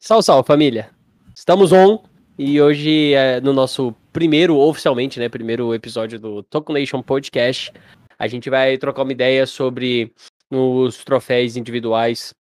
Salve, 0.00 0.24
salve, 0.24 0.46
família. 0.46 0.90
Estamos 1.34 1.72
on 1.72 2.00
e 2.38 2.62
hoje 2.62 3.14
é 3.14 3.40
no 3.40 3.52
nosso 3.52 3.92
primeiro, 4.12 4.56
oficialmente, 4.56 5.18
né, 5.18 5.28
primeiro 5.28 5.74
episódio 5.74 6.20
do 6.20 6.40
Token 6.44 6.72
Nation 6.72 7.02
Podcast, 7.02 7.72
a 8.16 8.28
gente 8.28 8.48
vai 8.48 8.78
trocar 8.78 9.02
uma 9.02 9.10
ideia 9.10 9.44
sobre 9.44 10.12
os 10.48 11.02
troféus 11.02 11.56
individuais 11.56 12.32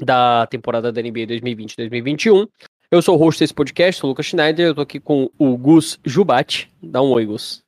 da 0.00 0.48
temporada 0.48 0.90
da 0.90 1.00
NBA 1.00 1.26
2020-2021. 1.28 2.48
Eu 2.90 3.00
sou 3.00 3.14
o 3.14 3.18
host 3.18 3.38
desse 3.38 3.54
podcast, 3.54 4.00
sou 4.00 4.08
o 4.08 4.10
Lucas 4.10 4.26
Schneider, 4.26 4.66
eu 4.66 4.74
tô 4.74 4.80
aqui 4.80 4.98
com 4.98 5.30
o 5.38 5.56
Gus 5.56 5.96
Jubati. 6.04 6.68
Dá 6.82 7.00
um 7.00 7.12
oi, 7.12 7.24
Gus. 7.24 7.62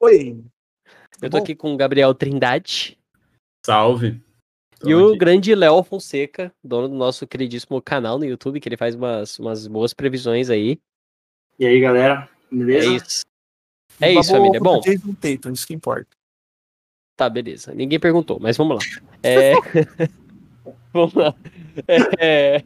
Oi. 0.00 0.40
Eu 1.20 1.28
tô 1.28 1.38
Bom. 1.38 1.42
aqui 1.42 1.56
com 1.56 1.74
o 1.74 1.76
Gabriel 1.76 2.14
Trindade. 2.14 2.96
Salve. 3.66 4.23
E 4.86 4.94
o 4.94 5.16
grande 5.16 5.54
Léo 5.54 5.82
Fonseca, 5.82 6.52
dono 6.62 6.88
do 6.88 6.94
nosso 6.94 7.26
queridíssimo 7.26 7.80
canal 7.80 8.18
no 8.18 8.24
YouTube, 8.24 8.60
que 8.60 8.68
ele 8.68 8.76
faz 8.76 8.94
umas, 8.94 9.38
umas 9.38 9.66
boas 9.66 9.94
previsões 9.94 10.50
aí. 10.50 10.78
E 11.58 11.66
aí, 11.66 11.80
galera? 11.80 12.28
Beleza? 12.50 12.88
É 12.88 12.92
isso. 12.92 13.24
É 14.00 14.12
isso, 14.12 14.30
família. 14.30 14.60
Bom. 14.60 14.80
Jason 14.80 15.14
Tatum, 15.14 15.52
isso 15.52 15.66
que 15.66 15.74
importa. 15.74 16.08
Tá, 17.16 17.28
beleza. 17.28 17.72
Ninguém 17.74 18.00
perguntou, 18.00 18.38
mas 18.40 18.56
vamos 18.56 18.76
lá. 18.76 19.02
É... 19.22 19.52
vamos 20.92 21.14
lá. 21.14 21.34
É... 22.18 22.64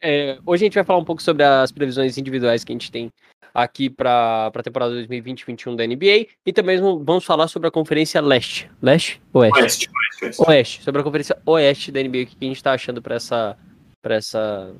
É... 0.00 0.38
Hoje 0.44 0.64
a 0.64 0.66
gente 0.66 0.74
vai 0.74 0.84
falar 0.84 0.98
um 0.98 1.04
pouco 1.04 1.22
sobre 1.22 1.44
as 1.44 1.70
previsões 1.70 2.16
individuais 2.16 2.64
que 2.64 2.72
a 2.72 2.74
gente 2.74 2.90
tem 2.90 3.10
aqui 3.54 3.90
para 3.90 4.50
a 4.54 4.62
temporada 4.62 4.94
2020-21 4.94 5.76
da 5.76 5.86
NBA 5.86 6.28
e 6.44 6.52
também 6.52 6.80
vamos 6.80 7.24
falar 7.24 7.48
sobre 7.48 7.68
a 7.68 7.70
conferência 7.70 8.20
leste. 8.20 8.70
Leste? 8.80 9.20
Oeste. 9.32 9.60
Oeste, 9.60 9.90
oeste, 9.90 10.24
oeste. 10.24 10.42
oeste. 10.48 10.82
Sobre 10.82 11.00
a 11.00 11.04
conferência 11.04 11.38
oeste 11.44 11.92
da 11.92 12.02
NBA, 12.02 12.22
o 12.22 12.26
que 12.26 12.36
a 12.40 12.44
gente 12.44 12.56
está 12.56 12.72
achando 12.72 13.02
para 13.02 13.16
essa, 13.16 13.56
pra 14.00 14.14
essa, 14.14 14.74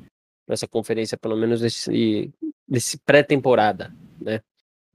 pra 0.47 0.55
essa 0.55 0.67
conferência, 0.67 1.19
pelo 1.19 1.37
menos 1.37 1.61
nesse, 1.61 2.31
nesse 2.69 2.99
pré-temporada, 2.99 3.93
né? 4.21 4.41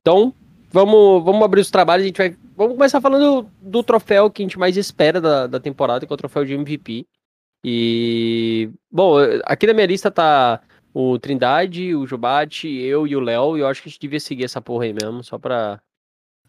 Então, 0.01 0.33
vamos, 0.71 1.23
vamos 1.23 1.43
abrir 1.43 1.61
os 1.61 1.71
trabalhos, 1.71 2.03
a 2.03 2.07
gente 2.07 2.17
vai. 2.17 2.35
Vamos 2.55 2.73
começar 2.73 2.99
falando 2.99 3.49
do, 3.61 3.83
troféu 3.83 4.31
que 4.31 4.41
a 4.41 4.45
gente 4.45 4.57
mais 4.57 4.77
espera 4.77 5.21
da, 5.21 5.47
da 5.47 5.59
temporada, 5.59 6.05
que 6.05 6.11
é 6.11 6.15
o 6.15 6.17
troféu 6.17 6.43
de 6.43 6.53
MVP. 6.53 7.05
E. 7.63 8.69
Bom, 8.89 9.17
aqui 9.43 9.67
na 9.67 9.73
minha 9.73 9.85
lista 9.85 10.09
tá 10.09 10.61
o 10.99 11.19
Trindade, 11.19 11.93
o 11.93 12.07
Jubate, 12.07 12.67
eu 12.67 13.05
e 13.05 13.15
o 13.15 13.19
Léo, 13.19 13.55
e 13.55 13.59
eu 13.59 13.67
acho 13.67 13.83
que 13.83 13.87
a 13.87 13.91
gente 13.91 14.01
devia 14.01 14.19
seguir 14.19 14.45
essa 14.45 14.59
porra 14.59 14.85
aí 14.85 14.93
mesmo, 14.93 15.23
só 15.23 15.37
pra. 15.37 15.79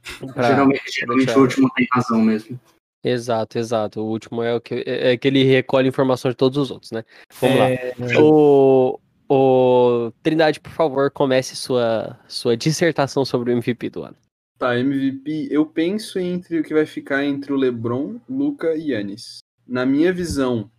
pra 0.32 0.48
geralmente, 0.48 0.90
geralmente 0.90 1.30
o 1.32 1.40
último 1.42 1.70
tem 1.76 1.86
razão 1.92 2.22
mesmo. 2.22 2.58
Exato, 3.04 3.58
exato. 3.58 4.00
O 4.00 4.06
último 4.06 4.42
é 4.42 4.54
o 4.54 4.60
que, 4.60 4.82
é, 4.86 5.12
é 5.12 5.16
que 5.18 5.28
ele 5.28 5.44
recolhe 5.44 5.86
informações 5.86 6.32
de 6.32 6.38
todos 6.38 6.56
os 6.56 6.70
outros, 6.70 6.92
né? 6.92 7.04
Vamos 7.38 7.56
é... 7.58 7.94
lá. 7.98 8.20
O, 8.22 8.98
o 9.28 10.12
Trindade, 10.22 10.60
por 10.60 10.72
favor, 10.72 11.10
comece 11.10 11.54
sua, 11.54 12.18
sua 12.26 12.56
dissertação 12.56 13.26
sobre 13.26 13.52
o 13.52 13.52
MVP 13.52 13.90
do 13.90 14.02
ano. 14.02 14.16
Tá, 14.58 14.78
MVP, 14.78 15.48
eu 15.50 15.66
penso 15.66 16.18
entre 16.18 16.58
o 16.58 16.64
que 16.64 16.72
vai 16.72 16.86
ficar 16.86 17.22
entre 17.22 17.52
o 17.52 17.56
LeBron, 17.56 18.18
Luca 18.26 18.74
e 18.74 18.92
Yannis. 18.92 19.40
Na 19.66 19.84
minha 19.84 20.10
visão, 20.10 20.70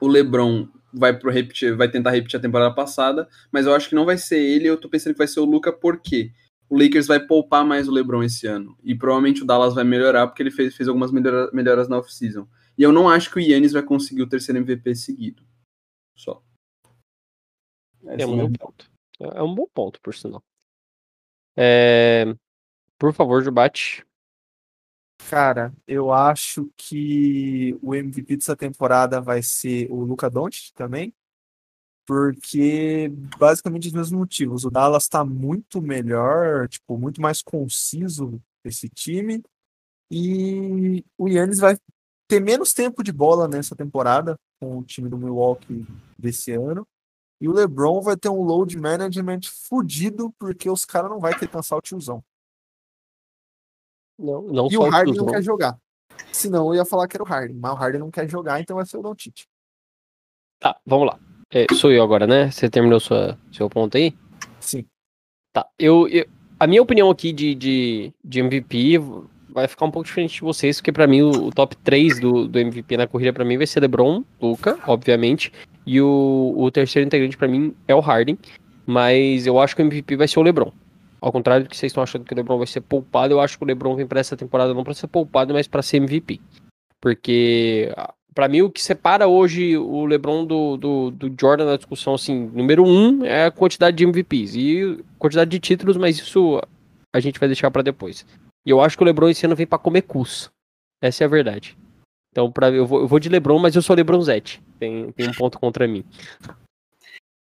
o 0.00 0.08
LeBron 0.08 0.68
vai 0.92 1.16
pro 1.16 1.30
repetir, 1.30 1.76
vai 1.76 1.88
tentar 1.88 2.10
repetir 2.10 2.38
a 2.38 2.42
temporada 2.42 2.74
passada, 2.74 3.28
mas 3.52 3.66
eu 3.66 3.74
acho 3.74 3.88
que 3.88 3.94
não 3.94 4.04
vai 4.04 4.18
ser 4.18 4.38
ele, 4.38 4.68
eu 4.68 4.76
tô 4.76 4.88
pensando 4.88 5.12
que 5.14 5.18
vai 5.18 5.28
ser 5.28 5.40
o 5.40 5.44
Luca 5.44 5.72
porque 5.72 6.32
o 6.68 6.78
Lakers 6.78 7.06
vai 7.06 7.18
poupar 7.20 7.64
mais 7.64 7.88
o 7.88 7.92
LeBron 7.92 8.22
esse 8.22 8.46
ano 8.46 8.76
e 8.82 8.94
provavelmente 8.94 9.42
o 9.42 9.46
Dallas 9.46 9.74
vai 9.74 9.84
melhorar 9.84 10.26
porque 10.26 10.42
ele 10.42 10.50
fez, 10.50 10.74
fez 10.74 10.88
algumas 10.88 11.10
melhora, 11.10 11.50
melhoras 11.52 11.88
na 11.88 11.98
off-season. 11.98 12.48
E 12.78 12.82
eu 12.82 12.92
não 12.92 13.08
acho 13.08 13.30
que 13.30 13.38
o 13.38 13.40
Yannis 13.40 13.72
vai 13.72 13.82
conseguir 13.82 14.22
o 14.22 14.28
terceiro 14.28 14.58
MVP 14.60 14.94
seguido. 14.94 15.42
Só. 16.16 16.42
é 18.04 18.24
um 18.24 18.36
bom 18.36 18.52
ponto. 18.52 18.90
É 19.20 19.42
um 19.42 19.54
bom 19.54 19.66
ponto, 19.74 20.00
por 20.00 20.14
sinal. 20.14 20.42
É... 21.56 22.34
Por 22.96 23.12
favor, 23.12 23.42
Jubate, 23.42 24.04
Cara, 25.30 25.72
eu 25.86 26.12
acho 26.12 26.68
que 26.76 27.78
o 27.80 27.94
MVP 27.94 28.36
dessa 28.36 28.56
temporada 28.56 29.20
vai 29.20 29.40
ser 29.44 29.86
o 29.88 30.02
Luca 30.02 30.28
Doncic 30.28 30.72
também, 30.74 31.14
porque 32.04 33.08
basicamente 33.38 33.86
os 33.86 33.92
mesmos 33.92 34.10
motivos. 34.10 34.64
O 34.64 34.70
Dallas 34.70 35.04
está 35.04 35.24
muito 35.24 35.80
melhor, 35.80 36.68
tipo, 36.68 36.98
muito 36.98 37.22
mais 37.22 37.42
conciso 37.42 38.42
esse 38.64 38.88
time, 38.88 39.40
e 40.10 41.04
o 41.16 41.28
Yannis 41.28 41.60
vai 41.60 41.78
ter 42.26 42.40
menos 42.40 42.74
tempo 42.74 43.00
de 43.00 43.12
bola 43.12 43.46
nessa 43.46 43.76
temporada 43.76 44.34
com 44.58 44.78
o 44.78 44.82
time 44.82 45.08
do 45.08 45.16
Milwaukee 45.16 45.86
desse 46.18 46.50
ano. 46.50 46.84
E 47.40 47.48
o 47.48 47.52
LeBron 47.52 48.02
vai 48.02 48.16
ter 48.16 48.30
um 48.30 48.42
load 48.42 48.76
management 48.76 49.42
fudido 49.68 50.34
porque 50.40 50.68
os 50.68 50.84
caras 50.84 51.08
não 51.08 51.20
vai 51.20 51.38
ter 51.38 51.46
que 51.46 51.52
cansar 51.52 51.78
o 51.78 51.82
tiozão. 51.82 52.20
Não, 54.20 54.42
não 54.42 54.68
e 54.70 54.76
o 54.76 54.82
Harden 54.82 55.14
não, 55.14 55.26
quer 55.26 55.42
jogar. 55.42 55.78
Senão 56.32 56.68
eu 56.68 56.76
ia 56.76 56.84
falar 56.84 57.08
que 57.08 57.16
era 57.16 57.22
o 57.22 57.26
Harden, 57.26 57.56
mas 57.56 57.72
o 57.72 57.74
Harden 57.74 58.00
não 58.00 58.10
quer 58.10 58.28
jogar, 58.28 58.60
então 58.60 58.76
vai 58.76 58.86
ser 58.86 58.98
o 58.98 59.02
Doncic. 59.02 59.46
Tá, 60.58 60.76
vamos 60.84 61.06
lá. 61.06 61.18
É, 61.52 61.66
sou 61.74 61.90
eu 61.90 62.02
agora, 62.02 62.26
né? 62.26 62.50
Você 62.50 62.68
terminou 62.68 63.00
sua, 63.00 63.38
seu 63.50 63.68
ponto 63.68 63.96
aí? 63.96 64.14
Sim. 64.60 64.84
Tá, 65.52 65.66
eu, 65.78 66.06
eu 66.08 66.26
a 66.60 66.66
minha 66.66 66.82
opinião 66.82 67.08
aqui 67.08 67.32
de, 67.32 67.54
de, 67.54 68.12
de, 68.22 68.40
MVP 68.40 69.00
vai 69.48 69.66
ficar 69.66 69.86
um 69.86 69.90
pouco 69.90 70.06
diferente 70.06 70.34
de 70.34 70.40
vocês, 70.42 70.76
porque 70.76 70.92
para 70.92 71.06
mim 71.06 71.22
o, 71.22 71.46
o, 71.46 71.50
top 71.50 71.74
3 71.78 72.20
do, 72.20 72.46
do 72.46 72.58
MVP 72.58 72.98
na 72.98 73.06
corrida 73.06 73.32
para 73.32 73.44
mim 73.44 73.56
vai 73.56 73.66
ser 73.66 73.80
LeBron, 73.80 74.22
Luca, 74.40 74.78
obviamente, 74.86 75.50
e 75.86 76.00
o, 76.00 76.54
o 76.56 76.70
terceiro 76.70 77.06
integrante 77.06 77.36
para 77.36 77.48
mim 77.48 77.74
é 77.88 77.94
o 77.94 78.00
Harden, 78.00 78.38
mas 78.86 79.46
eu 79.46 79.58
acho 79.58 79.74
que 79.74 79.82
o 79.82 79.86
MVP 79.86 80.16
vai 80.16 80.28
ser 80.28 80.38
o 80.38 80.42
LeBron. 80.42 80.70
Ao 81.20 81.30
contrário 81.30 81.64
do 81.64 81.70
que 81.70 81.76
vocês 81.76 81.90
estão 81.90 82.02
achando 82.02 82.24
que 82.24 82.32
o 82.32 82.36
LeBron 82.36 82.56
vai 82.56 82.66
ser 82.66 82.80
poupado, 82.80 83.34
eu 83.34 83.40
acho 83.40 83.58
que 83.58 83.64
o 83.64 83.66
LeBron 83.66 83.94
vem 83.94 84.06
para 84.06 84.20
essa 84.20 84.36
temporada 84.36 84.72
não 84.72 84.82
para 84.82 84.94
ser 84.94 85.06
poupado, 85.06 85.52
mas 85.52 85.68
para 85.68 85.82
ser 85.82 85.98
MVP. 85.98 86.40
Porque, 87.00 87.92
para 88.34 88.48
mim, 88.48 88.62
o 88.62 88.70
que 88.70 88.82
separa 88.82 89.26
hoje 89.26 89.76
o 89.76 90.06
LeBron 90.06 90.46
do, 90.46 90.76
do, 90.78 91.10
do, 91.10 91.34
Jordan 91.38 91.66
na 91.66 91.76
discussão, 91.76 92.14
assim, 92.14 92.50
número 92.54 92.84
um 92.84 93.24
é 93.24 93.46
a 93.46 93.50
quantidade 93.50 93.96
de 93.96 94.06
MVPs 94.06 94.54
e 94.54 95.04
quantidade 95.18 95.50
de 95.50 95.58
títulos, 95.58 95.96
mas 95.96 96.18
isso 96.18 96.60
a 97.14 97.20
gente 97.20 97.38
vai 97.38 97.48
deixar 97.48 97.70
para 97.70 97.82
depois. 97.82 98.26
E 98.64 98.70
eu 98.70 98.80
acho 98.80 98.96
que 98.96 99.02
o 99.02 99.06
LeBron 99.06 99.28
esse 99.28 99.44
ano 99.44 99.56
vem 99.56 99.66
para 99.66 99.78
comer 99.78 100.02
cus. 100.02 100.50
Essa 101.02 101.24
é 101.24 101.26
a 101.26 101.28
verdade. 101.28 101.76
Então, 102.30 102.50
pra, 102.50 102.70
eu, 102.70 102.86
vou, 102.86 103.00
eu 103.00 103.08
vou 103.08 103.18
de 103.18 103.28
LeBron, 103.28 103.58
mas 103.58 103.74
eu 103.74 103.82
sou 103.82 103.96
LeBronzete. 103.96 104.62
Tem, 104.78 105.10
tem 105.12 105.28
um 105.28 105.32
ponto 105.32 105.58
contra 105.58 105.86
mim. 105.86 106.04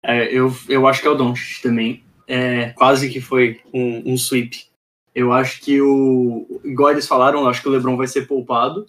É, 0.04 0.32
eu, 0.34 0.52
eu 0.70 0.88
acho 0.88 1.02
que 1.02 1.08
é 1.08 1.12
o 1.12 1.16
Doncic 1.16 1.62
também 1.62 2.04
é, 2.28 2.70
quase 2.72 3.10
que 3.10 3.22
foi 3.22 3.62
um, 3.74 4.14
um 4.14 4.18
sweep. 4.18 4.66
Eu 5.16 5.32
acho 5.32 5.62
que 5.62 5.82
o. 5.82 6.62
Igual 6.64 6.92
eles 6.92 7.08
falaram, 7.08 7.48
acho 7.48 7.62
que 7.62 7.68
o 7.68 7.72
Lebron 7.72 7.96
vai 7.96 8.08
ser 8.08 8.28
poupado. 8.28 8.86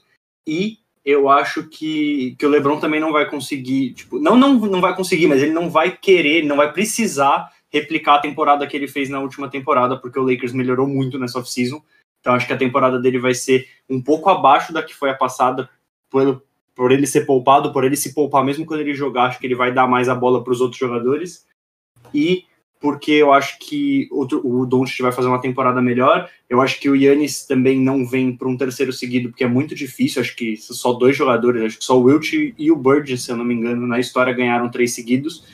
E 0.46 0.78
eu 1.04 1.28
acho 1.28 1.68
que, 1.68 2.34
que 2.38 2.44
o 2.44 2.48
Lebron 2.50 2.78
também 2.78 3.00
não 3.00 3.12
vai 3.12 3.30
conseguir. 3.30 3.94
Tipo, 3.94 4.18
não, 4.18 4.36
não, 4.36 4.54
não 4.54 4.80
vai 4.80 4.94
conseguir, 4.94 5.26
mas 5.26 5.42
ele 5.42 5.52
não 5.52 5.70
vai 5.70 5.96
querer, 5.96 6.44
não 6.44 6.56
vai 6.56 6.72
precisar 6.72 7.50
replicar 7.70 8.16
a 8.16 8.20
temporada 8.20 8.66
que 8.66 8.76
ele 8.76 8.88
fez 8.88 9.08
na 9.08 9.20
última 9.20 9.48
temporada, 9.48 9.96
porque 9.96 10.18
o 10.18 10.22
Lakers 10.22 10.52
melhorou 10.52 10.86
muito 10.86 11.18
nessa 11.18 11.38
off-season. 11.38 11.82
Então 12.20 12.34
acho 12.34 12.46
que 12.46 12.52
a 12.52 12.58
temporada 12.58 12.98
dele 12.98 13.18
vai 13.18 13.34
ser 13.34 13.68
um 13.88 14.02
pouco 14.02 14.28
abaixo 14.28 14.72
da 14.72 14.82
que 14.82 14.94
foi 14.94 15.10
a 15.10 15.14
passada, 15.14 15.68
por, 16.10 16.42
por 16.74 16.92
ele 16.92 17.06
ser 17.06 17.24
poupado, 17.26 17.72
por 17.72 17.84
ele 17.84 17.96
se 17.96 18.14
poupar 18.14 18.44
mesmo 18.44 18.66
quando 18.66 18.80
ele 18.80 18.94
jogar, 18.94 19.24
acho 19.24 19.38
que 19.38 19.46
ele 19.46 19.54
vai 19.54 19.72
dar 19.72 19.86
mais 19.86 20.08
a 20.08 20.14
bola 20.14 20.42
para 20.42 20.52
os 20.52 20.60
outros 20.60 20.78
jogadores. 20.78 21.46
E 22.12 22.44
porque 22.80 23.12
eu 23.12 23.32
acho 23.32 23.58
que 23.58 24.08
outro, 24.10 24.40
o 24.46 24.64
Doncic 24.64 25.00
vai 25.00 25.12
fazer 25.12 25.28
uma 25.28 25.40
temporada 25.40 25.82
melhor. 25.82 26.30
Eu 26.48 26.60
acho 26.60 26.78
que 26.80 26.88
o 26.88 26.94
Yannis 26.94 27.44
também 27.44 27.80
não 27.80 28.06
vem 28.06 28.36
para 28.36 28.48
um 28.48 28.56
terceiro 28.56 28.92
seguido, 28.92 29.30
porque 29.30 29.44
é 29.44 29.48
muito 29.48 29.74
difícil. 29.74 30.22
Acho 30.22 30.36
que 30.36 30.56
só 30.56 30.92
dois 30.92 31.16
jogadores, 31.16 31.62
acho 31.62 31.78
que 31.78 31.84
só 31.84 31.98
o 31.98 32.04
Wilt 32.04 32.32
e 32.32 32.70
o 32.70 32.76
Bird, 32.76 33.18
se 33.18 33.30
eu 33.30 33.36
não 33.36 33.44
me 33.44 33.54
engano, 33.54 33.86
na 33.86 33.98
história 33.98 34.32
ganharam 34.32 34.70
três 34.70 34.94
seguidos. 34.94 35.44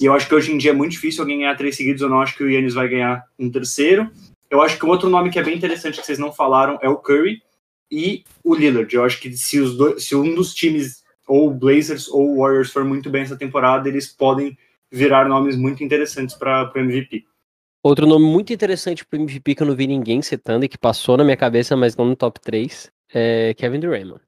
E 0.00 0.06
eu 0.06 0.14
acho 0.14 0.26
que 0.26 0.34
hoje 0.34 0.52
em 0.52 0.58
dia 0.58 0.70
é 0.70 0.74
muito 0.74 0.92
difícil 0.92 1.22
alguém 1.22 1.38
ganhar 1.38 1.56
três 1.56 1.76
seguidos. 1.76 2.00
Eu 2.00 2.08
não 2.08 2.20
acho 2.20 2.36
que 2.36 2.42
o 2.42 2.50
Yannis 2.50 2.74
vai 2.74 2.88
ganhar 2.88 3.24
um 3.38 3.50
terceiro. 3.50 4.10
Eu 4.50 4.62
acho 4.62 4.78
que 4.78 4.84
o 4.84 4.88
outro 4.88 5.08
nome 5.08 5.30
que 5.30 5.38
é 5.38 5.42
bem 5.42 5.56
interessante 5.56 6.00
que 6.00 6.06
vocês 6.06 6.18
não 6.18 6.32
falaram 6.32 6.78
é 6.82 6.88
o 6.88 6.96
Curry 6.96 7.42
e 7.90 8.24
o 8.42 8.54
Lillard. 8.54 8.92
Eu 8.94 9.04
acho 9.04 9.20
que 9.20 9.36
se, 9.36 9.60
os 9.60 9.76
dois, 9.76 10.04
se 10.04 10.16
um 10.16 10.34
dos 10.34 10.54
times, 10.54 11.02
ou 11.26 11.48
o 11.48 11.54
Blazers 11.54 12.08
ou 12.08 12.30
o 12.30 12.40
Warriors, 12.40 12.70
for 12.70 12.84
muito 12.84 13.10
bem 13.10 13.22
essa 13.22 13.36
temporada, 13.36 13.88
eles 13.88 14.08
podem 14.08 14.56
virar 14.92 15.28
nomes 15.28 15.56
muito 15.56 15.82
interessantes 15.82 16.36
para 16.36 16.70
o 16.74 16.78
MVP. 16.78 17.24
Outro 17.82 18.06
nome 18.06 18.24
muito 18.24 18.52
interessante 18.52 19.04
para 19.04 19.18
o 19.18 19.22
MVP 19.22 19.56
que 19.56 19.62
eu 19.62 19.66
não 19.66 19.74
vi 19.74 19.86
ninguém 19.86 20.22
citando 20.22 20.64
e 20.64 20.68
que 20.68 20.78
passou 20.78 21.16
na 21.16 21.24
minha 21.24 21.36
cabeça, 21.36 21.76
mas 21.76 21.96
não 21.96 22.04
no 22.04 22.14
top 22.14 22.40
3, 22.40 22.92
é 23.12 23.54
Kevin 23.54 23.80
Durant. 23.80 24.20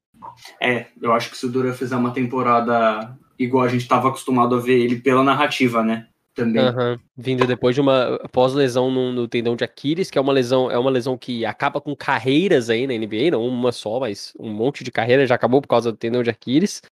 É, 0.61 0.87
eu 1.01 1.13
acho 1.13 1.31
que 1.31 1.37
se 1.37 1.47
o 1.47 1.49
Durant 1.49 1.77
fizer 1.77 1.95
uma 1.95 2.11
temporada 2.11 3.17
igual 3.39 3.65
a 3.65 3.69
gente 3.69 3.83
estava 3.83 4.09
acostumado 4.09 4.55
a 4.55 4.61
ver 4.61 4.79
ele 4.81 4.97
pela 4.97 5.23
narrativa, 5.23 5.85
né? 5.85 6.09
Também. 6.35 6.65
Uhum. 6.65 6.99
Vindo 7.17 7.47
depois 7.47 7.77
de 7.77 7.81
uma 7.81 8.19
pós-lesão 8.33 8.91
no, 8.91 9.13
no, 9.13 9.29
tendão 9.29 9.55
de 9.55 9.63
Aquiles, 9.63 10.11
que 10.11 10.19
é 10.19 10.21
uma 10.21 10.33
lesão, 10.33 10.69
é 10.69 10.77
uma 10.77 10.91
lesão 10.91 11.17
que 11.17 11.47
acaba 11.47 11.81
com 11.81 11.95
carreiras 11.95 12.69
aí 12.69 12.89
na 12.89 12.95
NBA, 12.95 13.31
não 13.31 13.47
uma 13.47 13.71
só, 13.71 14.01
mas 14.01 14.33
um 14.41 14.53
monte 14.53 14.83
de 14.83 14.91
carreira 14.91 15.27
já 15.29 15.37
acabou 15.37 15.63
por 15.63 15.69
causa 15.69 15.93
do 15.93 15.99
tendão 15.99 16.25
de 16.25 16.31
Aquiles. 16.31 16.83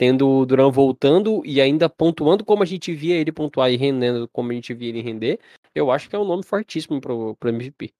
Tendo 0.00 0.26
o 0.26 0.46
Duran 0.46 0.70
voltando 0.70 1.42
e 1.44 1.60
ainda 1.60 1.86
pontuando 1.86 2.42
como 2.42 2.62
a 2.62 2.66
gente 2.66 2.90
via 2.90 3.16
ele 3.16 3.30
pontuar 3.30 3.70
e 3.70 3.76
rendendo 3.76 4.26
como 4.28 4.50
a 4.50 4.54
gente 4.54 4.72
via 4.72 4.88
ele 4.88 5.02
render, 5.02 5.38
eu 5.74 5.90
acho 5.90 6.08
que 6.08 6.16
é 6.16 6.18
um 6.18 6.24
nome 6.24 6.42
fortíssimo 6.42 7.02
pro, 7.02 7.36
pro 7.36 7.50
MVP. 7.50 7.92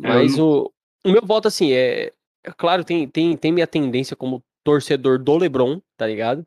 É, 0.00 0.06
Mas 0.06 0.38
eu 0.38 0.72
o, 1.04 1.08
o 1.08 1.10
meu 1.10 1.22
voto, 1.26 1.48
assim, 1.48 1.72
é. 1.72 2.12
é 2.44 2.52
claro, 2.56 2.84
tem, 2.84 3.08
tem, 3.08 3.36
tem 3.36 3.50
minha 3.50 3.66
tendência 3.66 4.14
como 4.14 4.40
torcedor 4.62 5.18
do 5.18 5.36
LeBron, 5.36 5.80
tá 5.96 6.06
ligado? 6.06 6.46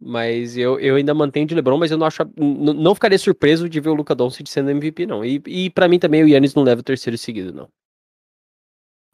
Mas 0.00 0.56
eu, 0.56 0.80
eu 0.80 0.96
ainda 0.96 1.14
mantenho 1.14 1.46
de 1.46 1.54
LeBron, 1.54 1.78
mas 1.78 1.92
eu 1.92 1.98
não 1.98 2.06
acho. 2.08 2.24
Não 2.36 2.96
ficaria 2.96 3.16
surpreso 3.16 3.68
de 3.68 3.78
ver 3.78 3.90
o 3.90 3.94
Luca 3.94 4.12
Doncic 4.12 4.48
sendo 4.48 4.70
MVP, 4.70 5.06
não. 5.06 5.24
E, 5.24 5.40
e 5.46 5.70
para 5.70 5.86
mim 5.86 6.00
também 6.00 6.24
o 6.24 6.28
Yannis 6.28 6.52
não 6.52 6.64
leva 6.64 6.80
o 6.80 6.84
terceiro 6.84 7.16
seguido, 7.16 7.52
não. 7.52 7.68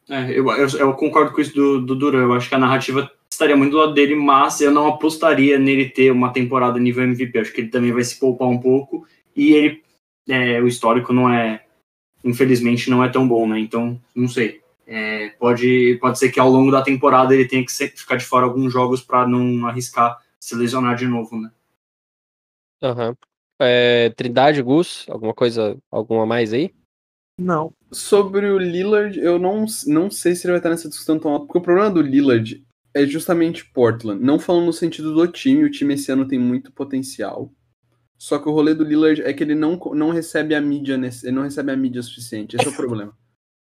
É, 0.09 0.31
eu, 0.31 0.49
eu, 0.49 0.67
eu 0.79 0.93
concordo 0.95 1.31
com 1.31 1.39
isso 1.39 1.53
do, 1.53 1.85
do 1.85 1.95
Duran. 1.95 2.23
Eu 2.23 2.33
acho 2.33 2.49
que 2.49 2.55
a 2.55 2.59
narrativa 2.59 3.11
estaria 3.33 3.55
muito 3.55 3.71
do 3.71 3.77
lado 3.77 3.93
dele, 3.93 4.15
mas 4.15 4.61
eu 4.61 4.71
não 4.71 4.87
apostaria 4.87 5.59
nele 5.59 5.89
ter 5.89 6.11
uma 6.11 6.31
temporada 6.31 6.79
nível 6.79 7.03
MVP. 7.03 7.39
Acho 7.39 7.53
que 7.53 7.61
ele 7.61 7.69
também 7.69 7.91
vai 7.91 8.03
se 8.03 8.19
poupar 8.19 8.47
um 8.47 8.59
pouco. 8.59 9.05
E 9.35 9.53
ele, 9.53 9.83
é, 10.27 10.61
o 10.61 10.67
histórico 10.67 11.11
não 11.13 11.29
é, 11.29 11.65
infelizmente, 12.23 12.89
não 12.89 13.03
é 13.03 13.09
tão 13.09 13.27
bom, 13.27 13.47
né? 13.47 13.59
Então, 13.59 13.99
não 14.15 14.27
sei. 14.27 14.61
É, 14.85 15.29
pode, 15.39 15.97
pode 16.01 16.19
ser 16.19 16.31
que 16.31 16.39
ao 16.39 16.49
longo 16.49 16.71
da 16.71 16.81
temporada 16.81 17.33
ele 17.33 17.47
tenha 17.47 17.65
que 17.65 17.71
ser- 17.71 17.95
ficar 17.95 18.17
de 18.17 18.25
fora 18.25 18.45
alguns 18.45 18.71
jogos 18.71 19.01
para 19.01 19.27
não 19.27 19.65
arriscar 19.65 20.17
se 20.39 20.55
lesionar 20.55 20.95
de 20.95 21.07
novo, 21.07 21.39
né? 21.39 21.49
Aham. 22.81 23.15
É, 23.61 24.09
Trindade, 24.09 24.61
Gus, 24.61 25.05
alguma 25.07 25.33
coisa, 25.33 25.77
alguma 25.89 26.25
mais 26.25 26.51
aí? 26.51 26.73
Não. 27.39 27.73
Sobre 27.91 28.47
o 28.49 28.57
Lillard, 28.57 29.17
eu 29.19 29.39
não, 29.39 29.65
não 29.87 30.11
sei 30.11 30.35
se 30.35 30.45
ele 30.45 30.53
vai 30.53 30.59
estar 30.59 30.69
nessa 30.69 30.89
discussão 30.89 31.17
tão 31.17 31.31
alta, 31.31 31.45
porque 31.45 31.59
o 31.59 31.61
problema 31.61 31.89
do 31.89 32.01
Lillard 32.01 32.63
é 32.93 33.05
justamente 33.05 33.65
Portland. 33.65 34.23
Não 34.23 34.37
falando 34.39 34.65
no 34.65 34.73
sentido 34.73 35.13
do 35.13 35.27
time, 35.27 35.63
o 35.63 35.71
time 35.71 35.93
esse 35.95 36.11
ano 36.11 36.27
tem 36.27 36.37
muito 36.39 36.71
potencial. 36.71 37.51
Só 38.17 38.39
que 38.39 38.47
o 38.47 38.51
rolê 38.53 38.73
do 38.73 38.83
Lillard 38.83 39.21
é 39.21 39.33
que 39.33 39.43
ele 39.43 39.55
não, 39.55 39.77
não 39.93 40.11
recebe 40.11 40.55
a 40.55 40.61
mídia, 40.61 40.97
nesse- 40.97 41.25
ele 41.27 41.35
não 41.35 41.43
recebe 41.43 41.71
a 41.71 41.75
mídia 41.77 42.01
suficiente. 42.01 42.55
Esse 42.55 42.67
é 42.67 42.69
o 42.69 42.75
problema. 42.75 43.17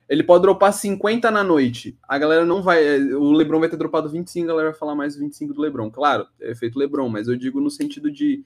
Ele 0.08 0.22
pode 0.22 0.42
dropar 0.42 0.72
50 0.72 1.30
na 1.30 1.42
noite. 1.42 1.98
A 2.06 2.18
galera 2.18 2.44
não 2.44 2.62
vai. 2.62 3.00
O 3.14 3.32
LeBron 3.32 3.58
vai 3.58 3.68
ter 3.70 3.76
dropado 3.78 4.08
25, 4.10 4.44
a 4.44 4.48
galera 4.48 4.70
vai 4.70 4.78
falar 4.78 4.94
mais 4.94 5.16
25 5.16 5.54
do 5.54 5.62
LeBron. 5.62 5.90
Claro, 5.90 6.26
é 6.40 6.50
efeito 6.50 6.78
LeBron, 6.78 7.08
mas 7.08 7.26
eu 7.26 7.34
digo 7.36 7.58
no 7.60 7.70
sentido 7.70 8.10
de 8.12 8.44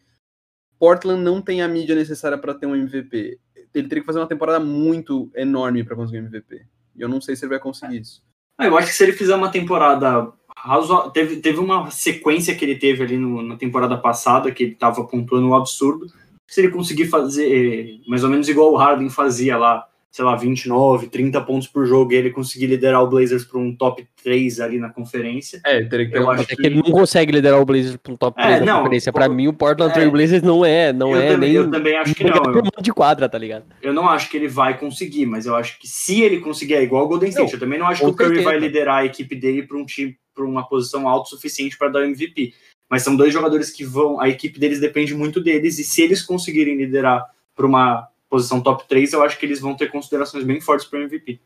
Portland 0.79 1.21
não 1.23 1.43
tem 1.43 1.61
a 1.61 1.69
mídia 1.69 1.95
necessária 1.97 2.39
para 2.39 2.55
ter 2.55 2.67
um 2.67 2.77
MVP. 2.77 3.39
Ele 3.75 3.89
teria 3.89 4.01
que 4.03 4.07
fazer 4.07 4.21
uma 4.21 4.29
temporada 4.29 4.61
muito 4.65 5.31
enorme 5.35 5.83
para 5.85 5.97
conseguir 5.97 6.21
um 6.21 6.27
MVP. 6.27 6.65
E 6.97 7.03
eu 7.03 7.09
não 7.09 7.21
sei 7.21 7.35
se 7.37 7.45
ele 7.45 7.51
vai 7.51 7.59
conseguir 7.61 8.01
isso. 8.01 8.23
Ah, 8.57 8.67
eu 8.67 8.77
acho 8.79 8.89
que 8.89 8.95
se 8.95 9.03
ele 9.03 9.13
fizer 9.13 9.35
uma 9.35 9.51
temporada. 9.51 10.33
Teve, 11.13 11.37
teve 11.37 11.59
uma 11.59 11.91
sequência 11.91 12.55
que 12.55 12.65
ele 12.65 12.77
teve 12.77 13.03
ali 13.05 13.17
no- 13.17 13.43
na 13.43 13.57
temporada 13.57 13.97
passada, 13.97 14.51
que 14.51 14.63
ele 14.65 14.75
tava 14.75 15.05
pontuando 15.05 15.49
um 15.49 15.55
absurdo. 15.55 16.07
Se 16.47 16.61
ele 16.61 16.71
conseguir 16.73 17.07
fazer 17.07 18.01
mais 18.07 18.25
ou 18.25 18.31
menos 18.31 18.49
igual 18.49 18.73
o 18.73 18.77
Harden 18.77 19.11
fazia 19.11 19.57
lá, 19.57 19.87
sei 20.11 20.25
lá, 20.25 20.35
29, 20.35 21.09
30 21.09 21.41
pontos 21.43 21.69
por 21.69 21.87
jogo, 21.87 22.13
e 22.13 22.17
ele 22.17 22.31
conseguir 22.31 22.67
liderar 22.67 23.03
o 23.03 23.07
Blazers 23.09 23.45
para 23.45 23.59
um 23.61 23.75
top 23.77 24.07
3 24.25 24.59
ali 24.59 24.79
na 24.79 24.89
conferência. 24.89 25.61
É, 25.65 25.83
teria 25.85 26.07
que 26.07 26.13
ter 26.13 26.19
Eu 26.19 26.23
uma- 26.25 26.33
acho 26.33 26.43
É 26.51 26.57
que 26.57 26.67
ele 26.67 26.77
não 26.77 26.83
consegue 26.91 27.31
liderar 27.31 27.61
o 27.61 27.65
Blazers 27.65 27.97
para 27.97 28.13
um 28.13 28.17
top 28.17 28.41
É, 28.41 28.45
3 28.47 28.61
da 28.61 28.67
não, 28.67 28.79
conferência. 28.79 29.13
pô, 29.13 29.19
Pra 29.19 29.29
mim, 29.29 29.47
o 29.49 29.53
Portland 29.53 29.91
é. 29.91 29.95
Trail 29.95 30.11
Blazers 30.11 30.43
não 30.43 30.65
é, 30.65 30.93
não 30.93 31.15
eu, 31.15 31.21
é 31.23 31.29
também, 31.33 31.49
nem. 31.51 31.57
eu 31.59 31.71
também 31.71 31.97
acho 31.97 32.15
que 32.15 32.25
não 32.25 32.31
é 32.33 32.59
Eu, 32.77 32.83
de 32.83 32.93
quadra, 32.93 33.29
tá 33.29 33.37
ligado? 33.39 33.65
eu 33.83 33.93
não 33.93 34.09
acho 34.09 34.31
que 34.31 34.37
ele 34.37 34.49
vai 34.49 34.79
conseguir, 34.79 35.27
mas 35.27 35.45
eu 35.47 35.55
acho 35.55 35.79
que 35.79 35.87
se 35.87 36.23
ele 36.23 36.41
conseguir, 36.41 36.75
é 36.75 36.83
igual 36.83 37.05
o 37.05 37.09
Golden 37.09 37.29
State. 37.29 37.47
Não, 37.47 37.55
eu 37.55 37.61
também 37.61 37.79
não 37.79 37.87
acho 37.87 38.01
que 38.03 38.07
o 38.11 38.15
Curry 38.15 38.29
certeza. 38.37 38.45
vai 38.51 38.59
liderar 38.59 38.97
a 38.99 39.05
equipe 39.05 39.37
dele 39.37 39.63
para 39.63 39.77
um 39.77 39.85
time, 39.85 40.17
para 40.35 40.45
uma 40.45 40.67
posição 40.67 41.07
alto 41.09 41.29
suficiente 41.29 41.77
para 41.77 41.89
dar 41.89 42.01
o 42.01 42.05
MVP. 42.05 42.55
Mas 42.91 43.03
são 43.03 43.15
dois 43.15 43.33
jogadores 43.35 43.71
que 43.71 43.85
vão, 43.85 44.19
a 44.19 44.29
equipe 44.31 44.59
deles 44.59 44.81
depende 44.81 45.15
muito 45.15 45.41
deles, 45.43 45.79
e 45.79 45.85
se 45.85 46.01
eles 46.01 46.23
conseguirem 46.23 46.77
liderar 46.77 47.23
para 47.55 47.67
uma 47.67 48.09
posição 48.29 48.63
top 48.63 48.87
3, 48.87 49.13
eu 49.13 49.23
acho 49.23 49.39
que 49.39 49.47
eles 49.47 49.61
vão 49.61 49.77
ter 49.77 49.91
considerações 49.91 50.45
bem 50.45 50.61
fortes 50.61 50.87
para 50.87 50.99
o 50.99 51.03
MVP. 51.03 51.41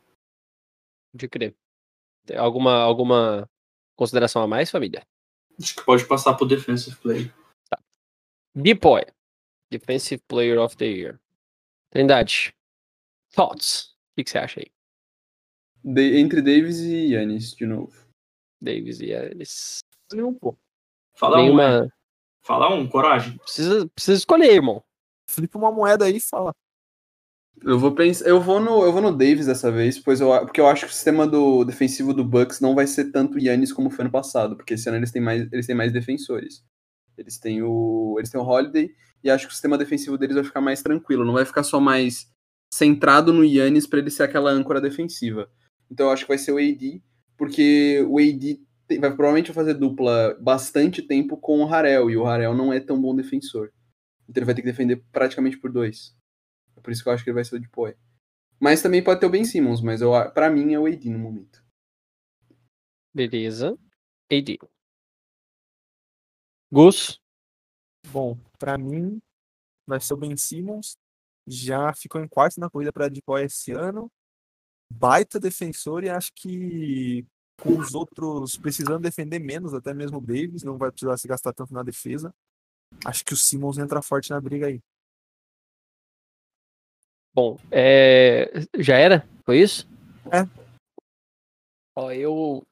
De 1.15 1.29
crer. 1.29 1.55
Alguma, 2.37 2.75
alguma 2.83 3.49
consideração 3.97 4.43
a 4.43 4.47
mais, 4.47 4.71
família? 4.71 5.07
Acho 5.61 5.75
que 5.77 5.85
pode 5.85 6.07
passar 6.07 6.35
pro 6.35 6.47
defensive 6.47 6.97
play. 6.97 7.33
Bipoy, 8.55 9.03
Defensive 9.71 10.23
Player 10.29 10.61
of 10.61 10.77
the 10.77 10.85
Year. 10.85 11.21
Trindade, 11.91 12.55
thoughts? 13.35 13.95
O 14.13 14.23
que, 14.23 14.29
você 14.29 14.39
acha 14.39 14.61
aí? 14.61 14.71
De- 15.83 16.19
entre 16.19 16.43
Davis 16.43 16.81
e 16.81 17.13
Yannis, 17.13 17.55
de 17.55 17.67
novo. 17.67 17.93
Davis 18.61 19.01
e 19.01 19.11
eles. 19.11 19.81
Nenhum, 20.13 20.35
pô. 20.35 20.57
Fala 21.15 21.39
um, 21.39 21.57
né? 21.57 21.69
Nenhuma. 21.69 21.93
Fala 22.43 22.69
um, 22.75 22.89
coragem. 22.89 23.39
Precisa, 23.39 23.89
precisa 23.89 24.19
escolher, 24.19 24.53
irmão. 24.53 24.85
Flipa 25.27 25.59
uma 25.59 25.73
moeda 25.73 26.05
aí 26.05 26.17
e 26.17 26.21
fala. 26.21 26.55
Eu 27.65 27.79
vou 27.79 27.95
pensar, 27.95 28.27
eu 28.27 28.41
vou 28.41 28.59
no, 28.61 28.85
eu 28.85 28.93
vou 28.93 29.01
no 29.01 29.17
Davis 29.17 29.47
dessa 29.47 29.71
vez, 29.71 29.99
pois 29.99 30.21
eu, 30.21 30.29
porque 30.41 30.61
eu 30.61 30.67
acho 30.67 30.87
que 30.87 30.91
o 30.91 30.95
sistema 30.95 31.27
do 31.27 31.65
defensivo 31.65 32.13
do 32.13 32.25
Bucks 32.25 32.61
não 32.61 32.75
vai 32.75 32.87
ser 32.87 33.13
tanto 33.13 33.39
Yannis 33.39 33.73
como 33.73 33.89
foi 33.91 34.05
ano 34.05 34.11
passado, 34.11 34.57
porque 34.57 34.75
esse 34.75 34.89
ano 34.89 34.99
eles 34.99 35.13
têm 35.13 35.23
mais, 35.23 35.53
eles 35.53 35.67
têm 35.67 35.77
mais 35.77 35.93
defensores. 35.93 36.65
Eles 37.17 37.39
têm 37.39 37.63
o, 37.63 38.17
eles 38.19 38.31
têm 38.31 38.41
o 38.41 38.45
Holiday 38.45 38.91
e 39.23 39.31
acho 39.31 39.47
que 39.47 39.51
o 39.53 39.55
sistema 39.55 39.79
defensivo 39.79 40.19
deles 40.19 40.35
vai 40.35 40.45
ficar 40.45 40.61
mais 40.61 40.83
tranquilo, 40.83 41.25
não 41.25 41.35
vai 41.35 41.45
ficar 41.45 41.63
só 41.63 41.79
mais 41.79 42.29
centrado 42.73 43.33
no 43.33 43.45
Yannis 43.45 43.87
para 43.87 44.01
ele 44.01 44.11
ser 44.11 44.25
aquela 44.25 44.51
âncora 44.51 44.81
defensiva. 44.81 45.49
Então 45.91 46.07
eu 46.07 46.13
acho 46.13 46.25
que 46.25 46.29
vai 46.29 46.39
ser 46.39 46.53
o 46.53 46.59
AD, 46.59 47.01
porque 47.37 48.05
o 48.09 48.19
AD 48.19 48.61
tem- 48.89 48.99
vai 48.99 49.11
provavelmente 49.11 49.53
fazer 49.53 49.75
dupla 49.75 50.37
bastante 50.41 51.03
tempo 51.03 51.37
com 51.37 51.61
o 51.61 51.67
Harrell 51.67 52.11
e 52.11 52.17
o 52.17 52.25
Harrell 52.25 52.55
não 52.57 52.73
é 52.73 52.81
tão 52.81 53.01
bom 53.01 53.15
defensor. 53.15 53.71
Então 54.29 54.41
ele 54.41 54.47
vai 54.47 54.55
ter 54.55 54.63
que 54.63 54.69
defender 54.69 55.05
praticamente 55.13 55.59
por 55.59 55.71
dois. 55.71 56.17
É 56.77 56.81
por 56.81 56.91
isso 56.91 57.03
que 57.03 57.09
eu 57.09 57.13
acho 57.13 57.25
que 57.25 57.31
ele 57.31 57.35
vai 57.35 57.45
ser 57.45 57.57
o 57.57 57.61
Depoy. 57.61 57.97
Mas 58.61 58.83
também 58.83 59.03
pode 59.03 59.21
ter 59.21 59.27
o 59.27 59.31
Ben 59.31 59.45
Simmons, 59.45 59.81
mas 59.81 60.01
eu, 60.01 60.13
pra 60.33 60.49
mim 60.49 60.73
é 60.73 60.79
o 60.79 60.87
AD 60.87 61.11
no 61.11 61.19
momento. 61.19 61.65
Beleza. 63.13 63.79
AD. 64.31 64.59
Gus. 66.71 67.21
Bom, 68.11 68.39
pra 68.59 68.79
mim 68.79 69.21
vai 69.87 70.01
ser 70.01 70.15
o 70.15 70.17
Ben 70.17 70.37
Simmons. 70.37 70.97
Já 71.47 71.93
ficou 71.93 72.21
em 72.23 72.29
quarto 72.29 72.61
na 72.61 72.71
corrida 72.71 72.93
para 72.93 73.09
Depoy 73.09 73.45
esse 73.45 73.73
ano. 73.73 74.11
Baita 74.91 75.41
defensor 75.41 76.05
e 76.05 76.09
acho 76.09 76.33
que 76.35 77.27
com 77.61 77.79
os 77.79 77.95
outros 77.95 78.57
precisando 78.57 79.03
defender 79.03 79.39
menos, 79.39 79.75
até 79.75 79.93
mesmo 79.93 80.19
o 80.19 80.21
Davis, 80.21 80.63
não 80.63 80.79
vai 80.79 80.91
precisar 80.91 81.17
se 81.17 81.29
gastar 81.29 81.53
tanto 81.53 81.73
na 81.73 81.83
defesa. 81.83 82.35
Acho 83.05 83.25
que 83.25 83.33
o 83.33 83.37
Simmons 83.37 83.79
entra 83.79 84.03
forte 84.03 84.31
na 84.31 84.41
briga 84.41 84.67
aí. 84.67 84.81
Bom, 87.35 87.59
é... 87.71 88.51
já 88.79 88.97
era? 88.97 89.27
Foi 89.45 89.59
isso? 89.59 89.89
É. 90.31 90.47
Ó, 91.97 92.11
eu. 92.11 92.63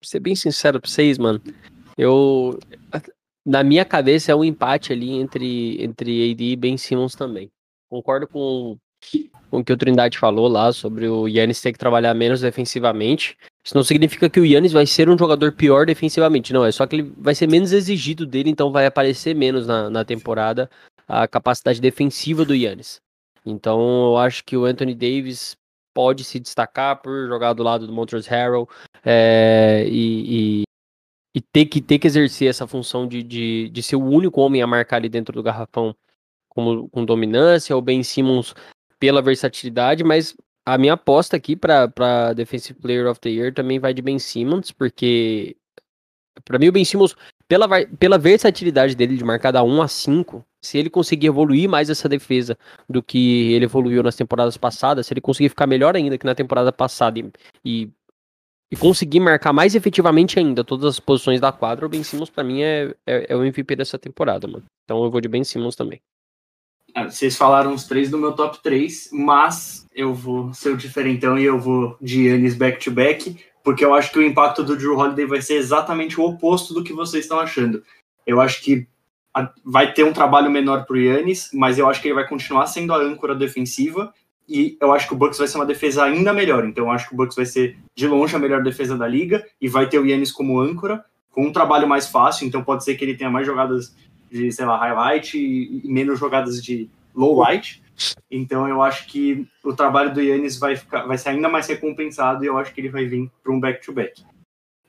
Pra 0.00 0.08
ser 0.08 0.20
bem 0.20 0.34
sincero 0.34 0.80
pra 0.80 0.90
vocês, 0.90 1.18
mano. 1.18 1.40
Eu. 1.96 2.58
Na 3.46 3.64
minha 3.64 3.84
cabeça 3.84 4.30
é 4.30 4.34
um 4.34 4.44
empate 4.44 4.92
ali 4.92 5.12
entre, 5.12 5.82
entre 5.82 6.32
AD 6.32 6.44
e 6.44 6.56
Ben 6.56 6.76
Simmons 6.76 7.14
também. 7.14 7.50
Concordo 7.88 8.28
com, 8.28 8.76
com 9.50 9.60
o 9.60 9.64
que 9.64 9.72
o 9.72 9.76
Trindade 9.76 10.18
falou 10.18 10.48
lá 10.48 10.70
sobre 10.70 11.08
o 11.08 11.26
Yannis 11.26 11.60
ter 11.62 11.72
que 11.72 11.78
trabalhar 11.78 12.12
menos 12.12 12.42
defensivamente. 12.42 13.38
Isso 13.64 13.74
não 13.74 13.82
significa 13.82 14.28
que 14.28 14.38
o 14.38 14.44
Yannis 14.44 14.72
vai 14.72 14.86
ser 14.86 15.08
um 15.08 15.16
jogador 15.16 15.52
pior 15.52 15.86
defensivamente, 15.86 16.52
não. 16.52 16.64
É 16.64 16.70
só 16.70 16.86
que 16.86 16.96
ele 16.96 17.12
vai 17.16 17.34
ser 17.34 17.48
menos 17.48 17.72
exigido 17.72 18.26
dele, 18.26 18.50
então 18.50 18.70
vai 18.70 18.84
aparecer 18.84 19.34
menos 19.34 19.66
na, 19.66 19.88
na 19.88 20.04
temporada 20.04 20.70
a 21.06 21.26
capacidade 21.26 21.80
defensiva 21.80 22.44
do 22.44 22.54
Yannis. 22.54 23.00
Então 23.50 23.80
eu 24.10 24.16
acho 24.16 24.44
que 24.44 24.56
o 24.56 24.64
Anthony 24.64 24.94
Davis 24.94 25.56
pode 25.94 26.22
se 26.24 26.38
destacar 26.38 27.02
por 27.02 27.26
jogar 27.26 27.52
do 27.54 27.62
lado 27.62 27.86
do 27.86 27.92
Montrezl 27.92 28.30
Harrell 28.30 28.68
é, 29.04 29.84
e, 29.88 30.62
e, 30.62 30.62
e 31.34 31.40
ter, 31.40 31.66
que, 31.66 31.80
ter 31.80 31.98
que 31.98 32.06
exercer 32.06 32.48
essa 32.48 32.66
função 32.66 33.06
de, 33.06 33.22
de, 33.22 33.68
de 33.70 33.82
ser 33.82 33.96
o 33.96 34.04
único 34.04 34.40
homem 34.40 34.62
a 34.62 34.66
marcar 34.66 34.96
ali 34.96 35.08
dentro 35.08 35.32
do 35.32 35.42
garrafão 35.42 35.94
como, 36.48 36.88
com 36.88 37.04
dominância, 37.04 37.76
o 37.76 37.82
Ben 37.82 38.02
Simmons 38.02 38.54
pela 38.98 39.22
versatilidade, 39.22 40.04
mas 40.04 40.36
a 40.66 40.76
minha 40.76 40.92
aposta 40.92 41.36
aqui 41.36 41.56
para 41.56 42.32
Defensive 42.34 42.78
Player 42.78 43.08
of 43.08 43.20
the 43.20 43.30
Year 43.30 43.54
também 43.54 43.78
vai 43.78 43.94
de 43.94 44.02
Ben 44.02 44.18
Simmons, 44.18 44.70
porque 44.70 45.56
para 46.44 46.58
mim 46.58 46.68
o 46.68 46.72
Ben 46.72 46.84
Simmons, 46.84 47.16
pela, 47.48 47.66
pela 47.98 48.18
versatilidade 48.18 48.94
dele 48.94 49.16
de 49.16 49.24
marcar 49.24 49.50
da 49.50 49.62
1 49.62 49.82
a 49.82 49.88
5, 49.88 50.44
se 50.62 50.76
ele 50.76 50.90
conseguir 50.90 51.28
evoluir 51.28 51.68
mais 51.68 51.88
essa 51.88 52.08
defesa 52.08 52.58
do 52.88 53.02
que 53.02 53.52
ele 53.52 53.64
evoluiu 53.64 54.02
nas 54.02 54.14
temporadas 54.14 54.56
passadas, 54.56 55.06
se 55.06 55.14
ele 55.14 55.20
conseguir 55.20 55.48
ficar 55.48 55.66
melhor 55.66 55.96
ainda 55.96 56.18
que 56.18 56.26
na 56.26 56.34
temporada 56.34 56.70
passada 56.70 57.18
e, 57.18 57.32
e, 57.64 57.90
e 58.70 58.76
conseguir 58.76 59.20
marcar 59.20 59.52
mais 59.52 59.74
efetivamente 59.74 60.38
ainda 60.38 60.62
todas 60.62 60.84
as 60.84 61.00
posições 61.00 61.40
da 61.40 61.50
quadra, 61.50 61.86
o 61.86 61.88
Ben 61.88 62.02
Simmons 62.02 62.28
pra 62.28 62.44
mim 62.44 62.60
é, 62.60 62.94
é, 63.06 63.32
é 63.32 63.36
o 63.36 63.42
MVP 63.42 63.74
dessa 63.76 63.98
temporada, 63.98 64.46
mano. 64.46 64.64
Então 64.84 65.02
eu 65.02 65.10
vou 65.10 65.20
de 65.20 65.28
Ben 65.28 65.42
Simmons 65.42 65.74
também. 65.74 66.00
Ah, 66.94 67.04
Vocês 67.04 67.36
falaram 67.36 67.74
os 67.74 67.84
três 67.84 68.10
do 68.10 68.18
meu 68.18 68.32
top 68.32 68.62
3, 68.62 69.10
mas 69.12 69.86
eu 69.94 70.12
vou 70.14 70.52
ser 70.52 70.70
o 70.70 70.76
diferentão 70.76 71.38
e 71.38 71.44
eu 71.44 71.58
vou 71.58 71.96
de 72.00 72.28
Yannis 72.28 72.54
back-to-back, 72.54 73.38
porque 73.68 73.84
eu 73.84 73.92
acho 73.92 74.10
que 74.10 74.18
o 74.18 74.22
impacto 74.22 74.64
do 74.64 74.74
Drew 74.74 74.96
Holiday 74.96 75.26
vai 75.26 75.42
ser 75.42 75.56
exatamente 75.56 76.18
o 76.18 76.24
oposto 76.24 76.72
do 76.72 76.82
que 76.82 76.94
vocês 76.94 77.26
estão 77.26 77.38
achando. 77.38 77.82
Eu 78.26 78.40
acho 78.40 78.62
que 78.62 78.88
vai 79.62 79.92
ter 79.92 80.04
um 80.04 80.12
trabalho 80.14 80.50
menor 80.50 80.86
pro 80.86 80.96
Yannis, 80.96 81.50
mas 81.52 81.78
eu 81.78 81.86
acho 81.86 82.00
que 82.00 82.08
ele 82.08 82.14
vai 82.14 82.26
continuar 82.26 82.66
sendo 82.66 82.94
a 82.94 82.96
âncora 82.96 83.34
defensiva 83.34 84.10
e 84.48 84.78
eu 84.80 84.90
acho 84.90 85.06
que 85.06 85.12
o 85.12 85.18
Bucks 85.18 85.36
vai 85.36 85.46
ser 85.46 85.58
uma 85.58 85.66
defesa 85.66 86.02
ainda 86.02 86.32
melhor. 86.32 86.64
Então 86.64 86.86
eu 86.86 86.90
acho 86.90 87.08
que 87.08 87.14
o 87.14 87.16
Bucks 87.18 87.36
vai 87.36 87.44
ser 87.44 87.76
de 87.94 88.06
longe 88.06 88.34
a 88.34 88.38
melhor 88.38 88.62
defesa 88.62 88.96
da 88.96 89.06
liga 89.06 89.44
e 89.60 89.68
vai 89.68 89.86
ter 89.86 89.98
o 89.98 90.06
Yannis 90.06 90.32
como 90.32 90.58
âncora, 90.58 91.04
com 91.30 91.44
um 91.44 91.52
trabalho 91.52 91.86
mais 91.86 92.08
fácil, 92.08 92.46
então 92.46 92.64
pode 92.64 92.84
ser 92.84 92.94
que 92.94 93.04
ele 93.04 93.18
tenha 93.18 93.28
mais 93.28 93.46
jogadas 93.46 93.94
de, 94.32 94.50
sei 94.50 94.64
lá, 94.64 94.78
highlight 94.78 95.36
e 95.36 95.82
menos 95.84 96.18
jogadas 96.18 96.64
de 96.64 96.88
low 97.14 97.38
light. 97.38 97.82
Então 98.30 98.68
eu 98.68 98.82
acho 98.82 99.06
que 99.06 99.46
o 99.64 99.74
trabalho 99.74 100.12
do 100.12 100.20
Yannis 100.20 100.58
vai, 100.58 100.76
ficar, 100.76 101.04
vai 101.06 101.18
ser 101.18 101.30
ainda 101.30 101.48
mais 101.48 101.66
recompensado 101.66 102.44
e 102.44 102.46
eu 102.46 102.58
acho 102.58 102.72
que 102.72 102.80
ele 102.80 102.88
vai 102.88 103.06
vir 103.06 103.30
para 103.42 103.52
um 103.52 103.60
back-to-back. 103.60 104.22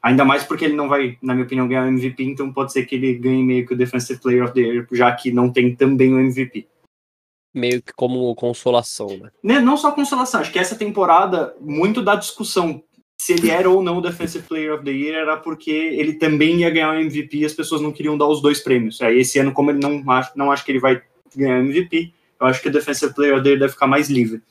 Ainda 0.02 0.24
mais 0.24 0.44
porque 0.44 0.66
ele 0.66 0.76
não 0.76 0.88
vai, 0.88 1.18
na 1.22 1.34
minha 1.34 1.46
opinião, 1.46 1.68
ganhar 1.68 1.84
o 1.84 1.90
MVP, 1.90 2.24
então 2.24 2.54
pode 2.54 2.72
ser 2.72 2.86
que 2.86 2.96
ele 2.96 3.16
ganhe 3.16 3.44
meio 3.44 3.68
que 3.68 3.74
o 3.74 3.78
Defensive 3.78 4.22
Player 4.22 4.46
of 4.46 4.54
the 4.54 4.62
Year, 4.62 4.88
já 4.92 5.14
que 5.14 5.32
não 5.32 5.52
tem 5.52 5.76
também 5.76 6.14
o 6.14 6.20
MVP. 6.20 6.68
Meio 7.54 7.82
que 7.82 7.92
como 7.94 8.34
consolação, 8.36 9.08
né? 9.18 9.32
Né, 9.44 9.60
Não 9.60 9.76
só 9.76 9.92
consolação, 9.92 10.40
acho 10.40 10.52
que 10.52 10.60
essa 10.60 10.76
temporada, 10.76 11.54
muito 11.60 12.02
da 12.02 12.16
discussão 12.16 12.82
se 13.20 13.34
ele 13.34 13.50
era 13.50 13.70
ou 13.70 13.84
não 13.84 13.98
o 13.98 14.02
Defensive 14.02 14.48
Player 14.48 14.74
of 14.74 14.84
the 14.84 14.92
Year 14.92 15.18
era 15.18 15.36
porque 15.36 15.72
ele 15.72 16.14
também 16.14 16.62
ia 16.62 16.70
ganhar 16.70 16.92
o 16.92 17.00
MVP 17.00 17.40
e 17.40 17.46
as 17.46 17.54
pessoas 17.54 17.82
não 17.82 17.92
queriam 17.92 18.18
dar 18.18 18.28
os 18.28 18.42
dois 18.42 18.62
prêmios. 18.62 19.02
Aí 19.02 19.20
esse 19.20 19.38
ano, 19.38 19.52
como 19.52 19.72
ele 19.72 19.80
não 19.80 20.10
acha, 20.10 20.32
não 20.36 20.50
acha 20.50 20.64
que 20.64 20.72
ele 20.72 20.80
vai 20.80 21.02
ganhar 21.36 21.58
o 21.58 21.66
MVP, 21.66 22.14
eu 22.40 22.48
acho 22.48 22.62
que 22.62 22.70
o 22.70 22.72
Defensive 22.72 23.14
Player 23.14 23.34
of 23.36 23.44
the 23.44 23.50
Year 23.50 23.60
deve 23.60 23.74
ficar 23.74 23.88
mais 23.88 24.10
livre. 24.10 24.42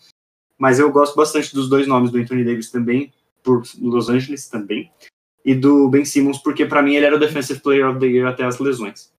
Mas 0.59 0.79
eu 0.79 0.91
gosto 0.91 1.15
bastante 1.17 1.55
dos 1.55 1.69
dois 1.69 1.87
nomes, 1.87 2.11
do 2.11 2.19
Anthony 2.19 2.45
Davis 2.45 2.71
também, 2.71 3.13
por 3.43 3.63
Los 3.81 4.09
Angeles 4.09 4.49
também, 4.49 4.93
e 5.45 5.55
do 5.55 5.89
Ben 5.89 6.05
Simmons, 6.05 6.39
porque 6.39 6.67
para 6.67 6.83
mim 6.83 6.95
ele 6.97 7.07
era 7.07 7.17
o 7.17 7.19
Defensive 7.19 7.61
Player 7.61 7.89
of 7.89 8.01
the 8.01 8.07
Year 8.07 8.27
até 8.29 8.45
as 8.45 8.59
lesões. 8.59 9.13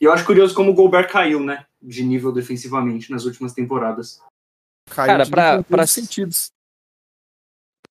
E 0.00 0.04
eu 0.04 0.12
acho 0.12 0.24
curioso 0.26 0.54
como 0.54 0.70
o 0.70 0.74
Gobert 0.74 1.10
caiu, 1.10 1.40
né, 1.40 1.64
de 1.80 2.04
nível 2.04 2.30
defensivamente 2.32 3.10
nas 3.10 3.24
últimas 3.24 3.52
temporadas. 3.52 4.20
Caiu 4.90 5.06
Cara, 5.06 5.24
de 5.24 5.30
pra- 5.30 5.62
pra- 5.62 5.86
sentidos. 5.86 6.50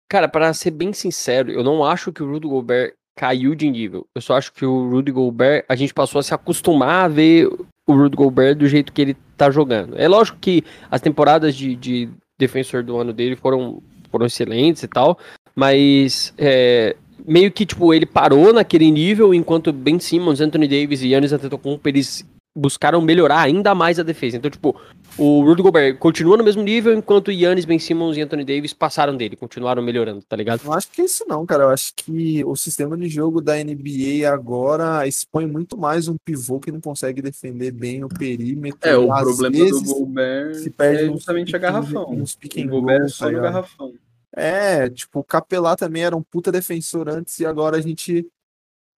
Cara, 0.09 0.27
pra 0.27 0.53
ser 0.53 0.71
bem 0.71 0.91
sincero, 0.91 1.51
eu 1.51 1.63
não 1.63 1.85
acho 1.85 2.11
que 2.11 2.23
o 2.23 2.29
Rudy 2.29 2.47
Gobert 2.47 2.95
caiu 3.15 3.53
de 3.53 3.69
nível. 3.69 4.07
Eu 4.15 4.21
só 4.21 4.35
acho 4.35 4.51
que 4.51 4.65
o 4.65 4.89
Rudy 4.89 5.11
Gobert, 5.11 5.65
a 5.69 5.75
gente 5.75 5.93
passou 5.93 6.19
a 6.19 6.23
se 6.23 6.33
acostumar 6.33 7.05
a 7.05 7.07
ver 7.07 7.47
o 7.87 7.93
Rudy 7.93 8.15
Gobert 8.17 8.55
do 8.57 8.67
jeito 8.67 8.91
que 8.91 9.01
ele 9.01 9.17
tá 9.39 9.51
jogando. 9.51 9.95
É 9.97 10.07
lógico 10.07 10.37
que 10.39 10.63
as 10.91 11.01
temporadas 11.01 11.55
de, 11.55 11.75
de 11.75 12.09
defensor 12.37 12.83
do 12.83 12.97
ano 12.97 13.13
dele 13.13 13.35
foram, 13.35 13.81
foram 14.11 14.25
excelentes 14.25 14.83
e 14.83 14.87
tal, 14.87 15.17
mas 15.55 16.33
é, 16.37 16.95
meio 17.25 17.51
que, 17.51 17.65
tipo, 17.65 17.93
ele 17.93 18.05
parou 18.05 18.53
naquele 18.53 18.89
nível, 18.91 19.33
enquanto 19.33 19.73
Ben 19.73 19.99
Simmons, 19.99 20.41
Anthony 20.41 20.67
Davis 20.67 21.01
e 21.01 21.09
Giannis 21.09 21.33
Antetokounmpo, 21.33 21.87
eles 21.87 22.25
buscaram 22.55 23.01
melhorar 23.01 23.41
ainda 23.41 23.73
mais 23.75 23.99
a 23.99 24.03
defesa. 24.03 24.37
Então, 24.37 24.49
tipo, 24.49 24.79
o 25.17 25.43
Rudy 25.43 25.61
Gobert 25.61 25.97
continua 25.97 26.37
no 26.37 26.43
mesmo 26.43 26.63
nível, 26.63 26.93
enquanto 26.93 27.31
Yannis, 27.31 27.65
Ben 27.65 27.79
Simmons 27.79 28.17
e 28.17 28.21
Anthony 28.21 28.43
Davis 28.43 28.73
passaram 28.73 29.15
dele, 29.15 29.35
continuaram 29.35 29.81
melhorando, 29.81 30.21
tá 30.27 30.35
ligado? 30.35 30.63
Não 30.63 30.73
acho 30.73 30.89
que 30.91 31.01
é 31.01 31.05
isso 31.05 31.25
não, 31.27 31.45
cara. 31.45 31.63
Eu 31.63 31.69
acho 31.69 31.93
que 31.95 32.43
o 32.43 32.55
sistema 32.55 32.97
de 32.97 33.07
jogo 33.07 33.41
da 33.41 33.55
NBA 33.63 34.29
agora 34.31 35.07
expõe 35.07 35.45
muito 35.45 35.77
mais 35.77 36.07
um 36.07 36.15
pivô 36.23 36.59
que 36.59 36.71
não 36.71 36.81
consegue 36.81 37.21
defender 37.21 37.71
bem 37.71 38.03
o 38.03 38.09
perímetro. 38.09 38.89
É, 38.89 38.97
o 38.97 39.11
Às 39.11 39.23
problema 39.23 39.55
vezes, 39.55 39.83
do 39.83 39.93
Gobert 39.93 40.55
se 40.55 40.69
perde 40.69 41.03
é 41.03 41.07
justamente 41.07 41.55
a 41.55 41.59
garrafão. 41.59 42.23
pick 42.39 42.65
O 42.65 42.69
Gobert 42.69 42.97
é 42.97 42.99
roll, 43.01 43.09
só 43.09 43.25
tá 43.25 43.31
no 43.31 43.37
ligado? 43.37 43.53
garrafão. 43.53 43.93
É, 44.35 44.89
tipo, 44.89 45.19
o 45.19 45.23
Capelá 45.23 45.75
também 45.75 46.03
era 46.03 46.15
um 46.15 46.21
puta 46.21 46.51
defensor 46.51 47.09
antes 47.09 47.39
e 47.39 47.45
agora 47.45 47.77
a 47.77 47.81
gente 47.81 48.27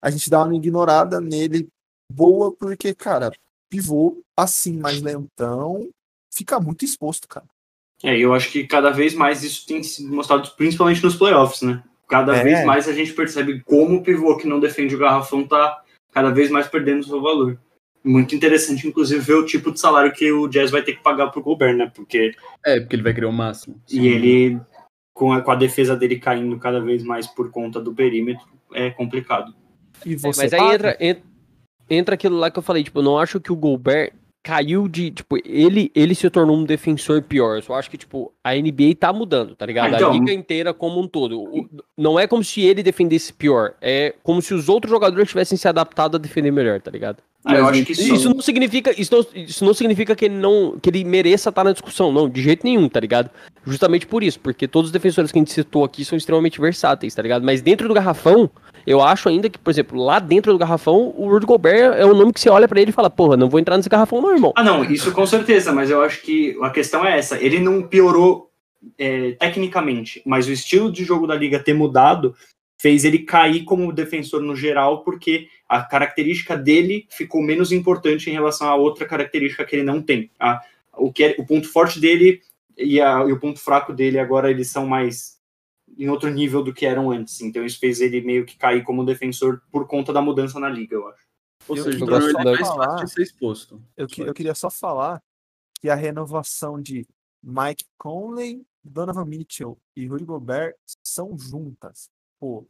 a 0.04 0.10
gente 0.10 0.30
dá 0.30 0.44
uma 0.44 0.56
ignorada 0.56 1.22
nele 1.22 1.70
boa 2.12 2.52
porque, 2.52 2.94
cara, 2.94 3.32
pivô 3.70 4.22
assim, 4.38 4.78
mais 4.78 5.02
lentão, 5.02 5.90
fica 6.34 6.60
muito 6.60 6.84
exposto, 6.86 7.28
cara. 7.28 7.46
É, 8.04 8.18
e 8.18 8.22
eu 8.22 8.34
acho 8.34 8.52
que 8.52 8.66
cada 8.66 8.90
vez 8.90 9.14
mais 9.14 9.44
isso 9.44 9.66
tem 9.68 9.84
sido 9.84 10.14
mostrado, 10.14 10.50
principalmente 10.58 11.04
nos 11.04 11.16
playoffs, 11.16 11.62
né? 11.62 11.84
Cada 12.10 12.36
É. 12.36 12.44
vez 12.44 12.66
mais 12.66 12.88
a 12.88 12.94
gente 12.94 13.14
percebe 13.14 13.62
como 13.64 13.98
o 13.98 14.04
pivô 14.04 14.36
que 14.38 14.48
não 14.48 14.60
defende 14.60 14.96
o 14.96 15.00
garrafão 15.00 15.48
tá 15.48 15.82
cada 16.12 16.32
vez 16.32 16.50
mais 16.50 16.68
perdendo 16.68 17.06
seu 17.06 17.22
valor. 17.22 17.60
Muito 18.04 18.34
interessante, 18.36 18.88
inclusive, 18.88 19.22
ver 19.22 19.36
o 19.36 19.46
tipo 19.46 19.72
de 19.72 19.80
salário 19.80 20.12
que 20.12 20.32
o 20.32 20.48
Jazz 20.48 20.72
vai 20.72 20.82
ter 20.82 20.94
que 20.96 21.04
pagar 21.04 21.28
pro 21.30 21.42
Gobert, 21.44 21.78
né? 21.78 21.92
Porque 21.94 22.34
É, 22.66 22.80
porque 22.80 22.96
ele 22.96 23.04
vai 23.04 23.14
querer 23.14 23.28
o 23.28 23.32
máximo. 23.32 23.80
e 23.90 24.08
ele, 24.08 24.60
com 25.14 25.32
a, 25.32 25.42
com 25.42 25.52
a 25.52 25.56
defesa 25.56 25.96
dele 25.96 26.18
caindo 26.20 26.58
cada 26.58 26.82
vez 26.82 27.04
mais 27.04 27.28
por 27.28 27.52
conta 27.52 27.80
do 27.80 27.94
perímetro, 27.94 28.46
é 28.74 28.90
complicado. 28.90 29.54
E 30.04 30.14
É, 30.14 30.18
você 30.18 30.42
mas 30.42 30.54
aí 30.54 30.60
paga? 30.60 30.74
entra, 30.74 30.98
en- 31.00 31.22
entra 31.94 32.16
aquilo 32.16 32.38
lá 32.38 32.50
que 32.50 32.58
eu 32.58 32.64
falei, 32.64 32.84
tipo, 32.84 33.00
eu 33.00 33.04
não 33.04 33.18
acho 33.18 33.40
que 33.40 33.52
o 33.52 33.56
Gobert 33.56 34.14
caiu 34.44 34.88
de, 34.88 35.12
tipo, 35.12 35.38
ele, 35.46 35.92
ele 35.94 36.16
se 36.16 36.28
tornou 36.30 36.58
um 36.58 36.64
defensor 36.64 37.22
pior. 37.22 37.58
Eu 37.58 37.62
só 37.62 37.76
acho 37.76 37.92
que, 37.92 37.98
tipo, 37.98 38.34
a 38.44 38.56
NBA 38.56 38.96
tá 39.00 39.14
mudando, 39.14 39.56
tá 39.56 39.66
ligado? 39.68 39.94
Ah, 39.94 39.98
então- 39.98 40.10
A 40.10 40.14
liga 40.14 40.34
inteira 40.34 40.74
como 40.74 41.00
um 41.00 41.08
todo. 41.08 41.40
O- 41.44 41.70
não 41.96 42.20
é 42.20 42.26
como 42.26 42.44
se 42.44 42.62
ele 42.62 42.82
defendesse 42.82 43.32
pior, 43.32 43.76
é 43.80 44.16
como 44.24 44.42
se 44.42 44.54
os 44.56 44.68
outros 44.68 44.90
jogadores 44.90 45.30
tivessem 45.30 45.58
se 45.58 45.68
adaptado 45.68 46.16
a 46.16 46.20
defender 46.20 46.50
melhor, 46.50 46.82
tá 46.82 46.90
ligado? 46.90 47.22
Ah, 47.44 47.56
eu 47.56 47.68
acho 47.68 47.86
que 47.86 47.92
isso, 47.94 48.14
Isso 48.14 48.30
não 48.30 48.42
significa, 48.42 48.94
isso 49.00 49.16
não, 49.16 49.44
isso 49.44 49.66
não 49.66 49.74
significa 49.74 50.16
que 50.16 50.26
ele 50.26 50.36
não, 50.36 50.78
que 50.80 50.90
ele 50.90 51.04
mereça 51.04 51.50
estar 51.50 51.64
na 51.64 51.72
discussão, 51.72 52.12
não, 52.12 52.30
de 52.30 52.42
jeito 52.42 52.64
nenhum, 52.64 52.88
tá 52.88 53.00
ligado? 53.00 53.32
Justamente 53.66 54.06
por 54.06 54.24
isso, 54.24 54.40
porque 54.40 54.68
todos 54.68 54.90
os 54.90 54.92
defensores 54.92 55.32
que 55.32 55.40
a 55.40 55.42
gente 55.42 55.52
citou 55.52 55.84
aqui 55.84 56.06
são 56.06 56.18
extremamente 56.18 56.62
versáteis, 56.62 57.16
tá 57.16 57.22
ligado? 57.22 57.44
Mas 57.44 57.62
dentro 57.62 57.88
do 57.88 57.94
garrafão, 57.94 58.50
eu 58.86 59.02
acho 59.02 59.28
ainda 59.28 59.50
que, 59.50 59.58
por 59.58 59.72
exemplo, 59.72 60.00
lá 60.00 60.20
dentro 60.20 60.52
do 60.52 60.58
garrafão, 60.58 61.14
o 61.18 61.30
Rudy 61.30 61.48
Gobert 61.48 61.94
é 61.98 62.06
o 62.06 62.14
nome 62.14 62.32
que 62.32 62.40
você 62.40 62.50
olha 62.50 62.68
pra 62.68 62.80
ele 62.80 62.92
e 62.92 62.94
fala, 62.94 63.10
porra, 63.10 63.36
não 63.36 63.50
vou 63.50 63.60
entrar 63.60 63.76
nesse 63.76 63.90
garrafão 63.90 64.22
não, 64.22 64.34
irmão. 64.34 64.54
Ah, 64.56 64.64
não, 64.64 64.84
isso 64.84 65.12
com 65.12 65.26
certeza, 65.26 65.72
mas 65.72 65.90
eu 65.90 66.04
acho 66.04 66.22
que 66.22 66.56
a 66.62 66.70
questão 66.70 67.04
é 67.04 67.18
essa. 67.18 67.42
Ele 67.42 67.60
não 67.60 67.82
piorou 67.82 68.52
é, 68.98 69.32
tecnicamente, 69.32 70.22
mas 70.26 70.48
o 70.48 70.52
estilo 70.52 70.92
de 70.92 71.04
jogo 71.04 71.26
da 71.26 71.36
liga 71.36 71.60
ter 71.60 71.74
mudado 71.74 72.36
fez 72.82 73.06
ele 73.06 73.20
cair 73.20 73.64
como 73.64 73.92
defensor 73.94 74.42
no 74.42 74.56
geral, 74.56 75.04
porque 75.04 75.48
a 75.74 75.82
característica 75.84 76.58
dele 76.58 77.08
ficou 77.10 77.42
menos 77.42 77.72
importante 77.72 78.30
em 78.30 78.34
relação 78.34 78.68
a 78.68 78.76
outra 78.76 79.06
característica 79.06 79.64
que 79.64 79.76
ele 79.78 79.84
não 79.84 80.02
tem. 80.02 80.30
tá? 80.38 80.62
O, 80.94 81.12
que 81.14 81.24
é, 81.24 81.36
o 81.40 81.46
ponto 81.46 81.68
forte 81.70 82.00
dele 82.00 82.42
e, 82.78 83.00
a- 83.00 83.24
e 83.28 83.32
o 83.32 83.40
ponto 83.40 83.58
fraco 83.60 83.94
dele 83.94 84.20
agora 84.20 84.52
eles 84.52 84.70
são 84.70 84.86
mais 84.86 85.40
em 85.98 86.10
outro 86.10 86.30
nível 86.30 86.62
do 86.62 86.74
que 86.74 86.86
eram 86.86 87.10
antes. 87.12 87.40
Então 87.42 87.66
isso 87.66 87.80
fez 87.80 88.02
ele 88.02 88.20
meio 88.22 88.46
que 88.46 88.58
cair 88.58 88.84
como 88.84 89.06
defensor 89.06 89.62
por 89.72 89.88
conta 89.88 90.12
da 90.12 90.22
mudança 90.22 90.60
na 90.60 90.68
liga, 90.70 90.96
eu 90.96 91.08
acho. 91.08 91.26
Ou 91.70 91.78
Eu 91.78 91.84
seja, 91.86 92.06
mais 92.06 92.60
falar- 92.68 92.86
fácil 92.92 93.06
de 93.06 93.12
ser 93.14 93.22
exposto. 93.24 93.82
Eu, 93.96 94.08
que- 94.08 94.22
eu 94.22 94.34
queria 94.34 94.54
só 94.56 94.70
falar 94.70 95.22
que 95.80 95.90
a 95.90 95.96
renovação 95.96 96.82
de 96.82 97.08
Mike 97.42 97.86
Conley, 97.98 98.62
Donovan 98.84 99.26
Mitchell 99.26 99.78
e 99.96 100.06
Rudy 100.06 100.26
Gobert 100.26 100.76
são 101.02 101.38
juntas. 101.38 102.10
Pô, 102.40 102.68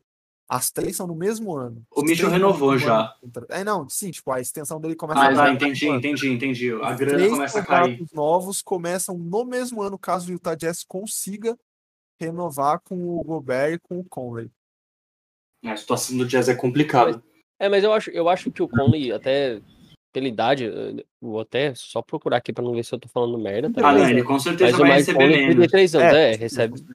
as 0.53 0.69
três 0.69 0.97
são 0.97 1.07
no 1.07 1.15
mesmo 1.15 1.55
ano. 1.55 1.81
O 1.89 2.01
Os 2.01 2.03
Mitchell 2.03 2.29
renovou 2.29 2.77
já. 2.77 3.15
ano. 3.23 3.45
É, 3.47 3.63
não, 3.63 3.87
sim, 3.87 4.11
tipo, 4.11 4.29
a 4.33 4.41
extensão 4.41 4.81
dele 4.81 4.97
começa 4.97 5.21
Ah, 5.21 5.29
a 5.29 5.33
tá, 5.33 5.47
no 5.47 5.53
entendi, 5.53 5.87
entendi, 5.87 6.27
entendi. 6.29 6.71
A 6.73 6.91
Os 6.91 6.97
grana 6.97 7.17
três 7.17 7.31
começa 7.31 7.59
a 7.59 7.65
cair. 7.65 7.91
contratos 7.97 8.13
novos 8.13 8.61
começam 8.61 9.17
no 9.17 9.45
mesmo 9.45 9.81
ano, 9.81 9.97
caso 9.97 10.27
o 10.29 10.33
Utah 10.33 10.53
Jazz 10.53 10.83
consiga 10.83 11.57
renovar 12.19 12.81
com 12.83 12.95
o 13.17 13.23
Gobert 13.23 13.75
e 13.75 13.79
com 13.79 13.97
o 13.99 14.03
Conley. 14.03 14.51
A 15.63 15.77
situação 15.77 16.17
do 16.17 16.25
Jazz 16.25 16.49
é 16.49 16.55
complicada. 16.55 17.23
É, 17.57 17.69
mas 17.69 17.83
eu 17.85 17.93
acho, 17.93 18.09
eu 18.09 18.27
acho 18.27 18.51
que 18.51 18.61
o 18.61 18.67
Conley, 18.67 19.13
até 19.13 19.61
pela 20.11 20.27
idade, 20.27 20.65
eh, 20.65 21.03
vou 21.21 21.39
até 21.39 21.73
só 21.75 22.01
procurar 22.01 22.37
aqui 22.37 22.51
pra 22.51 22.63
não 22.63 22.73
ver 22.73 22.83
se 22.83 22.93
eu 22.93 22.99
tô 22.99 23.07
falando 23.07 23.37
merda, 23.37 23.69
tá 23.71 23.87
Ah, 23.87 23.93
não, 23.93 24.09
ele 24.09 24.23
com 24.23 24.37
certeza 24.39 24.71
Mas 24.71 24.79
o 24.79 24.83
vai 24.83 24.97
receber 24.97 25.17
tem 25.19 25.27
menos. 25.29 25.45
33 25.55 25.95
anos, 25.95 26.13
é, 26.13 26.31
com 26.33 26.39
recebe, 26.43 26.85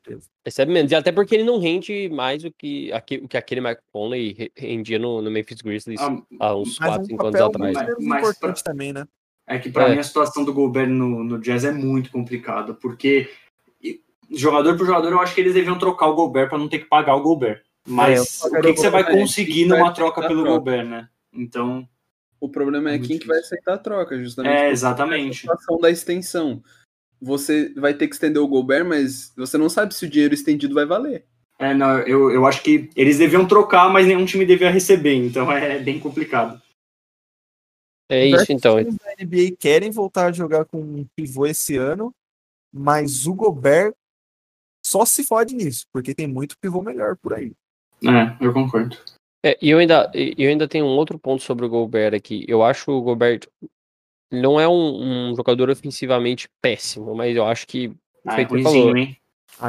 recebe 0.45 0.73
menos. 0.73 0.93
E 0.93 0.95
até 0.95 1.13
porque 1.13 1.35
ele 1.35 1.45
não 1.45 1.59
rende 1.59 2.09
mais 2.11 2.45
o 2.45 2.51
que, 2.51 2.93
aque- 2.93 3.19
o 3.19 3.29
que 3.29 3.37
aquele 3.37 3.61
Mike 3.61 3.81
Conley 3.93 4.35
re- 4.37 4.53
rendia 4.57 4.99
no, 4.99 5.23
no 5.23 5.31
Memphis 5.31 5.61
Grizzlies 5.61 6.01
Ah, 6.01 6.17
há 6.41 6.55
uns 6.57 6.79
Mas 6.79 6.89
4, 6.89 7.03
um 7.03 7.07
5 7.07 7.27
anos 7.27 7.41
papel 7.41 7.47
atrás. 7.47 7.77
muito 7.77 7.87
menos 7.87 8.05
Mas 8.05 8.19
importante 8.21 8.65
também, 8.65 8.93
né? 8.93 9.07
É 9.49 9.59
que 9.59 9.71
pra 9.71 9.89
É. 9.89 9.93
mim 9.93 9.99
a 9.99 10.03
situação 10.03 10.45
do 10.45 10.53
Gobert 10.53 10.89
no, 10.89 11.23
no 11.25 11.39
Jazz 11.41 11.65
é 11.65 11.73
muito 11.73 12.11
complicada, 12.11 12.75
porque 12.75 13.31
jogador 14.31 14.77
por 14.77 14.85
jogador 14.87 15.13
eu 15.13 15.21
acho 15.21 15.35
que 15.35 15.41
eles 15.41 15.55
deviam 15.55 15.79
trocar 15.79 16.09
o 16.09 16.15
Gobert 16.15 16.49
pra 16.49 16.59
não 16.59 16.69
ter 16.69 16.81
que 16.81 16.87
pagar 16.87 17.15
o 17.15 17.23
Gobert. 17.23 17.63
Mas 17.89 18.43
É, 18.43 18.49
o 18.49 18.61
que, 18.61 18.73
que 18.73 18.81
você 18.81 18.91
vai 18.91 19.05
conseguir 19.09 19.65
numa 19.67 19.93
troca 19.93 20.21
pelo 20.27 20.43
troca? 20.43 20.59
Gobert, 20.59 20.85
né? 20.87 21.09
Então, 21.33 21.89
O 22.41 22.49
problema 22.49 22.91
é 22.91 22.93
Muito 22.99 23.09
quem 23.09 23.19
que 23.19 23.27
vai 23.27 23.37
difícil. 23.37 23.57
aceitar 23.57 23.75
a 23.75 23.79
troca, 23.79 24.19
justamente. 24.23 24.55
é, 24.55 24.71
exatamente. 24.71 25.41
situação 25.41 25.79
da 25.79 25.91
extensão. 25.91 26.63
Você 27.21 27.73
vai 27.75 27.95
ter 27.95 28.09
que 28.09 28.15
estender 28.15 28.43
o 28.43 28.49
Gobert, 28.49 28.85
mas 28.85 29.33
você 29.37 29.57
não 29.57 29.71
sabe 29.71 29.95
se 29.95 30.05
o 30.05 30.09
dinheiro 30.09 30.35
estendido 30.35 30.75
vai 30.75 30.85
valer. 30.85 31.25
É, 31.59 31.73
não, 31.73 31.99
eu, 32.01 32.31
eu 32.31 32.47
acho 32.47 32.63
que 32.63 32.91
eles 32.95 33.17
deviam 33.17 33.49
trocar, 33.49 33.91
mas 33.91 34.07
nenhum 34.07 34.27
time 34.27 34.45
devia 34.45 34.71
receber, 34.71 35.15
então 35.15 35.51
é 35.51 35.79
bem 35.79 35.99
complicado. 35.99 36.61
É 38.09 38.27
isso 38.27 38.53
então. 38.53 38.77
Os 38.77 38.83
times 38.83 38.99
da 38.99 39.25
NBA 39.25 39.57
querem 39.59 39.91
voltar 39.91 40.27
a 40.27 40.33
jogar 40.33 40.65
com 40.67 40.79
um 40.79 41.07
pivô 41.17 41.47
esse 41.47 41.77
ano, 41.77 42.15
mas 42.73 43.27
o 43.27 43.35
Gobert 43.35 43.95
só 44.85 45.05
se 45.05 45.25
fode 45.25 45.55
nisso, 45.55 45.87
porque 45.93 46.15
tem 46.15 46.27
muito 46.27 46.57
pivô 46.59 46.83
melhor 46.83 47.17
por 47.17 47.33
aí. 47.35 47.53
É, 48.05 48.45
eu 48.45 48.53
concordo. 48.53 48.97
É, 49.45 49.57
e 49.63 49.71
eu 49.71 49.79
ainda, 49.79 50.11
eu 50.15 50.49
ainda 50.49 50.67
tenho 50.67 50.85
um 50.85 50.97
outro 50.97 51.19
ponto 51.19 51.43
sobre 51.43 51.65
o 51.67 51.69
Gobert 51.69 52.15
aqui. 52.15 52.45
Eu 52.49 52.63
acho 52.65 52.91
o 52.91 53.03
Gobert 53.03 53.47
ele 54.31 54.43
não 54.43 54.59
é 54.59 54.67
um, 54.69 55.31
um 55.31 55.37
jogador 55.37 55.71
ofensivamente 55.71 56.49
péssimo, 56.61 57.15
mas 57.15 57.37
eu 57.37 57.47
acho 57.47 57.67
que 57.67 57.93
Ah, 58.27 58.33
é 58.33 58.37
feito 58.37 58.49
você 58.49 58.55
ruimzinho, 58.55 58.83
falou, 58.83 58.97
hein? 58.97 59.17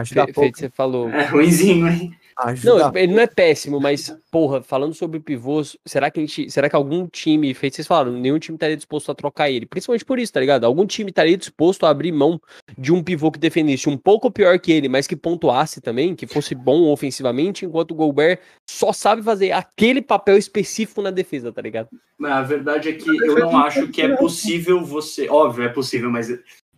Fe- 0.06 0.16
pouco. 0.16 0.40
feito 0.42 0.58
você 0.60 0.70
falou. 0.70 1.10
É 1.10 1.26
ruimzinho, 1.26 1.88
hein? 1.88 2.12
Ajuda 2.38 2.92
Não, 2.92 2.96
ele 2.96 3.14
não 3.16 3.22
é 3.22 3.26
péssimo, 3.26 3.80
mas, 3.80 4.16
porra, 4.32 4.62
falando 4.62 4.94
sobre 4.94 5.20
pivôs, 5.20 5.76
será 5.84 6.12
que 6.12 6.20
a 6.20 6.24
gente. 6.24 6.52
Será 6.52 6.70
que 6.70 6.76
algum 6.76 7.08
time, 7.08 7.52
feito 7.56 7.76
vocês 7.76 7.88
falaram, 7.88 8.12
nenhum 8.12 8.38
time 8.38 8.56
estaria 8.56 8.78
disposto 8.78 9.12
a 9.12 9.16
trocar 9.16 9.50
ele? 9.50 9.66
Principalmente 9.66 10.06
por 10.06 10.20
isso, 10.20 10.34
tá 10.34 10.40
ligado? 10.40 10.64
Algum 10.64 10.86
time 10.86 11.10
estaria 11.10 11.36
disposto 11.36 11.86
a 11.86 11.90
abrir 11.90 12.12
mão 12.12 12.40
de 12.78 12.94
um 12.94 13.02
pivô 13.02 13.32
que 13.32 13.40
defendesse 13.40 13.90
um 13.90 13.98
pouco 13.98 14.30
pior 14.30 14.60
que 14.60 14.72
ele, 14.72 14.88
mas 14.88 15.08
que 15.08 15.16
pontuasse 15.16 15.82
também, 15.82 16.16
que 16.16 16.28
fosse 16.28 16.54
bom 16.54 16.92
ofensivamente, 16.92 17.66
enquanto 17.66 17.92
o 17.92 17.96
Gobert 17.96 18.40
só 18.70 18.94
sabe 18.94 19.24
fazer 19.24 19.52
aquele 19.52 20.02
papel 20.02 20.38
específico 20.38 21.02
na 21.02 21.10
defesa, 21.10 21.52
tá 21.52 21.62
ligado? 21.62 21.90
Mas 22.20 22.32
A 22.34 22.44
verdade 22.44 22.90
é 22.90 22.94
que 22.94 23.10
eu 23.10 23.40
não 23.40 23.58
acho 23.58 23.88
que 23.88 24.02
é 24.02 24.16
possível 24.16 24.84
você. 24.86 25.28
Óbvio, 25.28 25.66
é 25.66 25.70
possível, 25.70 26.12
mas 26.12 26.28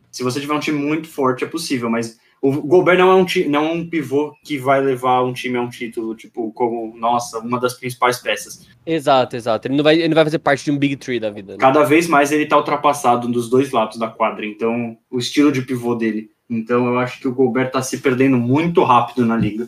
se 0.10 0.24
você 0.24 0.40
tiver 0.40 0.54
um 0.54 0.60
time 0.60 0.80
muito 0.80 1.10
forte, 1.10 1.44
é 1.44 1.48
possível. 1.48 1.90
Mas 1.90 2.18
o 2.42 2.62
Gobert 2.62 2.98
não 2.98 3.12
é 3.12 3.16
um, 3.16 3.26
não 3.50 3.66
é 3.66 3.72
um 3.72 3.90
pivô 3.90 4.34
que 4.44 4.58
vai 4.58 4.82
levar 4.82 5.24
um 5.24 5.34
time 5.34 5.58
a 5.58 5.62
um 5.62 5.70
título, 5.70 6.16
tipo, 6.16 6.52
como, 6.54 6.96
nossa, 6.98 7.40
uma 7.40 7.60
das 7.60 7.74
principais 7.74 8.20
peças. 8.20 8.68
Exato, 8.86 9.36
exato. 9.36 9.68
Ele 9.68 9.76
não 9.76 9.84
vai, 9.84 9.96
ele 9.96 10.08
não 10.08 10.16
vai 10.16 10.24
fazer 10.24 10.40
parte 10.40 10.64
de 10.64 10.72
um 10.72 10.78
Big 10.78 10.96
Three 10.96 11.20
da 11.20 11.30
vida. 11.30 11.54
Né? 11.54 11.58
Cada 11.60 11.84
vez 11.84 12.08
mais 12.08 12.32
ele 12.32 12.46
tá 12.46 12.58
ultrapassado 12.58 13.28
dos 13.28 13.50
dois 13.50 13.72
lados 13.72 13.98
da 13.98 14.08
quadra, 14.08 14.46
então, 14.46 14.98
o 15.12 15.20
estilo 15.20 15.52
de 15.52 15.62
pivô 15.62 15.96
dele. 15.96 16.32
Então, 16.50 16.88
eu 16.88 16.98
acho 16.98 17.20
que 17.20 17.28
o 17.28 17.34
Gobert 17.34 17.72
tá 17.72 17.82
se 17.82 17.98
perdendo 18.00 18.38
muito 18.38 18.84
rápido 18.84 19.26
na 19.26 19.36
liga. 19.36 19.68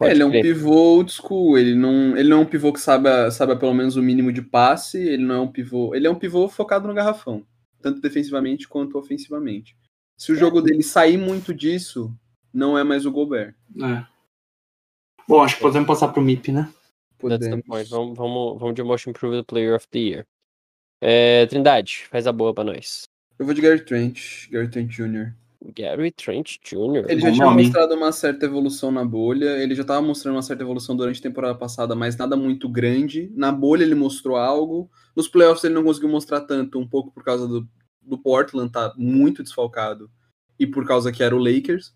É, 0.00 0.10
ele 0.10 0.22
é 0.22 0.26
um 0.26 0.30
pivô 0.30 0.72
old 0.72 1.10
school, 1.10 1.58
ele 1.58 1.74
não, 1.74 2.16
ele 2.16 2.28
não 2.28 2.38
é 2.38 2.40
um 2.40 2.46
pivô 2.46 2.72
que 2.72 2.80
sabe, 2.80 3.08
sabe 3.30 3.56
pelo 3.56 3.74
menos 3.74 3.96
o 3.96 4.02
mínimo 4.02 4.30
de 4.30 4.42
passe, 4.42 4.98
ele 4.98 5.24
não 5.24 5.34
é 5.34 5.40
um 5.40 5.48
pivô. 5.48 5.94
Ele 5.94 6.06
é 6.06 6.10
um 6.10 6.14
pivô 6.14 6.48
focado 6.48 6.86
no 6.86 6.94
garrafão, 6.94 7.42
tanto 7.80 8.00
defensivamente 8.00 8.68
quanto 8.68 8.98
ofensivamente. 8.98 9.74
Se 10.16 10.32
o 10.32 10.36
jogo 10.36 10.62
dele 10.62 10.82
sair 10.82 11.16
muito 11.18 11.52
disso, 11.52 12.12
não 12.52 12.76
é 12.78 12.82
mais 12.82 13.04
o 13.04 13.10
Gobert. 13.12 13.54
É. 13.80 14.04
Bom, 15.28 15.42
acho 15.42 15.56
que 15.56 15.62
podemos 15.62 15.86
passar 15.86 16.08
pro 16.08 16.22
MIP, 16.22 16.52
né? 16.52 16.72
That's 17.18 17.38
the 17.40 17.56
Podemos. 17.60 17.66
point. 17.66 17.90
Vamos, 17.90 18.16
vamos, 18.16 18.60
vamos 18.60 18.74
de 18.74 18.82
Most 18.82 19.08
Improved 19.10 19.44
Player 19.44 19.74
of 19.74 19.86
the 19.88 19.98
Year. 19.98 20.26
É, 21.00 21.46
Trindade, 21.46 22.06
faz 22.10 22.26
a 22.26 22.32
boa 22.32 22.54
pra 22.54 22.64
nós. 22.64 23.02
Eu 23.38 23.44
vou 23.44 23.54
de 23.54 23.60
Gary 23.60 23.84
Trent, 23.84 24.48
Gary 24.50 24.68
Trent 24.68 24.88
Jr. 24.90 25.32
Gary 25.74 26.10
Trent 26.12 26.58
Jr. 26.62 27.04
Ele 27.08 27.20
já 27.20 27.28
Bom 27.28 27.34
tinha 27.34 27.46
nome. 27.46 27.62
mostrado 27.64 27.94
uma 27.94 28.12
certa 28.12 28.46
evolução 28.46 28.90
na 28.90 29.04
bolha, 29.04 29.58
ele 29.58 29.74
já 29.74 29.82
estava 29.82 30.00
mostrando 30.00 30.36
uma 30.36 30.42
certa 30.42 30.62
evolução 30.62 30.96
durante 30.96 31.18
a 31.18 31.22
temporada 31.22 31.54
passada, 31.54 31.94
mas 31.94 32.16
nada 32.16 32.36
muito 32.36 32.68
grande. 32.68 33.30
Na 33.34 33.50
bolha 33.50 33.82
ele 33.82 33.94
mostrou 33.94 34.36
algo, 34.36 34.90
nos 35.14 35.28
playoffs 35.28 35.64
ele 35.64 35.74
não 35.74 35.82
conseguiu 35.84 36.08
mostrar 36.08 36.42
tanto, 36.42 36.78
um 36.78 36.86
pouco 36.86 37.10
por 37.10 37.24
causa 37.24 37.48
do, 37.48 37.68
do 38.06 38.16
Portland, 38.18 38.70
tá 38.70 38.92
muito 38.96 39.42
desfalcado, 39.42 40.10
e 40.58 40.66
por 40.66 40.86
causa 40.86 41.12
que 41.12 41.22
era 41.22 41.34
o 41.34 41.38
Lakers. 41.38 41.94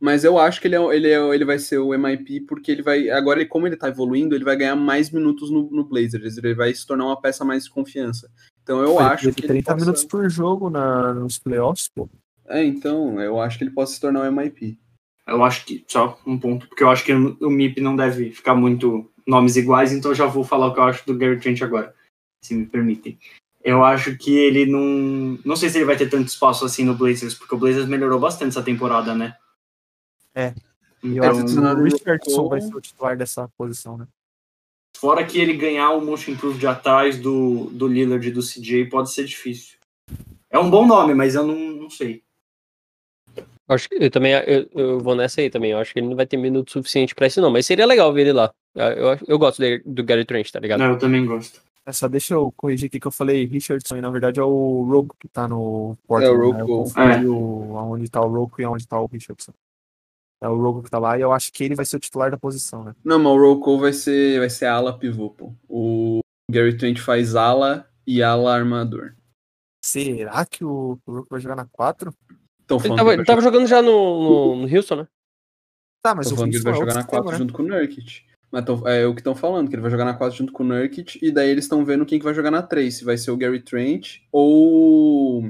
Mas 0.00 0.24
eu 0.24 0.36
acho 0.36 0.60
que 0.60 0.66
ele, 0.66 0.74
é, 0.74 0.96
ele, 0.96 1.08
é, 1.10 1.34
ele 1.34 1.44
vai 1.44 1.60
ser 1.60 1.78
o 1.78 1.96
MIP, 1.96 2.40
porque 2.40 2.72
ele 2.72 2.82
vai. 2.82 3.08
Agora, 3.10 3.46
como 3.46 3.68
ele 3.68 3.76
tá 3.76 3.86
evoluindo, 3.88 4.34
ele 4.34 4.44
vai 4.44 4.56
ganhar 4.56 4.74
mais 4.74 5.10
minutos 5.10 5.48
no, 5.48 5.70
no 5.70 5.84
Blazers. 5.84 6.36
Ele 6.38 6.54
vai 6.56 6.74
se 6.74 6.84
tornar 6.84 7.04
uma 7.04 7.20
peça 7.20 7.44
mais 7.44 7.64
de 7.64 7.70
confiança. 7.70 8.28
Então 8.64 8.82
eu 8.82 8.98
Ele 8.98 9.08
acho 9.08 9.32
que. 9.32 9.42
30 9.42 9.52
ele 9.52 9.62
possa- 9.62 9.76
minutos 9.76 10.04
por 10.04 10.28
jogo 10.28 10.68
na, 10.68 11.14
nos 11.14 11.38
playoffs, 11.38 11.88
pô. 11.94 12.08
É, 12.48 12.64
então, 12.64 13.20
eu 13.20 13.40
acho 13.40 13.56
que 13.58 13.62
ele 13.62 13.70
possa 13.70 13.94
se 13.94 14.00
tornar 14.00 14.28
o 14.28 14.32
MIP. 14.32 14.76
Eu 15.24 15.44
acho 15.44 15.64
que, 15.64 15.84
só 15.86 16.20
um 16.26 16.36
ponto, 16.36 16.66
porque 16.68 16.82
eu 16.82 16.90
acho 16.90 17.04
que 17.04 17.12
o 17.12 17.48
MIP 17.48 17.80
não 17.80 17.94
deve 17.94 18.32
ficar 18.32 18.56
muito 18.56 19.08
nomes 19.24 19.54
iguais, 19.56 19.92
então 19.92 20.10
eu 20.10 20.16
já 20.16 20.26
vou 20.26 20.42
falar 20.42 20.66
o 20.66 20.74
que 20.74 20.80
eu 20.80 20.84
acho 20.84 21.06
do 21.06 21.16
Gary 21.16 21.38
Trent 21.38 21.62
agora, 21.62 21.94
se 22.44 22.54
me 22.56 22.66
permitem. 22.66 23.16
Eu 23.64 23.84
acho 23.84 24.16
que 24.16 24.36
ele 24.36 24.66
não. 24.66 25.38
Não 25.44 25.56
sei 25.56 25.68
se 25.68 25.78
ele 25.78 25.84
vai 25.84 25.96
ter 25.96 26.08
tanto 26.10 26.26
espaço 26.28 26.64
assim 26.64 26.84
no 26.84 26.94
Blazers, 26.94 27.34
porque 27.34 27.54
o 27.54 27.58
Blazers 27.58 27.86
melhorou 27.86 28.18
bastante 28.18 28.48
essa 28.50 28.62
temporada, 28.62 29.14
né? 29.14 29.36
É. 30.34 30.54
E 31.02 31.16
eu 31.16 31.24
Então, 31.24 31.30
acho 31.30 31.46
que 31.46 31.58
o 31.60 31.82
Richardson 31.84 32.48
vai 32.48 32.60
ser 32.60 32.74
o 32.74 32.80
titular 32.80 33.16
dessa 33.16 33.48
posição, 33.56 33.96
né? 33.96 34.06
fora 34.96 35.24
que 35.26 35.36
ele 35.36 35.54
ganhar 35.56 35.90
o 35.90 36.00
motion 36.00 36.30
improve 36.30 36.58
de 36.60 36.66
atrás 36.66 37.18
do, 37.18 37.64
do 37.72 37.88
Lillard 37.88 38.28
e 38.28 38.30
do 38.30 38.40
CJ 38.40 38.84
pode 38.88 39.10
ser 39.12 39.24
difícil. 39.24 39.76
É 40.48 40.56
um 40.60 40.70
bom 40.70 40.86
nome, 40.86 41.12
mas 41.12 41.34
eu 41.34 41.44
não, 41.44 41.56
não 41.56 41.90
sei. 41.90 42.22
Acho 43.66 43.88
que 43.88 43.96
eu 43.96 44.10
também 44.12 44.32
eu, 44.32 44.68
eu 44.72 45.00
vou 45.00 45.16
nessa 45.16 45.40
aí 45.40 45.50
também. 45.50 45.72
Eu 45.72 45.78
acho 45.78 45.92
que 45.92 45.98
ele 45.98 46.06
não 46.08 46.14
vai 46.14 46.24
ter 46.26 46.36
minuto 46.36 46.70
suficiente 46.70 47.16
pra 47.16 47.26
isso, 47.26 47.40
não. 47.40 47.50
Mas 47.50 47.66
seria 47.66 47.84
legal 47.86 48.12
ver 48.12 48.20
ele 48.22 48.32
lá. 48.32 48.52
Eu, 48.76 48.84
eu, 48.84 49.18
eu 49.26 49.38
gosto 49.38 49.58
dele- 49.58 49.82
do 49.84 50.04
Gary 50.04 50.24
Trent, 50.24 50.50
tá 50.52 50.60
ligado? 50.60 50.78
Não, 50.78 50.90
eu 50.92 50.98
também 50.98 51.24
gosto. 51.26 51.60
É, 51.84 51.92
Só 51.92 52.06
deixa 52.06 52.34
eu 52.34 52.52
corrigir 52.52 52.86
aqui 52.86 53.00
que 53.00 53.06
eu 53.06 53.12
falei 53.12 53.44
Richardson 53.44 53.96
e 53.96 54.00
na 54.00 54.10
verdade 54.10 54.38
é 54.38 54.42
o 54.42 54.84
Roku 54.84 55.16
que 55.18 55.28
tá 55.28 55.48
no 55.48 55.96
Portland. 56.06 56.34
É, 56.34 56.46
o 56.46 56.52
né? 56.52 56.60
Roku. 56.60 56.84
confundi 56.84 57.26
o, 57.26 57.78
aonde 57.78 58.10
tá 58.10 58.20
o 58.20 58.28
Roku 58.28 58.60
e 58.60 58.64
aonde 58.64 58.86
tá 58.86 59.00
o 59.00 59.06
Richardson. 59.06 59.52
É 60.40 60.48
o 60.48 60.60
Roku 60.60 60.82
que 60.82 60.90
tá 60.90 60.98
lá 60.98 61.18
e 61.18 61.20
eu 61.20 61.32
acho 61.32 61.52
que 61.52 61.64
ele 61.64 61.74
vai 61.74 61.84
ser 61.84 61.96
o 61.96 62.00
titular 62.00 62.30
da 62.30 62.38
posição, 62.38 62.84
né? 62.84 62.94
Não, 63.04 63.18
mas 63.18 63.32
o 63.32 63.60
call 63.60 63.78
vai 63.78 63.92
ser, 63.92 64.38
vai 64.38 64.50
ser 64.50 64.66
ala 64.66 64.96
pivô, 64.96 65.30
pô. 65.30 65.54
O 65.68 66.20
Gary 66.50 66.76
Trent 66.76 66.98
faz 66.98 67.34
ala 67.34 67.88
e 68.06 68.22
ala 68.22 68.54
armador. 68.54 69.14
Será 69.84 70.46
que 70.46 70.64
o, 70.64 70.98
o 71.04 71.12
Roku 71.12 71.28
vai 71.30 71.40
jogar 71.40 71.56
na 71.56 71.66
4? 71.66 72.14
Estão 72.60 72.78
Ele 72.78 72.96
tava, 72.96 73.12
ele 73.14 73.24
tava 73.24 73.40
jogando 73.40 73.66
já 73.66 73.82
no, 73.82 73.90
no, 73.90 74.66
no 74.66 74.76
Houston, 74.76 74.96
né? 74.96 75.08
Tá, 76.00 76.14
mas 76.14 76.28
tão 76.28 76.36
o 76.38 76.46
ele 76.46 76.58
vai 76.58 76.58
Houston 76.58 76.70
é 76.70 76.74
jogar 76.74 76.94
na 76.94 77.00
outro 77.00 77.10
4 77.10 77.30
sistema, 77.30 77.32
né? 77.32 77.38
junto 77.38 77.52
com 77.52 77.62
o 77.62 77.66
Nurkic. 77.66 78.31
Mas 78.52 78.64
tão- 78.66 78.86
é 78.86 79.06
o 79.06 79.14
que 79.14 79.20
estão 79.20 79.34
falando, 79.34 79.68
que 79.70 79.74
ele 79.74 79.80
vai 79.82 79.90
jogar 79.90 80.04
na 80.04 80.12
4 80.14 80.36
junto 80.36 80.52
com 80.52 80.62
o 80.62 80.66
Nurkic, 80.66 81.18
e 81.22 81.30
daí 81.30 81.48
eles 81.48 81.64
estão 81.64 81.84
vendo 81.86 82.04
quem 82.04 82.18
que 82.18 82.24
vai 82.24 82.34
jogar 82.34 82.50
na 82.50 82.62
3, 82.62 82.94
se 82.94 83.02
vai 83.04 83.16
ser 83.16 83.30
o 83.30 83.36
Gary 83.36 83.60
Trent 83.60 84.18
ou 84.30 85.46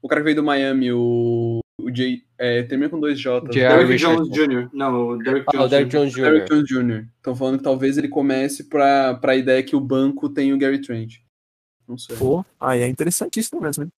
o 0.00 0.08
cara 0.08 0.20
que 0.20 0.24
veio 0.26 0.36
do 0.36 0.44
Miami, 0.44 0.92
o, 0.92 1.58
o 1.82 1.90
J, 1.90 2.22
é, 2.38 2.62
termina 2.62 2.88
com 2.88 3.00
dois 3.00 3.18
J. 3.18 3.48
Derrick. 3.48 3.96
Jones 3.96 4.28
Jr. 4.30 4.68
Não, 4.72 5.08
o 5.08 5.18
Derrick 5.18 5.46
Ah, 5.48 5.52
Jones 5.52 5.66
o 5.66 5.68
Derrick 5.70 5.90
Jr. 5.90 5.98
Jones 5.98 6.12
Jr. 6.14 6.22
Derrick 6.22 6.48
Jones 6.48 6.68
Jr. 6.68 7.08
Estão 7.16 7.34
falando 7.34 7.58
que 7.58 7.64
talvez 7.64 7.98
ele 7.98 8.08
comece 8.08 8.64
pra, 8.64 9.14
pra 9.14 9.34
ideia 9.36 9.62
que 9.62 9.74
o 9.74 9.80
banco 9.80 10.28
tem 10.28 10.52
o 10.52 10.58
Gary 10.58 10.80
Trent. 10.80 11.16
Não 11.88 11.98
sei. 11.98 12.16
Pô, 12.16 12.44
aí 12.60 12.80
é 12.82 12.88
interessantíssimo 12.88 13.60
mesmo, 13.60 13.82
hein? 13.84 13.90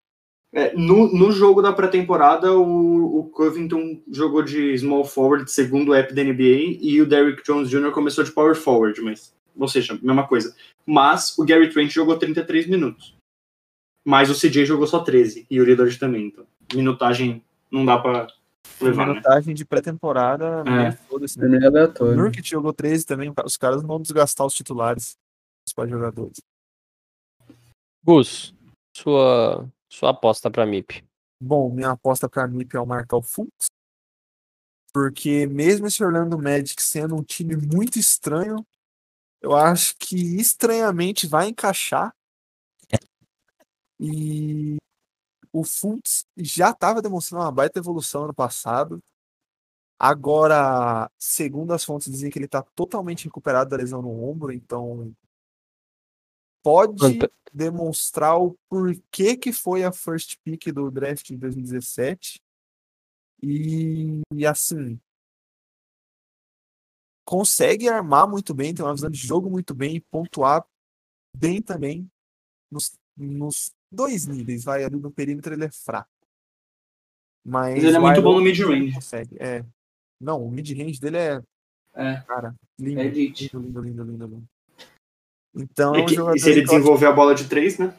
É, 0.52 0.74
no, 0.74 1.12
no 1.12 1.30
jogo 1.30 1.60
da 1.60 1.72
pré-temporada, 1.72 2.56
o, 2.56 3.18
o 3.18 3.24
Covington 3.28 4.00
jogou 4.10 4.42
de 4.42 4.76
small 4.78 5.04
forward, 5.04 5.50
segundo 5.50 5.90
o 5.90 5.94
app 5.94 6.14
da 6.14 6.24
NBA, 6.24 6.78
e 6.80 7.00
o 7.02 7.06
Derrick 7.06 7.42
Jones 7.44 7.68
Jr. 7.68 7.90
começou 7.92 8.24
de 8.24 8.32
power 8.32 8.54
forward, 8.54 8.98
mas, 9.02 9.34
ou 9.56 9.68
seja, 9.68 9.98
mesma 10.02 10.26
coisa. 10.26 10.54
Mas 10.86 11.36
o 11.38 11.44
Gary 11.44 11.70
Trent 11.70 11.90
jogou 11.90 12.18
33 12.18 12.66
minutos. 12.66 13.14
Mas 14.06 14.30
o 14.30 14.34
CJ 14.34 14.64
jogou 14.64 14.86
só 14.86 15.00
13, 15.00 15.46
e 15.50 15.60
o 15.60 15.64
Lillard 15.64 15.98
também. 15.98 16.28
Então, 16.28 16.46
minutagem 16.74 17.44
não 17.70 17.84
dá 17.84 17.98
pra 17.98 18.26
levar, 18.80 19.06
né? 19.06 19.12
Minutagem 19.12 19.54
de 19.54 19.66
pré-temporada, 19.66 20.64
É. 20.66 20.70
meio 20.70 20.92
foda-se, 21.10 21.38
né? 21.38 21.58
O 21.58 21.66
aleatório. 21.66 22.16
Nurkic 22.16 22.48
jogou 22.48 22.72
13 22.72 23.04
também, 23.04 23.30
os 23.44 23.56
caras 23.58 23.82
não 23.82 23.88
vão 23.88 24.00
desgastar 24.00 24.46
os 24.46 24.54
titulares, 24.54 25.18
os 25.66 25.90
jogadores. 25.90 26.40
Gus, 28.02 28.54
sua, 28.96 29.68
sua 29.88 30.10
aposta 30.10 30.50
pra 30.50 30.66
MIP. 30.66 31.04
Bom, 31.40 31.70
minha 31.72 31.90
aposta 31.90 32.28
pra 32.28 32.46
MIP 32.46 32.76
é 32.76 32.80
o 32.80 32.86
Markel 32.86 33.22
Fultz. 33.22 33.68
Porque 34.92 35.46
mesmo 35.46 35.86
esse 35.86 36.02
Orlando 36.02 36.38
Magic 36.38 36.82
sendo 36.82 37.14
um 37.14 37.22
time 37.22 37.56
muito 37.56 37.98
estranho, 37.98 38.66
eu 39.40 39.54
acho 39.54 39.94
que 39.98 40.16
estranhamente 40.36 41.26
vai 41.26 41.48
encaixar. 41.48 42.14
E 44.00 44.76
o 45.52 45.64
Fultz 45.64 46.24
já 46.36 46.70
estava 46.70 47.02
demonstrando 47.02 47.44
uma 47.44 47.52
baita 47.52 47.78
evolução 47.78 48.24
ano 48.24 48.34
passado. 48.34 49.02
Agora, 49.98 51.10
segundo 51.18 51.72
as 51.72 51.84
fontes, 51.84 52.10
dizem 52.10 52.30
que 52.30 52.38
ele 52.38 52.46
está 52.46 52.62
totalmente 52.62 53.24
recuperado 53.24 53.70
da 53.70 53.76
lesão 53.76 54.00
no 54.00 54.22
ombro, 54.22 54.52
então 54.52 55.12
pode 56.62 57.18
demonstrar 57.52 58.38
o 58.38 58.56
porquê 58.68 59.36
que 59.36 59.52
foi 59.52 59.84
a 59.84 59.92
first 59.92 60.36
pick 60.44 60.72
do 60.72 60.90
draft 60.90 61.26
de 61.26 61.36
2017. 61.36 62.40
E, 63.42 64.20
e, 64.34 64.46
assim, 64.46 64.98
consegue 67.24 67.88
armar 67.88 68.28
muito 68.28 68.52
bem, 68.52 68.74
tem 68.74 68.84
uma 68.84 68.94
visão 68.94 69.10
de 69.10 69.18
jogo 69.18 69.48
muito 69.48 69.74
bem 69.74 69.96
e 69.96 70.00
pontuar 70.00 70.66
bem 71.36 71.62
também 71.62 72.10
nos, 72.70 72.98
nos 73.16 73.72
dois 73.90 74.26
níveis. 74.26 74.64
Vai 74.64 74.84
ali 74.84 74.96
no 74.96 75.10
perímetro 75.10 75.54
ele 75.54 75.64
é 75.64 75.70
fraco. 75.70 76.10
Mas, 77.44 77.76
Mas 77.76 77.84
ele 77.84 77.96
é 77.96 78.00
muito 78.00 78.22
bom 78.22 78.34
no 78.34 78.42
mid-range. 78.42 78.92
consegue. 78.92 79.36
É. 79.40 79.64
Não, 80.20 80.44
o 80.44 80.50
mid-range 80.50 81.00
dele 81.00 81.16
é, 81.16 81.42
É, 81.94 82.20
cara, 82.22 82.54
lindo. 82.78 83.00
é. 83.00 83.08
Lindo, 83.08 83.60
lindo, 83.60 83.80
lindo, 83.80 84.04
lindo, 84.04 84.26
lindo. 84.26 84.48
Então, 85.58 85.94
É 85.94 86.02
um 86.02 86.06
que- 86.06 86.14
jogador 86.14 86.36
e 86.36 86.40
se 86.40 86.50
ele 86.50 86.62
desenvolver 86.62 87.06
a 87.06 87.12
bola 87.12 87.34
de 87.34 87.48
três, 87.48 87.78
né? 87.78 87.92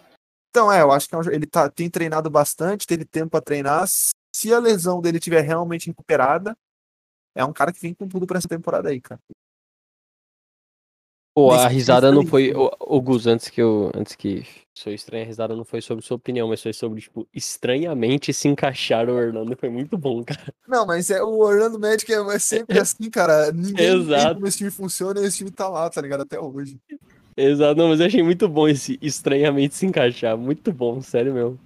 Então, 0.50 0.72
é, 0.72 0.82
eu 0.82 0.91
acho 0.91 1.08
que 1.08 1.13
é 1.13 1.17
um 1.17 1.22
ele 1.30 1.45
tá, 1.45 1.69
tem 1.69 1.89
treinado 1.89 2.30
bastante, 2.30 2.88
teve 2.88 3.06
tempo 3.06 3.30
para 3.32 3.41
treinar. 3.41 3.86
Se 3.88 4.54
a 4.54 4.60
lesão 4.60 5.02
dele 5.02 5.19
tiver 5.19 5.41
realmente 5.41 5.88
recuperada, 5.88 6.56
é 7.36 7.43
um 7.45 7.54
cara 7.54 7.72
que 7.72 7.80
vem 7.80 7.93
com 7.93 8.08
tudo 8.08 8.26
para 8.26 8.38
essa 8.39 8.48
temporada 8.48 8.89
aí, 8.89 9.00
cara. 9.00 9.19
Pô, 11.36 11.52
a 11.52 11.67
risada 11.67 12.12
não 12.12 12.26
foi-. 12.26 12.54
O, 12.54 12.69
o 12.80 13.02
Gus, 13.02 13.28
antes 13.28 13.48
que 13.50 13.62
eu. 13.62 13.91
Antes 13.95 14.15
que 14.15 14.43
sou 14.76 14.91
estranha, 14.91 15.24
a 15.24 15.28
risada 15.28 15.56
não 15.56 15.63
foi 15.63 15.82
sobre 15.82 16.04
sua 16.04 16.17
opinião, 16.17 16.48
mas 16.50 16.62
foi 16.62 16.74
sobre, 16.74 17.00
tipo, 17.02 17.28
estranhamente 17.34 18.34
se 18.34 18.48
encaixar 18.48 19.08
o 19.08 19.13
Orlando. 19.13 19.56
Foi 19.56 19.69
muito 19.69 19.98
bom, 19.98 20.24
cara. 20.24 20.54
Não, 20.67 20.86
mas 20.86 21.10
é, 21.10 21.22
o 21.24 21.38
Orlando 21.38 21.80
Magic 21.80 22.12
é, 22.12 22.17
é 22.17 22.39
sempre 22.39 22.80
assim, 22.82 23.10
cara. 23.10 23.52
Ninguém 23.52 24.02
Exato. 24.02 24.36
como 24.36 24.48
esse 24.48 24.58
time 24.58 24.72
funciona 24.72 25.22
e 25.22 25.26
esse 25.26 25.38
time 25.38 25.52
tá 25.52 25.69
lá, 25.69 25.89
tá 25.89 26.02
ligado? 26.02 26.22
Até 26.22 26.39
hoje. 26.39 26.78
Exato, 27.41 27.80
não, 27.80 27.88
mas 27.88 28.02
eu 28.02 28.08
achei 28.08 28.21
muito 28.21 28.49
bom 28.49 28.67
esse 28.67 28.99
estranhamente 29.02 29.73
se 29.73 29.86
encaixar. 29.86 30.38
Muito 30.38 30.73
bom, 30.73 31.02
sério 31.02 31.34
mesmo. 31.34 31.58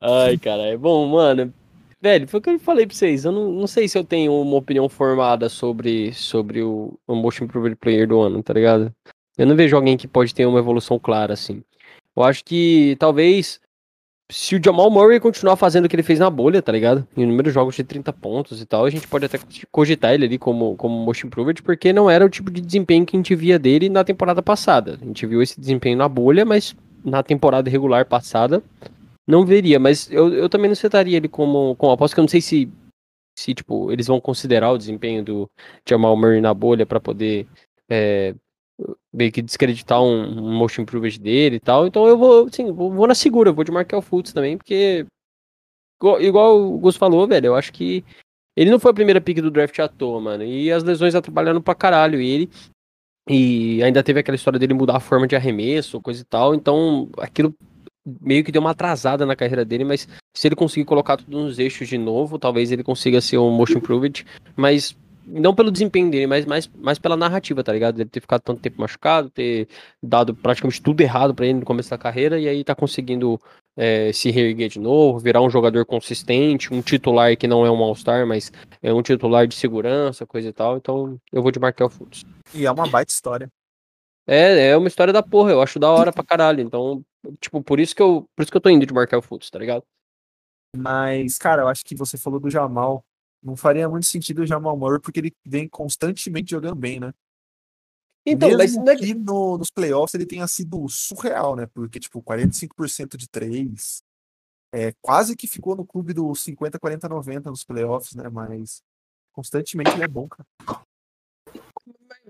Ai, 0.00 0.38
cara, 0.38 0.62
é 0.62 0.76
bom, 0.76 1.08
mano. 1.08 1.52
Velho, 2.00 2.28
foi 2.28 2.38
o 2.38 2.42
que 2.42 2.50
eu 2.50 2.58
falei 2.60 2.86
pra 2.86 2.94
vocês. 2.94 3.24
Eu 3.24 3.32
não, 3.32 3.50
não 3.50 3.66
sei 3.66 3.88
se 3.88 3.98
eu 3.98 4.04
tenho 4.04 4.32
uma 4.32 4.56
opinião 4.56 4.88
formada 4.88 5.48
sobre, 5.48 6.12
sobre 6.12 6.62
o, 6.62 6.96
o 7.04 7.16
Motion 7.16 7.48
Player 7.80 8.06
do 8.06 8.20
ano, 8.20 8.44
tá 8.44 8.52
ligado? 8.52 8.94
Eu 9.36 9.44
não 9.44 9.56
vejo 9.56 9.74
alguém 9.74 9.96
que 9.96 10.06
pode 10.06 10.32
ter 10.32 10.46
uma 10.46 10.60
evolução 10.60 11.00
clara, 11.00 11.32
assim. 11.32 11.64
Eu 12.14 12.22
acho 12.22 12.44
que 12.44 12.94
talvez 13.00 13.60
se 14.30 14.56
o 14.56 14.60
Jamal 14.62 14.90
Murray 14.90 15.20
continuar 15.20 15.56
fazendo 15.56 15.84
o 15.84 15.88
que 15.88 15.94
ele 15.94 16.02
fez 16.02 16.18
na 16.18 16.30
bolha, 16.30 16.62
tá 16.62 16.72
ligado? 16.72 17.06
Em 17.16 17.26
números 17.26 17.52
de 17.52 17.54
jogos 17.54 17.74
de 17.74 17.84
30 17.84 18.12
pontos 18.12 18.60
e 18.60 18.66
tal, 18.66 18.84
a 18.84 18.90
gente 18.90 19.06
pode 19.06 19.26
até 19.26 19.38
cogitar 19.70 20.14
ele 20.14 20.24
ali 20.24 20.38
como, 20.38 20.76
como 20.76 20.94
Motion 21.04 21.26
Improved, 21.26 21.62
porque 21.62 21.92
não 21.92 22.08
era 22.08 22.24
o 22.24 22.30
tipo 22.30 22.50
de 22.50 22.60
desempenho 22.60 23.04
que 23.04 23.16
a 23.16 23.18
gente 23.18 23.34
via 23.34 23.58
dele 23.58 23.88
na 23.88 24.02
temporada 24.02 24.42
passada. 24.42 24.98
A 25.00 25.04
gente 25.04 25.26
viu 25.26 25.42
esse 25.42 25.60
desempenho 25.60 25.98
na 25.98 26.08
bolha, 26.08 26.44
mas 26.44 26.74
na 27.04 27.22
temporada 27.22 27.68
regular 27.68 28.06
passada 28.06 28.62
não 29.26 29.44
veria. 29.44 29.78
Mas 29.78 30.10
eu, 30.10 30.32
eu 30.32 30.48
também 30.48 30.68
não 30.68 30.74
setaria 30.74 31.18
ele 31.18 31.28
como, 31.28 31.76
como 31.76 31.92
aposta, 31.92 32.14
que 32.14 32.20
eu 32.20 32.24
não 32.24 32.28
sei 32.28 32.40
se, 32.40 32.72
se 33.38 33.54
tipo, 33.54 33.92
eles 33.92 34.06
vão 34.06 34.20
considerar 34.20 34.72
o 34.72 34.78
desempenho 34.78 35.22
do 35.22 35.50
Jamal 35.86 36.16
Murray 36.16 36.40
na 36.40 36.54
bolha 36.54 36.86
para 36.86 36.98
poder 36.98 37.46
é, 37.90 38.34
meio 39.12 39.30
que 39.30 39.42
descreditar 39.42 40.02
um, 40.02 40.38
um 40.38 40.52
motion 40.56 40.82
improvement 40.82 41.18
dele 41.20 41.56
e 41.56 41.60
tal. 41.60 41.86
Então 41.86 42.06
eu 42.06 42.18
vou, 42.18 42.46
assim, 42.46 42.72
vou, 42.72 42.92
vou 42.92 43.06
na 43.06 43.14
segura, 43.14 43.52
vou 43.52 43.64
de 43.64 43.72
Markel 43.72 44.02
Fultz 44.02 44.32
também, 44.32 44.56
porque 44.56 45.06
igual, 46.20 46.60
o 46.60 46.78
Gus 46.78 46.96
falou, 46.96 47.26
velho, 47.26 47.46
eu 47.46 47.54
acho 47.54 47.72
que 47.72 48.04
ele 48.56 48.70
não 48.70 48.78
foi 48.78 48.90
a 48.90 48.94
primeira 48.94 49.20
pick 49.20 49.40
do 49.40 49.50
draft 49.50 49.78
à 49.78 49.88
toa, 49.88 50.20
mano. 50.20 50.44
E 50.44 50.70
as 50.70 50.84
lesões 50.84 51.14
atrapalharam 51.14 51.60
pra 51.60 51.74
caralho 51.74 52.20
ele. 52.20 52.48
E 53.28 53.82
ainda 53.82 54.02
teve 54.02 54.20
aquela 54.20 54.36
história 54.36 54.58
dele 54.58 54.74
mudar 54.74 54.96
a 54.96 55.00
forma 55.00 55.26
de 55.26 55.34
arremesso, 55.34 56.00
coisa 56.00 56.20
e 56.20 56.24
tal. 56.24 56.54
Então, 56.54 57.08
aquilo 57.18 57.54
meio 58.20 58.44
que 58.44 58.52
deu 58.52 58.60
uma 58.60 58.72
atrasada 58.72 59.24
na 59.24 59.34
carreira 59.34 59.64
dele, 59.64 59.82
mas 59.82 60.06
se 60.36 60.46
ele 60.46 60.54
conseguir 60.54 60.84
colocar 60.84 61.16
tudo 61.16 61.30
nos 61.30 61.58
eixos 61.58 61.88
de 61.88 61.96
novo, 61.96 62.38
talvez 62.38 62.70
ele 62.70 62.84
consiga 62.84 63.20
ser 63.20 63.38
um 63.38 63.50
motion 63.50 63.78
improved, 63.78 64.26
mas 64.54 64.94
não 65.26 65.54
pelo 65.54 65.70
desempenho 65.70 66.10
dele, 66.10 66.26
mas 66.26 66.44
mais, 66.44 66.66
mais 66.68 66.98
pela 66.98 67.16
narrativa, 67.16 67.62
tá 67.62 67.72
ligado? 67.72 68.00
Ele 68.00 68.08
ter 68.08 68.20
ficado 68.20 68.42
tanto 68.42 68.60
tempo 68.60 68.80
machucado, 68.80 69.30
ter 69.30 69.68
dado 70.02 70.34
praticamente 70.34 70.82
tudo 70.82 71.00
errado 71.00 71.34
pra 71.34 71.46
ele 71.46 71.60
no 71.60 71.64
começo 71.64 71.90
da 71.90 71.98
carreira, 71.98 72.38
e 72.38 72.48
aí 72.48 72.62
tá 72.64 72.74
conseguindo 72.74 73.40
é, 73.76 74.12
se 74.12 74.30
reerguer 74.30 74.68
de 74.68 74.78
novo, 74.78 75.18
virar 75.18 75.42
um 75.42 75.50
jogador 75.50 75.84
consistente, 75.84 76.72
um 76.72 76.80
titular 76.80 77.36
que 77.36 77.46
não 77.46 77.64
é 77.64 77.70
um 77.70 77.82
All-Star, 77.82 78.26
mas 78.26 78.52
é 78.82 78.92
um 78.92 79.02
titular 79.02 79.46
de 79.46 79.54
segurança, 79.54 80.26
coisa 80.26 80.48
e 80.48 80.52
tal. 80.52 80.76
Então 80.76 81.18
eu 81.32 81.42
vou 81.42 81.50
de 81.50 81.58
Markel 81.58 81.88
Fultz. 81.88 82.24
E 82.54 82.66
é 82.66 82.70
uma 82.70 82.88
baita 82.88 83.12
história. 83.12 83.48
É, 84.26 84.68
é 84.68 84.76
uma 84.76 84.88
história 84.88 85.12
da 85.12 85.22
porra, 85.22 85.50
eu 85.50 85.60
acho 85.60 85.78
da 85.78 85.90
hora 85.90 86.12
pra 86.12 86.24
caralho. 86.24 86.60
Então, 86.60 87.02
tipo, 87.40 87.62
por 87.62 87.78
isso 87.78 87.94
que 87.94 88.02
eu, 88.02 88.26
por 88.34 88.42
isso 88.42 88.50
que 88.50 88.56
eu 88.56 88.60
tô 88.60 88.70
indo 88.70 88.86
de 88.86 88.94
Markel 88.94 89.20
Fultz, 89.20 89.50
tá 89.50 89.58
ligado? 89.58 89.84
Mas, 90.76 91.38
cara, 91.38 91.62
eu 91.62 91.68
acho 91.68 91.84
que 91.84 91.94
você 91.94 92.16
falou 92.18 92.40
do 92.40 92.50
Jamal. 92.50 93.04
Não 93.44 93.54
faria 93.56 93.86
muito 93.88 94.06
sentido 94.06 94.40
o 94.42 94.46
Jamal 94.46 94.74
Murray, 94.76 94.98
porque 94.98 95.20
ele 95.20 95.36
vem 95.44 95.68
constantemente 95.68 96.50
jogando 96.50 96.74
bem, 96.76 96.98
né? 96.98 97.12
Então, 98.26 98.48
Mesmo 98.48 98.82
mas 98.82 99.00
é 99.02 99.14
no- 99.14 99.58
nos 99.58 99.70
playoffs 99.70 100.14
ele 100.14 100.24
tenha 100.24 100.46
sido 100.48 100.88
surreal, 100.88 101.54
né? 101.54 101.66
Porque, 101.66 102.00
tipo, 102.00 102.22
45% 102.22 103.18
de 103.18 103.28
3. 103.28 104.02
É, 104.72 104.92
quase 105.02 105.36
que 105.36 105.46
ficou 105.46 105.76
no 105.76 105.86
clube 105.86 106.14
do 106.14 106.34
50, 106.34 106.78
40, 106.78 107.06
90 107.08 107.50
nos 107.50 107.62
playoffs, 107.62 108.14
né? 108.14 108.28
Mas 108.30 108.82
constantemente 109.32 109.94
ele 109.94 110.04
é 110.04 110.08
bom, 110.08 110.26
cara. 110.26 110.46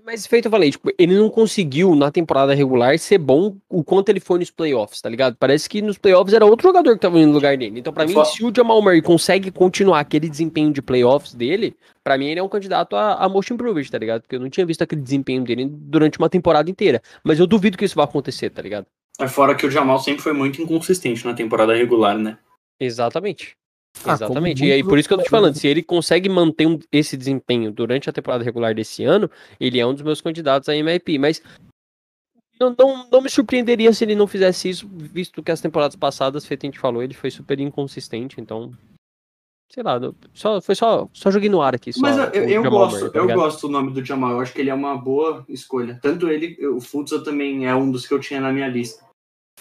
Mas 0.05 0.27
feito 0.27 0.45
eu 0.45 0.51
falei, 0.51 0.69
tipo, 0.69 0.91
ele 0.99 1.17
não 1.17 1.31
conseguiu 1.31 1.95
na 1.95 2.11
temporada 2.11 2.53
regular 2.53 2.99
ser 2.99 3.17
bom 3.17 3.57
o 3.67 3.83
quanto 3.83 4.09
ele 4.09 4.19
foi 4.19 4.37
nos 4.37 4.51
playoffs, 4.51 5.01
tá 5.01 5.09
ligado? 5.09 5.35
Parece 5.35 5.67
que 5.67 5.81
nos 5.81 5.97
playoffs 5.97 6.31
era 6.31 6.45
outro 6.45 6.67
jogador 6.67 6.93
que 6.93 7.01
tava 7.01 7.17
indo 7.17 7.29
no 7.29 7.33
lugar 7.33 7.57
dele. 7.57 7.79
Então, 7.79 7.91
pra 7.91 8.05
mim, 8.05 8.13
se 8.25 8.45
o 8.45 8.53
Jamal 8.55 8.79
Murray 8.83 9.01
consegue 9.01 9.49
continuar 9.49 10.01
aquele 10.01 10.29
desempenho 10.29 10.71
de 10.71 10.79
playoffs 10.79 11.33
dele, 11.33 11.75
pra 12.03 12.19
mim 12.19 12.27
ele 12.27 12.39
é 12.39 12.43
um 12.43 12.47
candidato 12.47 12.95
a, 12.95 13.15
a 13.15 13.27
Most 13.27 13.51
Improved, 13.51 13.89
tá 13.89 13.97
ligado? 13.97 14.21
Porque 14.21 14.35
eu 14.35 14.39
não 14.39 14.47
tinha 14.47 14.63
visto 14.63 14.83
aquele 14.83 15.01
desempenho 15.01 15.43
dele 15.43 15.65
durante 15.67 16.19
uma 16.19 16.29
temporada 16.29 16.69
inteira. 16.69 17.01
Mas 17.23 17.39
eu 17.39 17.47
duvido 17.47 17.75
que 17.75 17.85
isso 17.85 17.95
vai 17.95 18.05
acontecer, 18.05 18.51
tá 18.51 18.61
ligado? 18.61 18.85
É 19.19 19.27
fora 19.27 19.55
que 19.55 19.65
o 19.65 19.71
Jamal 19.71 19.97
sempre 19.97 20.21
foi 20.21 20.33
muito 20.33 20.61
inconsistente 20.61 21.25
na 21.25 21.33
temporada 21.33 21.73
regular, 21.73 22.15
né? 22.15 22.37
Exatamente. 22.79 23.57
Ah, 24.03 24.13
Exatamente. 24.13 24.59
como 24.59 24.69
E 24.69 24.73
aí, 24.73 24.83
por 24.83 24.99
isso 24.99 25.07
que 25.07 25.13
eu 25.13 25.17
tô 25.17 25.23
te 25.23 25.29
falando, 25.29 25.55
se 25.55 25.67
ele 25.67 25.81
consegue 25.81 26.27
manter 26.29 26.67
um- 26.67 26.79
esse 26.91 27.15
desempenho 27.15 27.71
durante 27.71 28.09
a 28.09 28.13
temporada 28.13 28.43
regular 28.43 28.75
desse 28.75 29.03
ano, 29.03 29.29
ele 29.59 29.79
é 29.79 29.85
um 29.85 29.93
dos 29.93 30.03
meus 30.03 30.21
candidatos 30.21 30.67
a 30.69 30.75
MVP. 30.75 31.17
Mas 31.17 31.41
não, 32.59 32.75
não, 32.77 33.09
não 33.09 33.21
me 33.21 33.29
surpreenderia 33.29 33.91
se 33.93 34.03
ele 34.03 34.15
não 34.15 34.27
fizesse 34.27 34.69
isso, 34.69 34.87
visto 34.87 35.41
que 35.41 35.51
as 35.51 35.61
temporadas 35.61 35.95
passadas, 35.95 36.45
feito 36.45 36.65
a 36.65 36.67
gente 36.67 36.79
falou, 36.79 37.01
ele 37.01 37.13
foi 37.13 37.31
super 37.31 37.59
inconsistente, 37.59 38.39
então. 38.39 38.71
Sei 39.71 39.81
lá, 39.81 39.99
só, 40.33 40.61
foi 40.61 40.75
só, 40.75 41.09
só 41.11 41.31
joguei 41.31 41.49
no 41.49 41.61
ar 41.61 41.73
aqui. 41.73 41.91
Só, 41.91 41.99
Mas 41.99 42.15
eu, 42.35 42.43
o 42.43 42.49
eu 42.49 42.63
gosto, 42.69 42.97
Murray, 42.97 43.11
tá 43.11 43.19
eu 43.19 43.27
gosto 43.33 43.61
do 43.67 43.73
nome 43.73 43.91
do 43.91 44.05
Jamal. 44.05 44.33
Eu 44.33 44.39
acho 44.39 44.53
que 44.53 44.61
ele 44.61 44.69
é 44.69 44.73
uma 44.73 44.95
boa 44.95 45.43
escolha. 45.49 45.99
Tanto 46.01 46.29
ele, 46.29 46.63
o 46.67 46.79
Futsa 46.79 47.23
também 47.23 47.65
é 47.67 47.75
um 47.75 47.89
dos 47.89 48.05
que 48.05 48.13
eu 48.13 48.19
tinha 48.19 48.39
na 48.39 48.53
minha 48.53 48.67
lista. 48.67 49.03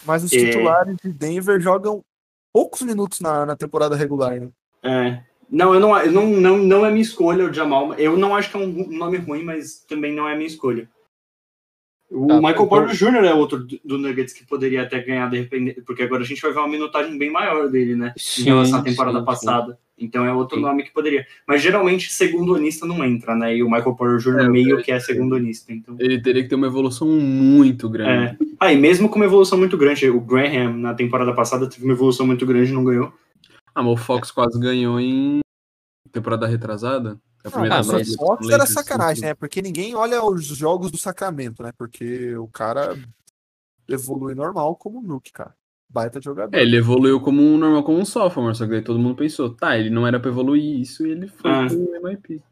Mas 0.05 0.23
os 0.23 0.33
É. 0.33 0.37
titulares 0.37 0.97
de 1.03 1.11
Denver 1.11 1.59
jogam 1.59 2.03
poucos 2.55 2.83
minutos 2.83 3.21
na, 3.21 3.45
na 3.45 3.57
temporada 3.57 3.97
regular, 3.97 4.41
né? 4.41 4.49
É. 4.85 5.21
Não, 5.51 5.75
eu 5.75 5.81
não, 5.81 5.99
eu 5.99 6.13
não, 6.13 6.27
não, 6.29 6.59
não 6.59 6.87
é 6.87 6.91
minha 6.91 7.03
escolha 7.03 7.45
o 7.45 7.53
Jamal. 7.53 7.95
Eu 7.95 8.17
não 8.17 8.35
acho 8.35 8.51
que 8.51 8.57
é 8.57 8.61
um 8.61 8.89
nome 8.97 9.19
ruim, 9.19 9.43
mas 9.43 9.85
também 9.89 10.15
não 10.15 10.29
é 10.29 10.37
minha 10.37 10.47
escolha. 10.47 10.89
O 12.11 12.27
Tá, 12.27 12.35
Michael 12.37 12.53
então- 12.55 12.69
Porter 12.69 12.95
Jr. 12.95 13.25
é 13.25 13.35
outro 13.35 13.67
do 13.85 13.99
Nuggets 13.99 14.33
que 14.35 14.47
poderia 14.47 14.83
até 14.83 15.01
ganhar, 15.03 15.29
de 15.31 15.39
repente, 15.39 15.81
porque 15.83 16.03
agora 16.03 16.23
a 16.23 16.27
gente 16.27 16.41
vai 16.43 16.53
ver 16.53 16.59
uma 16.59 16.69
minutagem 16.69 17.17
bem 17.19 17.31
maior 17.31 17.69
dele, 17.69 17.97
né? 17.97 18.13
Sim, 18.17 18.43
em 18.43 18.45
relação 18.47 18.79
à 18.79 18.83
temporada 18.83 19.19
sim, 19.19 19.21
sim. 19.21 19.27
passada. 19.27 19.79
Então 19.97 20.25
é 20.25 20.33
outro 20.33 20.57
Sim. 20.57 20.63
nome 20.63 20.83
que 20.83 20.93
poderia. 20.93 21.25
Mas 21.47 21.63
geralmente 21.63 22.13
segundonista 22.13 22.85
não 22.85 23.05
entra, 23.05 23.35
né? 23.37 23.57
E 23.57 23.63
o 23.63 23.71
Michael 23.71 23.95
Porter 23.95 24.19
Jr. 24.19 24.41
É, 24.45 24.49
meio 24.49 24.79
é, 24.79 24.83
que 24.83 24.91
é 24.91 24.99
segundonista. 24.99 25.73
Então. 25.73 25.97
Ele 26.01 26.21
teria 26.21 26.43
que 26.43 26.49
ter 26.49 26.57
uma 26.57 26.67
evolução 26.67 27.07
muito 27.09 27.89
grande. 27.89 28.35
É. 28.35 28.47
Ah, 28.59 28.73
e 28.73 28.77
mesmo 28.77 29.09
com 29.09 29.17
uma 29.17 29.25
evolução 29.25 29.57
muito 29.57 29.77
grande, 29.79 30.11
o 30.11 30.21
Graham 30.21 30.77
na 30.77 30.95
temporada 30.95 31.33
passada 31.33 31.69
teve 31.69 31.85
uma 31.85 31.93
evolução 31.95 32.27
muito 32.27 32.45
grande 32.45 32.71
e 32.71 32.75
não 32.75 32.85
ganhou. 32.85 33.13
Ah, 33.73 33.83
mas 33.83 33.93
o 33.93 33.97
Fox 33.97 34.31
quase 34.33 34.59
ganhou 34.59 34.99
em 35.01 35.39
temporada 36.13 36.47
retrasada. 36.47 37.17
É 37.45 37.49
a 37.49 37.51
primeira 37.51 37.77
Ah, 37.77 37.83
mas 37.85 38.15
Fox 38.15 38.49
era 38.49 38.65
sacanagem, 38.67 39.23
né? 39.25 39.35
Porque 39.35 39.61
ninguém 39.61 39.95
olha 39.95 40.25
os 40.25 40.47
jogos 40.47 40.91
do 40.91 40.97
Sacramento, 40.97 41.63
né? 41.63 41.73
Porque 41.77 42.35
o 42.37 42.49
cara 42.49 42.97
evolui 43.89 44.35
normal 44.35 44.75
como 44.77 44.99
o 44.99 45.03
Nuke, 45.03 45.31
cara. 45.33 45.55
Baita 45.89 46.21
jogador. 46.21 46.57
É, 46.57 46.63
ele 46.63 46.79
evoluiu 46.79 47.21
como 47.21 47.43
um 47.43 47.57
normal, 47.59 47.85
como 47.85 47.99
um 47.99 48.05
sophomore, 48.05 48.57
só 48.57 48.65
que 48.65 48.71
daí 48.71 48.83
todo 48.83 48.99
mundo 48.99 49.15
pensou, 49.17 49.55
tá, 49.55 49.79
ele 49.79 49.91
não 49.91 50.07
era 50.07 50.19
pra 50.19 50.31
evoluir 50.31 50.81
isso 50.81 51.07
e 51.07 51.11
ele 51.11 51.29
foi 51.29 51.51
Ah. 51.51 51.67
pro 51.69 52.03
MIP. 52.11 52.43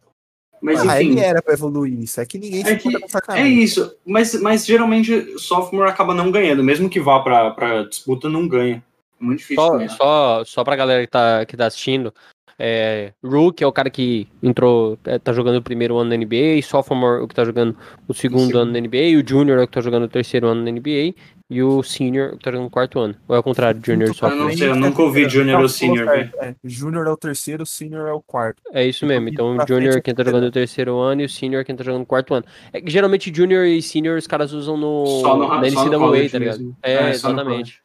Mas 0.60 0.80
ah, 0.86 1.02
enfim. 1.02 1.12
ele 1.12 1.20
era 1.20 1.42
pra 1.42 1.54
evoluir 1.54 1.98
isso. 1.98 2.20
É 2.20 2.26
que 2.26 2.38
ninguém 2.38 2.60
É 2.62 2.66
se 2.66 2.76
que- 2.76 2.92
conta 3.00 3.20
com 3.20 3.32
É 3.32 3.48
isso, 3.48 3.96
mas, 4.06 4.34
mas 4.40 4.64
geralmente 4.64 5.36
sophomore 5.38 5.90
acaba 5.90 6.14
não 6.14 6.30
ganhando, 6.30 6.62
mesmo 6.62 6.88
que 6.88 7.00
vá 7.00 7.18
pra, 7.20 7.50
pra 7.50 7.82
disputa, 7.84 8.28
não 8.28 8.46
ganha. 8.46 8.84
É 9.20 9.24
muito 9.24 9.38
difícil 9.38 9.60
Só, 9.64 9.88
só, 9.88 10.44
só 10.44 10.62
pra 10.64 10.76
galera 10.76 11.00
que 11.02 11.10
tá, 11.10 11.44
que 11.46 11.56
tá 11.56 11.66
assistindo, 11.66 12.14
é, 12.58 13.12
Rook 13.24 13.62
é 13.62 13.66
o 13.66 13.72
cara 13.72 13.90
que 13.90 14.28
entrou, 14.42 14.98
é, 15.04 15.18
tá 15.18 15.32
jogando 15.32 15.56
o 15.56 15.62
primeiro 15.62 15.96
ano 15.98 16.10
na 16.10 16.16
NBA, 16.16 16.62
Sophomore 16.62 17.20
é 17.20 17.24
o 17.24 17.28
que 17.28 17.34
tá 17.34 17.44
jogando 17.44 17.76
o 18.08 18.14
segundo 18.14 18.46
segundo. 18.46 18.58
ano 18.60 18.72
na 18.72 18.78
NBA, 18.80 19.18
o 19.22 19.28
Junior 19.28 19.58
é 19.58 19.62
o 19.64 19.66
que 19.66 19.72
tá 19.74 19.80
jogando 19.80 20.04
o 20.04 20.08
terceiro 20.08 20.46
ano 20.48 20.62
na 20.62 20.70
NBA, 20.70 21.14
e 21.50 21.62
o 21.62 21.82
Senior 21.82 22.30
é 22.30 22.34
o 22.34 22.38
que 22.38 22.44
tá 22.44 22.50
jogando 22.50 22.66
o 22.68 22.70
quarto 22.70 22.98
ano. 22.98 23.14
Ou 23.28 23.36
é 23.36 23.38
o 23.38 23.42
contrário, 23.42 23.78
Junior 23.84 24.10
e 24.10 24.14
pra 24.14 24.28
Eu 24.28 24.30
não 24.30 24.36
Sophomore? 24.38 24.58
sei, 24.58 24.68
eu 24.70 24.76
nunca 24.76 25.02
ouvi 25.02 25.24
é- 25.24 25.28
Junior 25.28 25.60
ou 25.60 25.68
Senior, 25.68 26.08
certo, 26.08 26.36
é. 26.40 26.54
Junior 26.64 27.06
é 27.06 27.10
o 27.10 27.16
terceiro, 27.16 27.66
Senior 27.66 28.08
é 28.08 28.12
o 28.12 28.22
quarto. 28.22 28.62
É 28.72 28.86
isso 28.86 29.04
mesmo, 29.04 29.28
então 29.28 29.56
o 29.56 29.66
Junior 29.66 29.88
é 29.88 29.92
frente 29.92 30.04
quem 30.04 30.14
tá 30.14 30.22
é 30.22 30.24
jogando 30.24 30.44
o 30.44 30.50
terceiro 30.50 30.98
ano 30.98 31.20
e 31.20 31.24
o 31.26 31.28
Senior 31.28 31.60
é 31.60 31.64
quem 31.64 31.76
tá 31.76 31.84
jogando 31.84 32.02
o 32.02 32.06
quarto 32.06 32.32
ano. 32.32 32.44
É 32.72 32.80
que 32.80 32.90
geralmente 32.90 33.30
Junior 33.34 33.66
e 33.66 33.82
Senior 33.82 34.16
os 34.16 34.26
caras 34.26 34.52
usam 34.52 34.78
no, 34.78 35.04
Só 35.20 35.36
no, 35.36 35.48
na 35.48 35.70
só 35.70 35.84
no 35.84 36.10
NCAA, 36.10 36.30
tá 36.30 36.38
ligado? 36.38 36.76
É, 36.82 37.12
só 37.12 37.28
no 37.28 37.34
exatamente. 37.34 37.82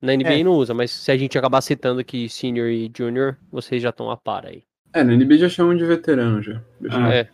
Na 0.00 0.14
NBA 0.16 0.40
É. 0.40 0.44
não 0.44 0.52
usa, 0.52 0.72
mas 0.72 0.90
se 0.90 1.10
a 1.12 1.16
gente 1.16 1.36
acabar 1.38 1.60
citando 1.60 2.00
aqui 2.00 2.28
Senior 2.28 2.68
e 2.68 2.90
Junior, 2.96 3.36
vocês 3.52 3.82
já 3.82 3.90
estão 3.90 4.10
a 4.10 4.16
par 4.16 4.46
aí. 4.46 4.62
É, 4.94 5.04
na 5.04 5.14
NBA 5.14 5.36
já 5.38 5.48
chamam 5.48 5.76
de 5.76 5.84
veterano 5.84 6.42
já. 6.42 6.60
Ah. 6.90 7.12
É. 7.14 7.28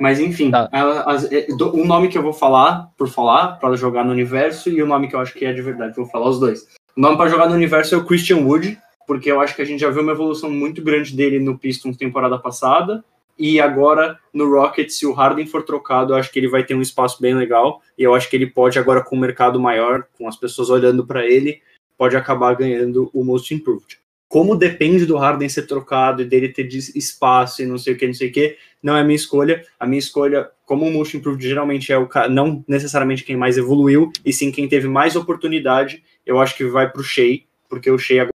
Mas 0.00 0.18
enfim, 0.18 0.50
Tá. 0.50 0.68
é, 0.72 1.46
um 1.74 1.84
nome 1.86 2.08
que 2.08 2.16
eu 2.16 2.22
vou 2.22 2.32
falar, 2.32 2.90
por 2.96 3.06
falar, 3.08 3.58
pra 3.58 3.74
jogar 3.76 4.02
no 4.04 4.10
universo, 4.12 4.70
e 4.70 4.82
o 4.82 4.86
nome 4.86 5.08
que 5.08 5.14
eu 5.14 5.20
acho 5.20 5.34
que 5.34 5.44
é 5.44 5.52
de 5.52 5.60
verdade, 5.62 5.94
vou 5.94 6.06
falar 6.06 6.28
os 6.28 6.40
dois. 6.40 6.66
O 6.96 7.00
nome 7.00 7.16
pra 7.16 7.28
jogar 7.28 7.48
no 7.48 7.54
universo 7.54 7.94
é 7.94 7.98
o 7.98 8.04
Christian 8.04 8.38
Wood, 8.38 8.78
porque 9.06 9.30
eu 9.30 9.40
acho 9.40 9.54
que 9.54 9.62
a 9.62 9.64
gente 9.64 9.80
já 9.80 9.90
viu 9.90 10.02
uma 10.02 10.12
evolução 10.12 10.50
muito 10.50 10.82
grande 10.82 11.14
dele 11.14 11.38
no 11.38 11.58
Pistons 11.58 11.96
temporada 11.96 12.38
passada, 12.38 13.04
E 13.40 13.58
agora 13.58 14.18
no 14.34 14.46
Rockets, 14.50 14.98
se 14.98 15.06
o 15.06 15.14
Harden 15.14 15.46
for 15.46 15.62
trocado, 15.62 16.12
eu 16.12 16.18
acho 16.18 16.30
que 16.30 16.38
ele 16.38 16.46
vai 16.46 16.62
ter 16.62 16.74
um 16.74 16.82
espaço 16.82 17.22
bem 17.22 17.34
legal. 17.34 17.80
E 17.96 18.02
eu 18.02 18.14
acho 18.14 18.28
que 18.28 18.36
ele 18.36 18.46
pode, 18.46 18.78
agora 18.78 19.02
com 19.02 19.16
o 19.16 19.18
mercado 19.18 19.58
maior, 19.58 20.06
com 20.18 20.28
as 20.28 20.36
pessoas 20.36 20.68
olhando 20.68 21.06
para 21.06 21.26
ele, 21.26 21.62
pode 21.96 22.14
acabar 22.14 22.54
ganhando 22.54 23.10
o 23.14 23.24
Most 23.24 23.54
Improved. 23.54 23.98
Como 24.28 24.54
depende 24.54 25.06
do 25.06 25.16
Harden 25.16 25.48
ser 25.48 25.66
trocado 25.66 26.20
e 26.20 26.26
dele 26.26 26.50
ter 26.50 26.68
espaço 26.94 27.62
e 27.62 27.66
não 27.66 27.78
sei 27.78 27.94
o 27.94 27.96
que, 27.96 28.06
não 28.06 28.12
sei 28.12 28.28
o 28.28 28.32
que, 28.32 28.58
não 28.82 28.94
é 28.94 29.00
a 29.00 29.04
minha 29.04 29.16
escolha. 29.16 29.64
A 29.78 29.86
minha 29.86 29.98
escolha, 29.98 30.50
como 30.66 30.86
o 30.86 30.92
Most 30.92 31.16
Improved 31.16 31.42
geralmente 31.42 31.90
é 31.90 31.98
o 31.98 32.06
não 32.30 32.62
necessariamente 32.68 33.24
quem 33.24 33.38
mais 33.38 33.56
evoluiu, 33.56 34.12
e 34.22 34.34
sim 34.34 34.52
quem 34.52 34.68
teve 34.68 34.86
mais 34.86 35.16
oportunidade, 35.16 36.04
eu 36.26 36.38
acho 36.38 36.54
que 36.54 36.64
vai 36.66 36.90
pro 36.90 37.02
Shea, 37.02 37.40
porque 37.70 37.90
o 37.90 37.98
Shea 37.98 38.28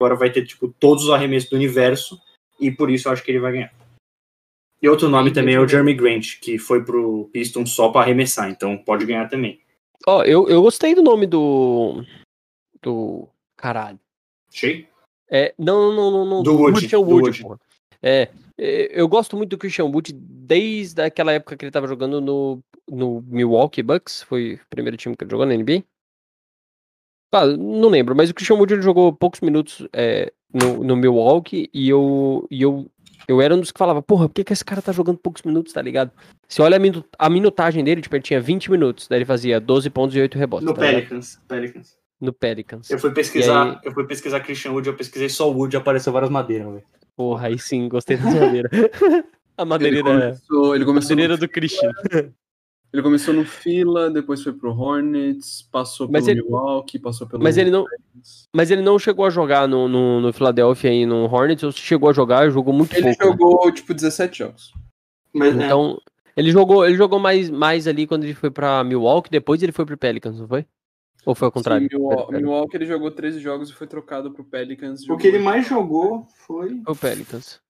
agora 0.00 0.14
vai 0.14 0.30
ter 0.30 0.46
tipo 0.46 0.68
todos 0.78 1.04
os 1.04 1.10
arremessos 1.10 1.50
do 1.50 1.56
universo 1.56 2.20
e 2.60 2.70
por 2.70 2.88
isso 2.88 3.08
eu 3.08 3.12
acho 3.12 3.24
que 3.24 3.32
ele 3.32 3.40
vai 3.40 3.52
ganhar. 3.52 3.82
E 4.82 4.88
outro 4.88 5.08
nome 5.08 5.32
também 5.32 5.54
é 5.54 5.60
o 5.60 5.68
Jeremy 5.68 5.94
Grant, 5.94 6.40
que 6.40 6.58
foi 6.58 6.84
pro 6.84 7.30
Pistons 7.32 7.70
só 7.70 7.90
para 7.90 8.00
arremessar, 8.00 8.50
então 8.50 8.76
pode 8.76 9.06
ganhar 9.06 9.28
também. 9.28 9.60
Ó, 10.06 10.18
oh, 10.18 10.22
eu, 10.24 10.48
eu 10.48 10.60
gostei 10.60 10.92
do 10.92 11.02
nome 11.02 11.24
do. 11.24 12.04
Do. 12.82 13.28
Caralho. 13.56 14.00
Shea? 14.50 14.84
É, 15.30 15.54
não, 15.56 15.92
não, 15.92 16.10
não, 16.10 16.26
não. 16.26 16.42
Do 16.42 16.56
Wood. 16.56 16.78
Christian 16.78 16.98
Wood, 16.98 17.44
Wood. 17.44 17.60
É, 18.02 18.28
é, 18.58 19.00
eu 19.00 19.06
gosto 19.06 19.36
muito 19.36 19.50
do 19.50 19.58
Christian 19.58 19.84
Wood 19.84 20.12
desde 20.12 21.00
aquela 21.00 21.32
época 21.32 21.56
que 21.56 21.64
ele 21.64 21.70
tava 21.70 21.86
jogando 21.86 22.20
no, 22.20 22.60
no 22.90 23.22
Milwaukee 23.22 23.84
Bucks. 23.84 24.22
Foi 24.24 24.54
o 24.54 24.60
primeiro 24.68 24.96
time 24.96 25.16
que 25.16 25.22
ele 25.22 25.30
jogou 25.30 25.46
na 25.46 25.56
NBA. 25.56 25.84
Ah, 27.34 27.46
não 27.46 27.88
lembro, 27.88 28.14
mas 28.14 28.28
o 28.28 28.34
Christian 28.34 28.56
Wood 28.56 28.74
ele 28.74 28.82
jogou 28.82 29.10
poucos 29.10 29.40
minutos 29.40 29.86
é, 29.92 30.30
no, 30.52 30.84
no 30.84 30.96
Milwaukee 30.96 31.70
e 31.72 31.88
eu, 31.88 32.46
e 32.50 32.60
eu, 32.60 32.90
eu 33.26 33.40
era 33.40 33.54
um 33.54 33.60
dos 33.60 33.70
que 33.72 33.78
falava, 33.78 34.02
porra, 34.02 34.28
por 34.28 34.34
que, 34.34 34.44
que 34.44 34.52
esse 34.52 34.64
cara 34.64 34.82
tá 34.82 34.92
jogando 34.92 35.18
poucos 35.18 35.42
minutos, 35.42 35.72
tá 35.72 35.82
ligado? 35.82 36.10
Você 36.48 36.60
olha 36.62 36.78
a, 37.18 37.30
minutagem 37.30 37.82
dele, 37.82 38.00
tipo, 38.00 38.14
ele 38.14 38.22
tinha 38.22 38.40
20 38.40 38.70
minutos, 38.70 39.08
daí 39.08 39.18
ele 39.18 39.24
fazia 39.24 39.60
12 39.60 39.90
pontos 39.90 40.16
e 40.16 40.20
8 40.20 40.38
rebotes. 40.38 40.66
No 40.66 40.74
tá 40.74 40.80
Pelicans, 40.80 41.40
Pelicans. 41.48 41.96
No 42.20 42.32
Pelicans. 42.32 42.90
Eu 42.90 42.98
fui 42.98 43.10
pesquisar, 43.10 43.70
aí... 43.70 43.78
eu 43.84 43.92
fui 43.92 44.06
pesquisar 44.06 44.40
Christian 44.40 44.72
Wood, 44.72 44.88
eu 44.88 44.94
pesquisei 44.94 45.28
só 45.28 45.50
o 45.50 45.56
Wood 45.56 45.74
e 45.74 45.78
apareceu 45.78 46.12
várias 46.12 46.30
madeiras, 46.30 46.68
velho. 46.68 46.84
Porra, 47.16 47.48
aí 47.48 47.58
sim, 47.58 47.88
gostei 47.88 48.16
das 48.16 48.34
madeiras. 48.34 48.70
a 49.56 49.64
madeireira. 49.64 50.08
Ele 50.08 50.20
começou, 50.20 50.76
ele 50.76 50.84
começou 50.84 51.10
madeireira 51.10 51.34
no... 51.34 51.40
do 51.40 51.48
Christian. 51.48 51.92
Ele 52.92 53.02
começou 53.02 53.32
no 53.32 53.44
Fila, 53.44 54.10
depois 54.10 54.42
foi 54.42 54.52
pro 54.52 54.70
Hornets, 54.70 55.62
passou 55.72 56.06
mas 56.10 56.26
pelo 56.26 56.36
ele, 56.36 56.42
Milwaukee, 56.46 56.98
passou 56.98 57.26
pelo. 57.26 57.42
Mas 57.42 57.56
ele 57.56 57.70
não, 57.70 57.86
mas 58.54 58.70
ele 58.70 58.82
não 58.82 58.98
chegou 58.98 59.24
a 59.24 59.30
jogar 59.30 59.66
no, 59.66 59.88
no, 59.88 60.20
no 60.20 60.32
Philadelphia 60.32 60.92
e 60.92 61.06
no 61.06 61.24
Hornets, 61.24 61.64
ou 61.64 61.72
chegou 61.72 62.10
a 62.10 62.12
jogar, 62.12 62.50
jogou 62.50 62.74
muito 62.74 62.94
ele 62.94 63.14
pouco. 63.14 63.22
Ele 63.22 63.30
jogou 63.30 63.66
né? 63.66 63.72
tipo 63.72 63.94
17 63.94 64.38
jogos. 64.38 64.74
Mas, 65.32 65.56
é. 65.58 65.64
então, 65.64 65.98
é. 66.26 66.40
ele 66.40 66.50
jogou, 66.50 66.84
ele 66.84 66.96
jogou 66.96 67.18
mais, 67.18 67.48
mais 67.48 67.88
ali 67.88 68.06
quando 68.06 68.24
ele 68.24 68.34
foi 68.34 68.50
para 68.50 68.84
Milwaukee, 68.84 69.30
depois 69.30 69.62
ele 69.62 69.72
foi 69.72 69.86
pro 69.86 69.96
Pelicans, 69.96 70.38
não 70.38 70.46
foi? 70.46 70.66
Ou 71.24 71.34
foi 71.34 71.46
ao 71.46 71.52
contrário? 71.52 71.88
Sim, 71.88 71.96
Milwaukee, 71.96 72.32
Milwaukee 72.34 72.76
ele 72.76 72.86
jogou 72.86 73.10
13 73.10 73.40
jogos 73.40 73.70
e 73.70 73.72
foi 73.72 73.86
trocado 73.86 74.32
pro 74.32 74.44
Pelicans. 74.44 75.08
O 75.08 75.16
que 75.16 75.28
ele 75.28 75.38
mais 75.38 75.66
jogou 75.66 76.26
foi 76.46 76.82
o 76.86 76.94
Pelicans. 76.94 77.61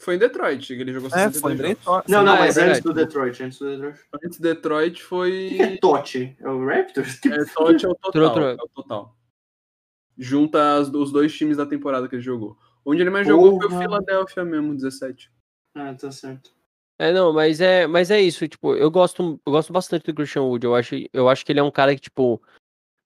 Foi 0.00 0.14
em 0.14 0.18
Detroit, 0.18 0.72
ele 0.72 0.92
jogou 0.94 1.10
é, 1.12 1.30
foi 1.30 1.52
em 1.52 1.56
Detroit. 1.56 2.08
Não, 2.08 2.24
não, 2.24 2.32
ah, 2.32 2.38
mas 2.38 2.56
é 2.56 2.68
antes 2.68 2.80
do 2.80 2.94
Detroit, 2.94 3.42
antes 3.42 3.58
do 3.58 3.68
Detroit. 3.68 4.00
Antes 4.24 4.38
do 4.38 4.42
Detroit 4.42 5.02
foi... 5.02 5.46
O 5.52 5.56
que 5.56 5.62
é 5.62 5.76
TOT? 5.76 6.36
É 6.40 6.48
o 6.48 6.66
Raptors? 6.66 7.20
É, 7.26 7.44
TOT 7.54 7.84
é 7.84 7.88
o 7.88 7.94
total, 7.94 8.48
é 8.48 8.54
o 8.54 8.68
total. 8.68 9.16
Junta 10.16 10.78
as, 10.78 10.88
os 10.88 11.12
dois 11.12 11.36
times 11.36 11.58
da 11.58 11.66
temporada 11.66 12.08
que 12.08 12.14
ele 12.14 12.22
jogou. 12.22 12.56
Onde 12.84 13.02
ele 13.02 13.10
mais 13.10 13.28
Porra. 13.28 13.38
jogou 13.38 13.60
foi 13.60 13.76
o 13.76 13.78
Philadelphia 13.78 14.44
mesmo, 14.44 14.74
17. 14.74 15.30
Ah, 15.74 15.94
tá 15.94 16.10
certo. 16.10 16.50
É, 16.98 17.12
não, 17.12 17.32
mas 17.32 17.60
é, 17.60 17.86
mas 17.86 18.10
é 18.10 18.20
isso, 18.20 18.46
tipo, 18.46 18.74
eu 18.74 18.90
gosto, 18.90 19.40
eu 19.44 19.52
gosto 19.52 19.72
bastante 19.72 20.04
do 20.04 20.14
Christian 20.14 20.42
Wood, 20.42 20.66
eu 20.66 20.74
acho, 20.74 20.94
eu 21.14 21.30
acho 21.30 21.46
que 21.46 21.52
ele 21.52 21.60
é 21.60 21.62
um 21.62 21.70
cara 21.70 21.94
que, 21.94 22.00
tipo, 22.02 22.42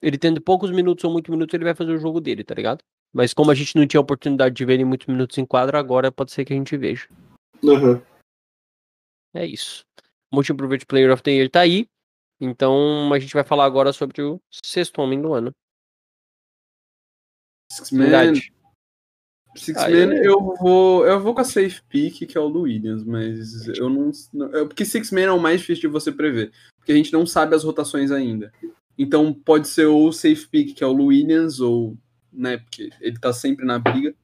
ele 0.03 0.19
tendo 0.19 0.41
poucos 0.41 0.71
minutos 0.71 1.05
ou 1.05 1.13
muitos 1.13 1.31
minutos, 1.31 1.55
ele 1.55 1.63
vai 1.65 1.75
fazer 1.75 1.93
o 1.93 1.99
jogo 1.99 2.21
dele, 2.21 2.43
tá 2.43 2.55
ligado? 2.55 2.83
Mas 3.15 3.33
como 3.33 3.53
a 3.53 3.55
gente 3.55 3.77
não 3.77 3.87
tinha 3.87 4.01
oportunidade 4.01 4.57
de 4.57 4.65
ver 4.65 4.75
ele 4.75 4.85
muitos 4.85 5.07
minutos 5.07 5.39
em 5.39 5.47
quadra, 5.47 5.79
agora 5.79 6.11
pode 6.11 6.33
ser 6.33 6.45
que 6.45 6.53
a 6.53 6.57
gente 6.57 6.77
veja. 6.77 7.09
Uhum. 7.63 8.03
É 9.33 9.47
isso. 9.47 9.85
Most 10.33 10.53
Improved 10.53 10.85
Player 10.85 11.13
of 11.13 11.23
the 11.23 11.31
Year 11.31 11.49
tá 11.49 11.61
aí. 11.61 11.87
Então 12.41 13.13
a 13.13 13.19
gente 13.21 13.33
vai 13.33 13.45
falar 13.45 13.67
agora 13.67 13.93
sobre 13.93 14.21
o 14.21 14.41
sexto 14.53 15.01
homem 15.01 15.23
do 15.23 15.33
ano. 15.33 15.53
Six 17.71 17.93
Man. 17.93 18.35
Six 19.57 19.79
ah, 19.79 19.89
Man, 19.89 20.15
eu... 20.15 20.25
eu... 20.25 20.57
vou. 20.61 21.07
Eu 21.07 21.21
vou 21.21 21.35
com 21.35 21.41
a 21.41 21.45
safe 21.45 21.83
pick, 21.89 22.27
que 22.27 22.37
é 22.37 22.41
o 22.41 22.51
do 22.51 22.63
Williams, 22.63 23.05
mas 23.05 23.69
eu 23.69 23.89
não. 23.89 24.11
não 24.33 24.49
porque 24.67 24.85
Six 24.85 25.13
Man 25.13 25.21
é 25.21 25.31
o 25.31 25.41
mais 25.41 25.61
difícil 25.61 25.83
de 25.83 25.93
você 25.93 26.11
prever. 26.11 26.53
Porque 26.77 26.91
a 26.91 26.97
gente 26.97 27.13
não 27.13 27.25
sabe 27.25 27.55
as 27.55 27.63
rotações 27.63 28.11
ainda. 28.11 28.53
Então 28.99 29.33
pode 29.33 29.69
ser 29.69 29.87
ou 29.87 30.09
o 30.09 30.13
safe 30.13 30.49
pick, 30.49 30.75
que 30.75 30.83
é 30.83 30.87
o 30.87 30.95
Williams, 30.95 31.61
ou 31.61 31.97
né? 32.35 32.59
Porque 32.59 32.91
ele 33.01 33.19
tá 33.19 33.33
sempre 33.33 33.65
na 33.65 33.79
briga. 33.79 34.15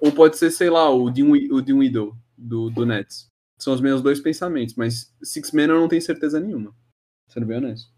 Ou 0.00 0.10
pode 0.12 0.36
ser, 0.36 0.50
sei 0.50 0.68
lá, 0.68 0.90
o 0.90 1.10
Dean, 1.10 1.26
o 1.26 1.62
Dean 1.62 1.76
Widow 1.76 2.16
do, 2.36 2.70
do 2.70 2.84
Nets. 2.84 3.28
São 3.58 3.72
os 3.72 3.80
meus 3.80 4.02
dois 4.02 4.20
pensamentos, 4.20 4.74
mas 4.74 5.14
Six 5.22 5.52
Man 5.52 5.62
eu 5.62 5.80
não 5.80 5.88
tenho 5.88 6.02
certeza 6.02 6.40
nenhuma. 6.40 6.74
Sendo 7.28 7.46
bem 7.46 7.58
honesto. 7.58 7.90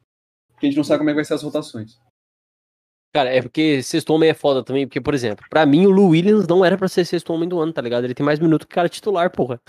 Porque 0.52 0.66
a 0.66 0.68
gente 0.68 0.76
não 0.76 0.84
sabe 0.84 0.98
como 0.98 1.10
é 1.10 1.12
que 1.12 1.16
vai 1.16 1.24
ser 1.24 1.34
as 1.34 1.42
rotações. 1.42 1.98
Cara, 3.14 3.30
é 3.30 3.40
porque 3.40 3.82
sexto 3.82 4.10
homem 4.10 4.28
é 4.28 4.34
foda 4.34 4.62
também, 4.64 4.86
porque, 4.86 5.00
por 5.00 5.14
exemplo, 5.14 5.46
pra 5.48 5.64
mim 5.64 5.86
o 5.86 5.90
Lou 5.90 6.08
Williams 6.08 6.48
não 6.48 6.64
era 6.64 6.76
pra 6.76 6.88
ser 6.88 7.04
sexto 7.04 7.32
homem 7.32 7.48
do 7.48 7.60
ano, 7.60 7.72
tá 7.72 7.80
ligado? 7.80 8.04
Ele 8.04 8.14
tem 8.14 8.26
mais 8.26 8.40
minutos 8.40 8.66
que 8.66 8.74
cara 8.74 8.88
titular, 8.88 9.30
porra. 9.30 9.60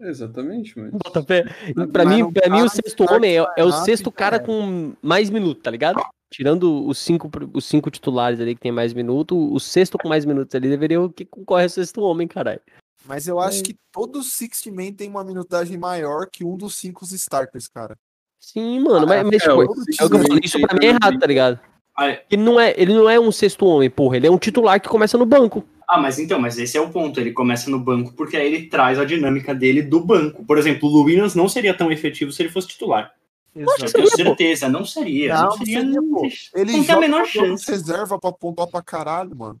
Exatamente, 0.00 0.76
mas. 0.76 0.90
Bota 0.90 1.22
pé. 1.22 1.44
Pra 1.92 2.04
mim, 2.04 2.32
pra 2.32 2.50
mim 2.50 2.62
o 2.62 2.68
sexto 2.68 3.04
homem 3.08 3.38
é, 3.38 3.46
é 3.56 3.64
o 3.64 3.70
sexto 3.70 4.10
cara 4.10 4.40
com 4.40 4.94
mais 5.00 5.30
minutos, 5.30 5.62
tá 5.62 5.70
ligado? 5.70 6.02
Tirando 6.32 6.86
os 6.86 6.96
cinco, 6.96 7.30
os 7.52 7.66
cinco 7.66 7.90
titulares 7.90 8.40
ali 8.40 8.54
que 8.54 8.60
tem 8.62 8.72
mais 8.72 8.94
minutos, 8.94 9.36
o 9.36 9.60
sexto 9.60 9.98
com 9.98 10.08
mais 10.08 10.24
minutos 10.24 10.54
ali 10.54 10.66
deveria 10.66 11.00
o 11.00 11.10
que 11.10 11.26
concorre 11.26 11.64
ao 11.64 11.68
sexto 11.68 12.00
homem, 12.00 12.26
caralho. 12.26 12.60
Mas 13.04 13.28
eu 13.28 13.38
acho 13.38 13.60
é. 13.60 13.62
que 13.62 13.76
todo 13.92 14.22
Sixth 14.22 14.66
Man 14.68 14.92
tem 14.92 15.10
uma 15.10 15.22
minutagem 15.22 15.76
maior 15.76 16.26
que 16.32 16.42
um 16.42 16.56
dos 16.56 16.76
cinco 16.76 17.04
starters, 17.04 17.68
cara. 17.68 17.98
Sim, 18.40 18.80
mano, 18.80 19.06
mas, 19.06 19.22
mas 19.24 19.34
é, 19.34 19.38
tipo, 19.38 19.62
é 19.62 19.64
o 20.04 20.08
que 20.08 20.16
eu 20.16 20.22
falei, 20.22 20.40
isso 20.42 20.60
pra 20.60 20.78
mim 20.78 20.86
é 20.86 20.88
errado, 20.88 21.18
tá 21.18 21.26
ligado? 21.26 21.60
Ah, 21.94 22.08
é. 22.08 22.24
Ele 22.30 22.42
não, 22.42 22.58
é, 22.58 22.74
ele 22.78 22.94
não 22.94 23.10
é 23.10 23.20
um 23.20 23.30
sexto 23.30 23.66
homem, 23.66 23.90
porra, 23.90 24.16
ele 24.16 24.26
é 24.26 24.30
um 24.30 24.38
titular 24.38 24.80
que 24.80 24.88
começa 24.88 25.18
no 25.18 25.26
banco. 25.26 25.62
Ah, 25.86 25.98
mas 25.98 26.18
então, 26.18 26.40
mas 26.40 26.58
esse 26.58 26.78
é 26.78 26.80
o 26.80 26.88
ponto. 26.88 27.20
Ele 27.20 27.32
começa 27.32 27.70
no 27.70 27.78
banco 27.78 28.14
porque 28.14 28.34
aí 28.34 28.46
ele 28.46 28.66
traz 28.68 28.98
a 28.98 29.04
dinâmica 29.04 29.54
dele 29.54 29.82
do 29.82 30.00
banco. 30.00 30.42
Por 30.42 30.56
exemplo, 30.56 30.88
o 30.88 31.02
Williams 31.02 31.34
não 31.34 31.50
seria 31.50 31.74
tão 31.74 31.92
efetivo 31.92 32.32
se 32.32 32.40
ele 32.40 32.48
fosse 32.48 32.68
titular. 32.68 33.12
Exato. 33.54 33.84
Eu 33.84 33.92
tenho 33.92 34.08
certeza, 34.08 34.68
não 34.68 34.84
seria. 34.84 35.34
Não, 35.34 35.44
não 35.44 35.52
seria, 35.52 35.82
não 35.82 35.92
seria, 35.92 36.10
pô. 36.10 36.58
Ele 36.58 36.72
não 36.72 36.84
tem 36.84 36.94
a 36.94 37.00
menor 37.00 37.26
chance. 37.26 37.70
reserva 37.70 38.18
pra 38.18 38.32
pontuar 38.32 38.68
pra 38.68 38.82
caralho, 38.82 39.36
mano. 39.36 39.58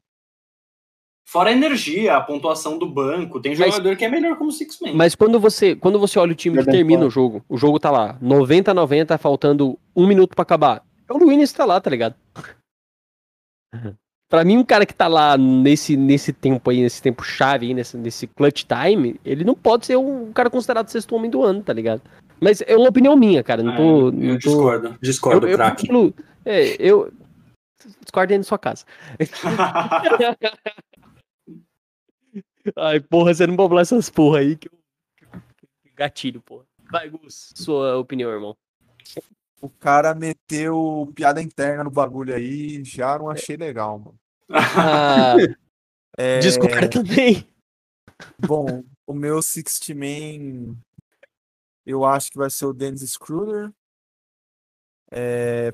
Fora 1.24 1.50
a 1.50 1.52
energia, 1.52 2.16
a 2.16 2.20
pontuação 2.20 2.78
do 2.78 2.86
banco, 2.86 3.40
tem 3.40 3.54
jogador 3.54 3.88
mas, 3.88 3.98
que 3.98 4.04
é 4.04 4.08
melhor 4.08 4.36
como 4.36 4.50
six 4.50 4.78
man. 4.80 4.92
Mas 4.92 5.14
quando 5.14 5.38
você, 5.38 5.74
quando 5.74 5.98
você 5.98 6.18
olha 6.18 6.32
o 6.32 6.34
time 6.34 6.58
que 6.58 6.70
termina 6.70 7.06
o 7.06 7.10
jogo, 7.10 7.44
o 7.48 7.56
jogo 7.56 7.78
tá 7.78 7.90
lá, 7.90 8.18
90 8.20 8.74
90, 8.74 9.16
faltando 9.18 9.78
um 9.94 10.06
minuto 10.06 10.34
para 10.34 10.42
acabar. 10.42 10.84
É 11.08 11.12
o 11.12 11.16
Luiz 11.16 11.52
tá 11.52 11.64
lá, 11.64 11.80
tá 11.80 11.88
ligado? 11.88 12.14
Pra 14.28 14.44
mim, 14.44 14.56
um 14.56 14.64
cara 14.64 14.86
que 14.86 14.94
tá 14.94 15.08
lá 15.08 15.36
nesse, 15.36 15.94
nesse 15.94 16.32
tempo 16.32 16.70
aí, 16.70 16.80
nesse 16.80 17.02
tempo 17.02 17.22
chave 17.22 17.66
aí, 17.66 17.74
nesse, 17.74 17.98
nesse 17.98 18.26
clutch 18.26 18.64
time, 18.64 19.20
ele 19.22 19.44
não 19.44 19.54
pode 19.54 19.84
ser 19.84 19.96
um 19.98 20.32
cara 20.32 20.48
considerado 20.48 20.88
sexto 20.88 21.14
homem 21.14 21.30
do 21.30 21.42
ano, 21.42 21.62
tá 21.62 21.70
ligado? 21.70 22.00
Mas 22.42 22.60
é 22.66 22.76
uma 22.76 22.88
opinião 22.88 23.16
minha, 23.16 23.44
cara. 23.44 23.62
Não 23.62 23.76
tô. 23.76 24.08
É, 24.08 24.10
não 24.10 24.32
tô... 24.32 24.38
discordo, 24.38 24.98
discordo, 25.00 25.46
eu, 25.46 25.56
craque. 25.56 25.88
Eu, 25.88 26.12
é, 26.44 26.74
eu. 26.80 27.12
Discordo 28.00 28.32
aí 28.32 28.38
na 28.38 28.44
sua 28.44 28.58
casa. 28.58 28.84
Ai, 32.76 32.98
porra, 32.98 33.32
você 33.32 33.46
não 33.46 33.54
pode 33.54 33.68
falar 33.68 33.82
essas 33.82 34.10
porra 34.10 34.40
aí 34.40 34.56
que 34.56 34.68
eu. 34.68 34.72
Gatilho, 35.94 36.42
porra. 36.42 36.64
Vai, 36.90 37.08
Gus, 37.08 37.52
sua 37.54 37.96
opinião, 37.96 38.32
irmão. 38.32 38.56
O 39.60 39.70
cara 39.70 40.12
meteu 40.12 41.12
piada 41.14 41.40
interna 41.40 41.84
no 41.84 41.90
bagulho 41.90 42.34
aí, 42.34 42.82
já 42.82 43.16
não 43.18 43.30
achei 43.30 43.56
legal, 43.56 44.00
mano. 44.00 44.18
Ah, 44.50 45.36
é... 46.18 46.40
Discordo 46.40 46.88
também. 46.88 47.46
Bom, 48.44 48.82
o 49.06 49.14
meu 49.14 49.40
Sixth 49.40 49.90
Man, 49.90 50.74
eu 51.84 52.04
acho 52.04 52.30
que 52.30 52.38
vai 52.38 52.50
ser 52.50 52.66
o 52.66 52.72
Dennis 52.72 53.14
Schroeder. 53.14 53.72
É... 55.10 55.72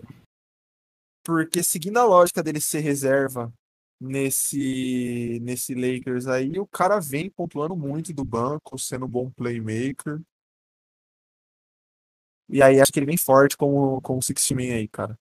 Porque 1.25 1.63
seguindo 1.63 1.99
a 1.99 2.05
lógica 2.05 2.43
dele 2.43 2.61
ser 2.61 2.81
reserva 2.81 3.53
nesse, 4.01 5.39
nesse 5.43 5.75
Lakers 5.75 6.27
aí, 6.27 6.59
o 6.59 6.67
cara 6.67 7.01
vem 7.01 7.31
pontuando 7.31 7.77
muito 7.77 8.13
do 8.13 8.25
banco, 8.25 8.79
sendo 8.79 9.07
um 9.07 9.09
bom 9.09 9.31
playmaker. 9.31 10.21
E 12.49 12.63
aí 12.63 12.81
acho 12.81 12.93
que 12.93 12.99
ele 12.99 13.07
vem 13.07 13.19
forte 13.19 13.57
com, 13.57 14.01
com 14.01 14.19
o 14.19 14.23
Sixth 14.23 14.53
Man 14.53 14.75
aí, 14.75 14.89
cara. 14.89 15.19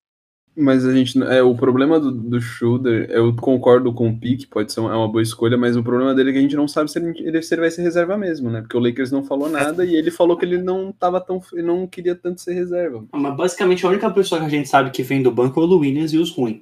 Mas 0.60 0.84
a 0.86 0.92
gente. 0.92 1.22
É, 1.24 1.44
o 1.44 1.56
problema 1.56 2.00
do, 2.00 2.12
do 2.12 2.42
Schroeder, 2.42 3.08
eu 3.12 3.36
concordo 3.36 3.94
com 3.94 4.10
o 4.10 4.20
Pique, 4.20 4.48
pode 4.48 4.74
ser 4.74 4.80
uma, 4.80 4.92
é 4.92 4.96
uma 4.96 5.08
boa 5.08 5.22
escolha, 5.22 5.56
mas 5.56 5.78
o 5.78 5.84
problema 5.84 6.16
dele 6.16 6.32
é 6.32 6.34
que 6.34 6.40
a 6.40 6.42
gente 6.42 6.56
não 6.56 6.68
sabe 6.68 6.90
se 6.92 6.98
ele, 6.98 7.14
ele- 7.20 7.42
se 7.44 7.54
ele 7.54 7.62
vai 7.62 7.70
ser 7.70 7.84
reserva 7.84 8.18
mesmo, 8.18 8.50
né? 8.50 8.62
Porque 8.62 8.76
o 8.76 8.80
Lakers 8.80 9.12
não 9.12 9.24
falou 9.24 9.50
nada 9.50 9.86
e 9.86 9.96
ele 9.96 10.10
falou 10.10 10.36
que 10.36 10.46
ele 10.46 10.58
não 10.58 10.92
tava 10.92 11.22
tão. 11.22 11.40
ele 11.54 11.62
não 11.62 11.86
queria 11.86 12.16
tanto 12.16 12.42
ser 12.42 12.54
reserva. 12.54 13.06
Ah, 13.12 13.20
Mas 13.20 13.38
basicamente 13.38 13.86
a 13.86 13.90
única 13.90 14.10
pessoa 14.10 14.42
que 14.42 14.48
a 14.48 14.50
gente 14.50 14.68
sabe 14.68 14.90
que 14.90 15.04
vem 15.04 15.22
do 15.22 15.32
banco 15.32 15.60
é 15.60 15.64
o 15.64 15.68
Lu 15.68 15.80
Williams 15.80 16.12
e 16.14 16.18
os 16.18 16.32
ruins. 16.32 16.62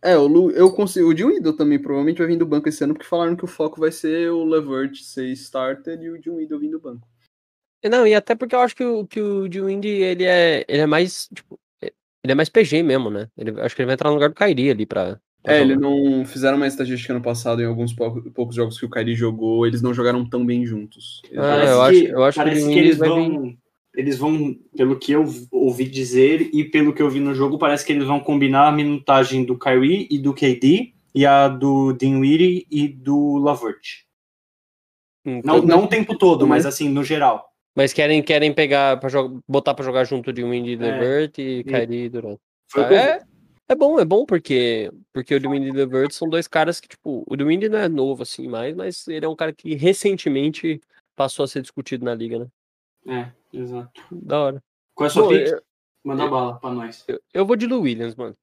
É, 0.00 0.16
o 0.16 0.28
Lu, 0.28 0.52
eu 0.52 0.70
consigo. 0.72 1.08
O 1.08 1.16
Jim 1.16 1.30
Idol 1.36 1.56
também 1.56 1.80
provavelmente 1.80 2.18
vai 2.18 2.28
vir 2.28 2.36
do 2.38 2.46
banco 2.46 2.68
esse 2.68 2.84
ano, 2.84 2.94
porque 2.94 3.08
falaram 3.08 3.34
que 3.34 3.44
o 3.44 3.48
foco 3.48 3.80
vai 3.80 3.90
ser 3.90 4.30
o 4.30 4.44
Levert 4.44 4.94
ser 5.02 5.26
starter 5.32 6.00
e 6.00 6.10
o 6.10 6.22
Jim 6.22 6.38
Idol 6.40 6.60
vir 6.60 6.70
do 6.70 6.78
banco. 6.78 7.06
Não, 7.90 8.06
e 8.06 8.14
até 8.14 8.36
porque 8.36 8.54
eu 8.54 8.60
acho 8.60 8.76
que 8.76 8.84
o, 8.84 9.06
que 9.06 9.20
o 9.20 9.42
Windy, 9.48 9.88
ele 9.88 10.24
é, 10.24 10.64
ele 10.68 10.82
é 10.82 10.86
mais, 10.86 11.28
tipo, 11.34 11.58
ele 12.22 12.32
é 12.32 12.34
mais 12.34 12.48
PG 12.48 12.82
mesmo, 12.82 13.10
né? 13.10 13.28
Ele, 13.36 13.60
acho 13.60 13.74
que 13.74 13.82
ele 13.82 13.86
vai 13.86 13.94
entrar 13.94 14.08
no 14.10 14.14
lugar 14.14 14.28
do 14.28 14.34
Kairi 14.34 14.70
ali 14.70 14.84
pra... 14.86 15.18
pra 15.42 15.54
É, 15.54 15.60
jogar. 15.60 15.72
ele 15.72 15.80
não 15.80 16.24
fizeram 16.24 16.56
uma 16.56 16.66
estatística 16.66 17.14
no 17.14 17.22
passado 17.22 17.62
em 17.62 17.66
alguns 17.66 17.92
pou- 17.92 18.22
poucos 18.32 18.56
jogos 18.56 18.78
que 18.78 18.86
o 18.86 18.90
Kyrie 18.90 19.14
jogou, 19.14 19.66
eles 19.66 19.80
não 19.82 19.94
jogaram 19.94 20.28
tão 20.28 20.44
bem 20.44 20.64
juntos. 20.66 21.22
Eles 21.30 21.38
Ah, 21.44 21.64
eu 21.64 21.82
acho- 21.82 22.04
eu 22.04 22.24
acho 22.24 22.38
que 22.38 22.44
parece 22.44 22.60
que, 22.62 22.66
Windy 22.68 22.78
eles 22.78 22.98
vão. 22.98 23.56
Eles 23.94 24.18
vão, 24.18 24.54
pelo 24.76 24.96
que 24.96 25.10
eu 25.12 25.24
ouvi 25.50 25.84
dizer 25.88 26.50
e 26.52 26.62
pelo 26.62 26.92
que 26.92 27.02
eu 27.02 27.10
vi 27.10 27.18
no 27.18 27.34
jogo, 27.34 27.58
parece 27.58 27.84
que 27.84 27.92
eles 27.92 28.06
vão 28.06 28.20
combinar 28.20 28.68
a 28.68 28.72
minutagem 28.72 29.44
do 29.44 29.58
Kyrie 29.58 30.06
e 30.10 30.18
do 30.18 30.32
KD 30.34 30.92
e 31.14 31.26
a 31.26 31.48
do 31.48 31.92
Dinwiddie 31.94 32.64
e 32.70 32.86
do 32.86 33.38
Lavert. 33.38 34.04
Então, 35.24 35.58
Não, 35.58 35.66
não 35.66 35.84
o 35.84 35.88
tempo 35.88 36.16
todo, 36.16 36.46
mas 36.46 36.64
assim, 36.64 36.88
no 36.88 37.02
geral. 37.02 37.47
Mas 37.78 37.92
querem, 37.92 38.20
querem 38.20 38.52
pegar, 38.52 38.98
pra 38.98 39.08
botar 39.46 39.72
pra 39.72 39.84
jogar 39.84 40.02
junto 40.02 40.32
de 40.32 40.42
Windy 40.42 40.72
É. 40.74 40.76
Levert 40.78 41.38
e 41.38 41.62
Kairi 41.62 42.06
e 42.06 42.08
Durant. 42.08 42.36
Eu 42.74 42.88
vi. 42.88 42.94
É, 42.96 43.22
é 43.68 43.74
bom, 43.76 44.00
é 44.00 44.04
bom, 44.04 44.26
porque, 44.26 44.90
porque 45.12 45.36
o 45.36 45.38
Dewey 45.38 45.62
e 45.68 45.70
Levert 45.70 46.10
são 46.10 46.28
dois 46.28 46.48
caras 46.48 46.80
que, 46.80 46.88
tipo, 46.88 47.22
o 47.24 47.36
Dewey 47.36 47.68
não 47.68 47.78
é 47.78 47.88
novo 47.88 48.24
assim 48.24 48.48
mais, 48.48 48.74
mas 48.74 49.06
ele 49.06 49.24
é 49.24 49.28
um 49.28 49.36
cara 49.36 49.52
que 49.52 49.76
recentemente 49.76 50.80
passou 51.14 51.44
a 51.44 51.46
ser 51.46 51.62
discutido 51.62 52.04
na 52.04 52.16
liga, 52.16 52.40
né? 52.40 52.46
É, 53.06 53.56
exato. 53.56 54.02
Da 54.10 54.40
hora. 54.40 54.62
Qual 54.92 55.06
é 55.06 55.06
a 55.06 55.12
sua 55.12 55.22
Bom, 55.22 55.28
pick? 55.28 55.46
eu, 55.46 55.62
Manda 56.02 56.26
bala 56.26 56.58
pra 56.58 56.70
nós. 56.70 57.04
eu- 57.06 57.20
eu 57.32 57.46
vou 57.46 57.54
de 57.54 57.68
Lou 57.68 57.82
Williams, 57.82 58.16
mano. 58.16 58.34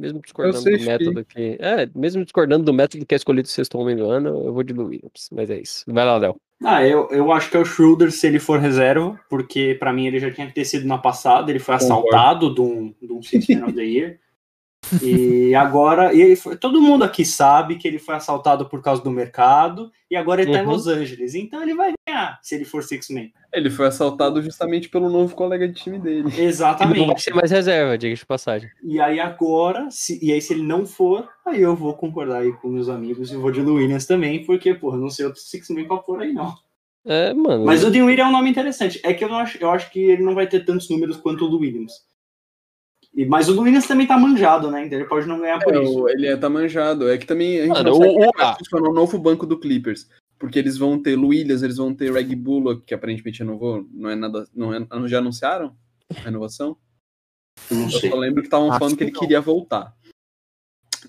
Mesmo 0.00 0.20
discordando 0.22 0.64
do 0.64 0.84
método 0.84 1.24
que. 1.24 1.58
É, 1.60 1.88
mesmo 1.94 2.24
discordando 2.24 2.64
do 2.64 2.72
método 2.72 3.04
que 3.04 3.14
é 3.14 3.16
escolhido 3.16 3.46
o 3.46 3.50
sexto 3.50 3.78
homem 3.78 3.94
do 3.94 4.08
ano, 4.08 4.46
eu 4.46 4.52
vou 4.52 4.62
de 4.62 4.72
Lou 4.72 4.86
Williams. 4.86 5.28
Mas 5.30 5.50
é 5.50 5.60
isso. 5.60 5.84
Vai 5.86 6.06
lá, 6.06 6.16
Léo. 6.16 6.36
Ah, 6.64 6.86
eu, 6.86 7.08
eu 7.10 7.30
acho 7.32 7.50
que 7.50 7.56
é 7.56 7.60
o 7.60 7.64
Schroeder 7.64 8.10
se 8.10 8.26
ele 8.26 8.38
for 8.38 8.58
reserva, 8.58 9.18
porque 9.28 9.76
pra 9.78 9.92
mim 9.92 10.06
ele 10.06 10.18
já 10.18 10.30
tinha 10.30 10.46
que 10.46 10.54
ter 10.54 10.64
sido 10.64 10.86
na 10.86 10.96
passada, 10.96 11.50
ele 11.50 11.58
foi 11.58 11.74
assaltado 11.74 12.54
de 12.54 12.60
um, 12.60 12.94
de 13.00 13.12
um 13.12 13.22
Six 13.22 13.48
Man 13.48 13.66
of 13.66 13.74
the 13.74 13.82
Year. 13.82 14.18
E 15.02 15.54
agora, 15.54 16.12
e 16.14 16.20
ele 16.20 16.36
foi- 16.36 16.56
todo 16.56 16.80
mundo 16.80 17.04
aqui 17.04 17.24
sabe 17.24 17.76
que 17.76 17.86
ele 17.88 17.98
foi 17.98 18.14
assaltado 18.14 18.66
por 18.66 18.82
causa 18.82 19.02
do 19.02 19.10
mercado, 19.10 19.90
e 20.10 20.16
agora 20.16 20.42
ele 20.42 20.52
tá 20.52 20.58
em 20.60 20.66
Uhum. 20.66 20.72
Los 20.72 20.86
Angeles, 20.86 21.34
então 21.34 21.62
ele 21.62 21.74
vai 21.74 21.92
ganhar 22.06 22.38
se 22.42 22.54
ele 22.54 22.64
for 22.64 22.82
Six 22.82 23.08
Man. 23.10 23.28
Ele 23.52 23.68
foi 23.70 23.86
assaltado 23.86 24.40
justamente 24.42 24.88
pelo 24.88 25.08
novo 25.10 25.34
colega 25.34 25.66
de 25.68 25.74
time 25.74 25.98
dele. 25.98 26.18
Ele 26.22 26.30
não 26.30 26.30
vai 26.36 26.44
Exatamente. 26.44 27.22
ser 27.22 27.34
mais 27.34 27.50
reserva, 27.50 27.98
diga 27.98 28.14
de 28.14 28.24
passagem. 28.26 28.70
E 28.82 29.00
aí 29.00 29.18
agora, 29.18 29.88
se, 29.90 30.18
e 30.24 30.32
aí 30.32 30.40
se 30.40 30.52
ele 30.52 30.62
não 30.62 30.86
for, 30.86 31.28
aí 31.46 31.60
eu 31.60 31.74
vou 31.74 31.94
concordar 31.94 32.42
aí 32.42 32.52
com 32.52 32.68
meus 32.68 32.88
amigos 32.88 33.32
e 33.32 33.36
vou 33.36 33.50
de 33.50 33.60
Lou 33.60 33.76
Williams 33.76 34.06
também, 34.06 34.44
porque, 34.44 34.72
porra, 34.74 34.96
não 34.96 35.10
sei 35.10 35.26
outro 35.26 35.40
Six 35.40 35.68
Man 35.70 35.84
pra 35.84 35.96
pôr 35.96 36.22
aí 36.22 36.32
não. 36.32 36.54
É, 37.04 37.32
mano. 37.32 37.64
Mas 37.64 37.82
o 37.82 37.90
Dinwiddie 37.90 38.20
é 38.20 38.26
um 38.26 38.30
nome 38.30 38.50
interessante. 38.50 39.00
É 39.02 39.14
que 39.14 39.24
eu, 39.24 39.28
não 39.28 39.38
acho, 39.38 39.56
eu 39.58 39.70
acho 39.70 39.90
que 39.90 39.98
ele 39.98 40.22
não 40.22 40.34
vai 40.34 40.46
ter 40.46 40.64
tantos 40.64 40.88
números 40.90 41.16
quanto 41.16 41.46
o 41.46 41.48
do 41.48 41.58
Williams. 41.58 41.92
E, 43.14 43.26
mas 43.26 43.48
o 43.48 43.54
do 43.54 43.62
Williams 43.62 43.86
também 43.88 44.06
tá 44.06 44.16
manjado, 44.16 44.70
né? 44.70 44.86
Então 44.86 44.98
ele 44.98 45.08
pode 45.08 45.26
não 45.26 45.40
ganhar 45.40 45.58
por 45.58 45.74
É, 45.74 45.82
isso. 45.82 46.08
ele 46.08 46.26
é, 46.28 46.36
tá 46.36 46.48
manjado. 46.48 47.08
É 47.10 47.18
que 47.18 47.26
também 47.26 47.58
a 47.58 47.62
gente 47.64 47.72
Mano, 47.72 47.90
não 47.90 47.98
o- 47.98 48.16
o- 48.28 48.32
vai 48.36 48.46
ah. 48.46 48.54
funcionar 48.56 48.88
o 48.88 48.94
novo 48.94 49.18
banco 49.18 49.44
do 49.46 49.58
Clippers. 49.58 50.08
Porque 50.38 50.58
eles 50.58 50.78
vão 50.78 50.98
ter 51.02 51.18
Williams, 51.18 51.62
eles 51.62 51.76
vão 51.76 51.92
ter 51.94 52.10
Reg 52.12 52.34
Bullock, 52.34 52.82
que 52.86 52.94
aparentemente 52.94 53.40
renovou. 53.40 53.84
Não 53.92 54.08
é 54.08 54.14
nada. 54.14 54.46
Não 54.54 54.72
é, 54.72 54.86
já 55.08 55.18
anunciaram 55.18 55.74
a 56.16 56.20
renovação? 56.20 56.76
Não 57.70 57.82
Eu 57.82 57.90
sei. 57.90 58.08
só 58.10 58.16
lembro 58.16 58.40
que 58.40 58.46
estavam 58.46 58.68
falando 58.78 58.92
que 58.92 58.98
que 58.98 59.04
ele 59.04 59.12
não. 59.12 59.20
queria 59.20 59.40
voltar. 59.40 59.94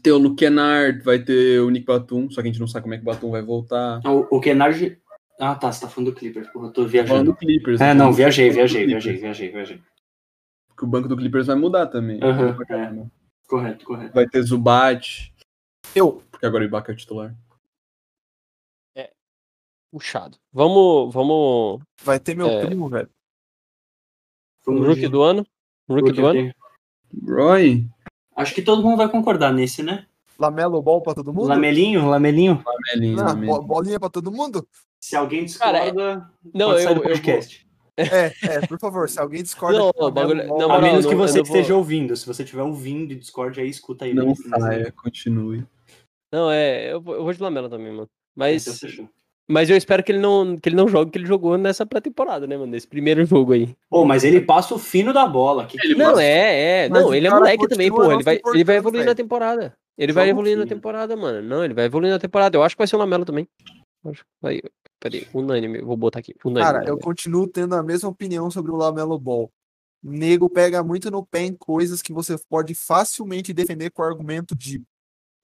Tem 0.04 0.12
o 0.12 0.18
Luke 0.18 0.38
Kennard, 0.38 1.02
vai 1.04 1.20
ter 1.20 1.62
o 1.62 1.70
Nick 1.70 1.86
Batum, 1.86 2.30
só 2.30 2.42
que 2.42 2.48
a 2.48 2.52
gente 2.52 2.60
não 2.60 2.68
sabe 2.68 2.84
como 2.84 2.94
é 2.94 2.98
que 2.98 3.04
o 3.04 3.06
Batum 3.06 3.30
vai 3.32 3.42
voltar. 3.42 4.02
O, 4.06 4.38
o 4.38 4.42
Kennard. 4.42 4.98
Ah, 5.40 5.56
tá. 5.56 5.72
Você 5.72 5.82
tá 5.82 5.88
falando 5.88 6.12
do 6.12 6.16
Clippers. 6.18 6.48
Porra, 6.50 6.68
eu 6.68 6.72
tô 6.74 6.84
Tô 6.84 6.90
falando 6.90 6.92
viajando. 6.92 7.32
do 7.32 7.38
Clippers. 7.38 7.80
É, 7.80 7.92
tô 7.92 7.98
não, 7.98 8.12
viajei, 8.12 8.50
viajei, 8.50 8.86
viajei, 8.86 9.18
viajei, 9.18 9.50
viajei. 9.50 9.80
Porque 10.82 10.86
o 10.86 10.90
banco 10.90 11.08
do 11.08 11.16
Clippers 11.16 11.46
vai 11.46 11.56
mudar 11.56 11.86
também. 11.88 12.20
Aham, 12.24 12.56
Pra 12.56 12.66
caramba. 12.66 13.12
Correto, 13.48 13.86
correto. 13.86 14.14
Vai 14.16 14.28
ter 14.28 14.42
Zubat, 14.42 15.32
Eu, 15.94 16.24
porque 16.32 16.44
agora 16.46 16.64
o 16.64 16.68
Ibaka 16.68 16.92
é 16.92 16.96
o 16.96 16.98
titular. 16.98 17.36
Puxado. 19.94 20.38
Vamos. 20.54 21.14
Vamos. 21.14 21.82
vai 22.02 22.18
ter 22.18 22.34
meu 22.34 22.48
É. 22.48 22.66
primo, 22.66 22.88
velho. 22.88 23.10
Vamos 24.66 24.88
Rookie 24.88 25.10
do 25.10 25.22
ano? 25.22 25.46
Rookie 25.90 26.02
Rookie 26.08 26.14
do 26.14 26.22
eu 26.22 26.28
ano? 26.28 26.54
Roy? 27.28 27.86
Acho 28.34 28.56
que 28.56 28.62
todo 28.62 28.82
mundo 28.82 28.96
vai 28.96 29.10
concordar 29.10 29.54
nesse, 29.54 29.84
né? 29.84 30.08
Lamelo 30.40 30.82
Ball 30.82 31.02
pra 31.02 31.14
todo 31.14 31.34
mundo? 31.34 31.50
Lamelinho, 31.50 32.08
lamelinho. 32.08 32.64
Melinho, 32.96 33.20
Ah, 33.20 33.36
Melinho. 33.36 33.54
bo- 33.54 33.62
bolinha 33.64 34.00
pra 34.00 34.10
todo 34.10 34.32
mundo? 34.32 34.66
Se 35.04 35.14
alguém 35.18 35.46
Cara, 35.46 35.80
discorda, 35.80 36.32
Não, 36.54 36.68
pode 36.70 36.80
eu, 36.80 36.84
sair 36.86 36.96
do 36.96 37.02
eu 37.02 37.10
podcast. 37.10 37.68
É, 37.98 38.32
é, 38.44 38.68
por 38.68 38.80
favor, 38.80 39.10
se 39.10 39.20
alguém 39.20 39.44
discorda. 39.44 39.78
Não, 39.78 39.92
que 39.92 40.02
o 40.02 40.06
o 40.08 40.12
bagulho- 40.12 40.48
Ball- 40.48 40.60
não, 40.60 40.72
A 40.72 40.82
menos 40.82 41.06
que 41.06 41.14
não- 41.14 41.20
você 41.28 41.40
não 41.40 41.46
vou- 41.46 41.56
esteja 41.58 41.76
ouvindo. 41.76 42.16
Se 42.16 42.26
você 42.26 42.44
estiver 42.44 42.64
ouvindo 42.64 43.12
e 43.12 43.16
Discord, 43.16 43.60
aí 43.60 43.70
escuta 43.70 44.06
aí. 44.06 44.14
Não 44.14 44.34
saia, 44.36 44.92
continue. 44.92 45.64
Não, 46.34 46.50
é. 46.50 46.92
Eu 46.94 47.02
vou, 47.02 47.16
eu 47.16 47.24
vou 47.24 47.34
de 47.34 47.42
Lamela 47.42 47.70
também, 47.70 47.88
mano. 47.92 48.04
Então, 48.04 48.10
Mas, 48.36 48.80
fechou. 48.80 49.10
mas 49.50 49.70
eu 49.70 49.76
espero 49.76 50.02
que 50.02 50.12
ele 50.14 50.20
não, 50.20 50.58
que 50.58 50.70
ele 50.70 50.76
não 50.78 50.88
jogue 50.88 51.10
o 51.10 51.12
que 51.12 51.18
ele 51.18 51.26
jogou 51.26 51.58
nessa 51.58 51.86
pré-temporada, 51.86 52.48
né, 52.48 52.56
mano? 52.56 52.72
Nesse 52.72 52.88
primeiro 52.88 53.26
jogo 53.26 53.52
aí. 53.52 53.76
Pô, 53.90 54.06
mas 54.06 54.24
ele 54.24 54.40
passa 54.40 54.74
o 54.74 54.80
fino 54.80 55.12
da 55.12 55.28
bola. 55.28 55.66
Que 55.66 55.78
que 55.78 55.94
Não, 55.94 56.12
passa? 56.12 56.24
é, 56.24 56.86
é. 56.86 56.90
Mas 56.90 57.04
Não, 57.04 57.14
ele 57.14 57.28
é 57.28 57.30
moleque 57.30 57.68
também, 57.68 57.90
não 57.90 58.12
Ele 58.14 58.24
vai, 58.24 58.40
ele 58.54 58.64
vai 58.64 58.76
evoluir 58.78 59.06
na 59.06 59.14
temporada. 59.16 59.74
Ele 59.98 60.14
vai 60.14 60.30
evoluir 60.30 60.58
na 60.58 60.66
temporada, 60.66 61.16
mano. 61.18 61.42
Não, 61.48 61.64
ele 61.66 61.74
vai 61.74 61.86
evoluir 61.86 62.12
na 62.12 62.18
temporada. 62.20 62.56
Eu 62.58 62.64
acho 62.64 62.76
que 62.76 62.80
vai 62.80 62.88
ser 62.88 62.96
o 62.96 63.00
Lamelo 63.00 63.26
também. 63.26 63.46
Acho. 64.06 64.24
Vai, 64.42 64.62
peraí, 65.02 65.28
unânime. 65.34 65.82
Vou 65.82 65.98
botar 65.98 66.20
aqui. 66.20 66.34
Unânime. 66.46 66.72
Cara, 66.72 66.88
eu 66.88 66.98
continuo 66.98 67.48
tendo 67.48 67.76
a 67.76 67.84
mesma 67.84 68.08
opinião 68.08 68.50
sobre 68.50 68.72
o 68.72 68.76
Lamelo 68.76 69.20
Ball. 69.20 69.52
Nego 70.02 70.50
pega 70.50 70.84
muito 70.84 71.12
no 71.12 71.26
pé 71.26 71.42
em 71.42 71.56
coisas 71.56 72.02
que 72.02 72.14
você 72.14 72.38
pode 72.48 72.74
facilmente 72.74 73.54
defender 73.54 73.90
com 73.90 74.02
o 74.02 74.06
argumento 74.06 74.56
de 74.56 74.82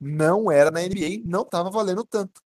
não 0.00 0.50
era 0.50 0.70
na 0.70 0.80
NBA, 0.80 1.22
não 1.24 1.44
tava 1.44 1.70
valendo 1.70 2.04
tanto. 2.04 2.40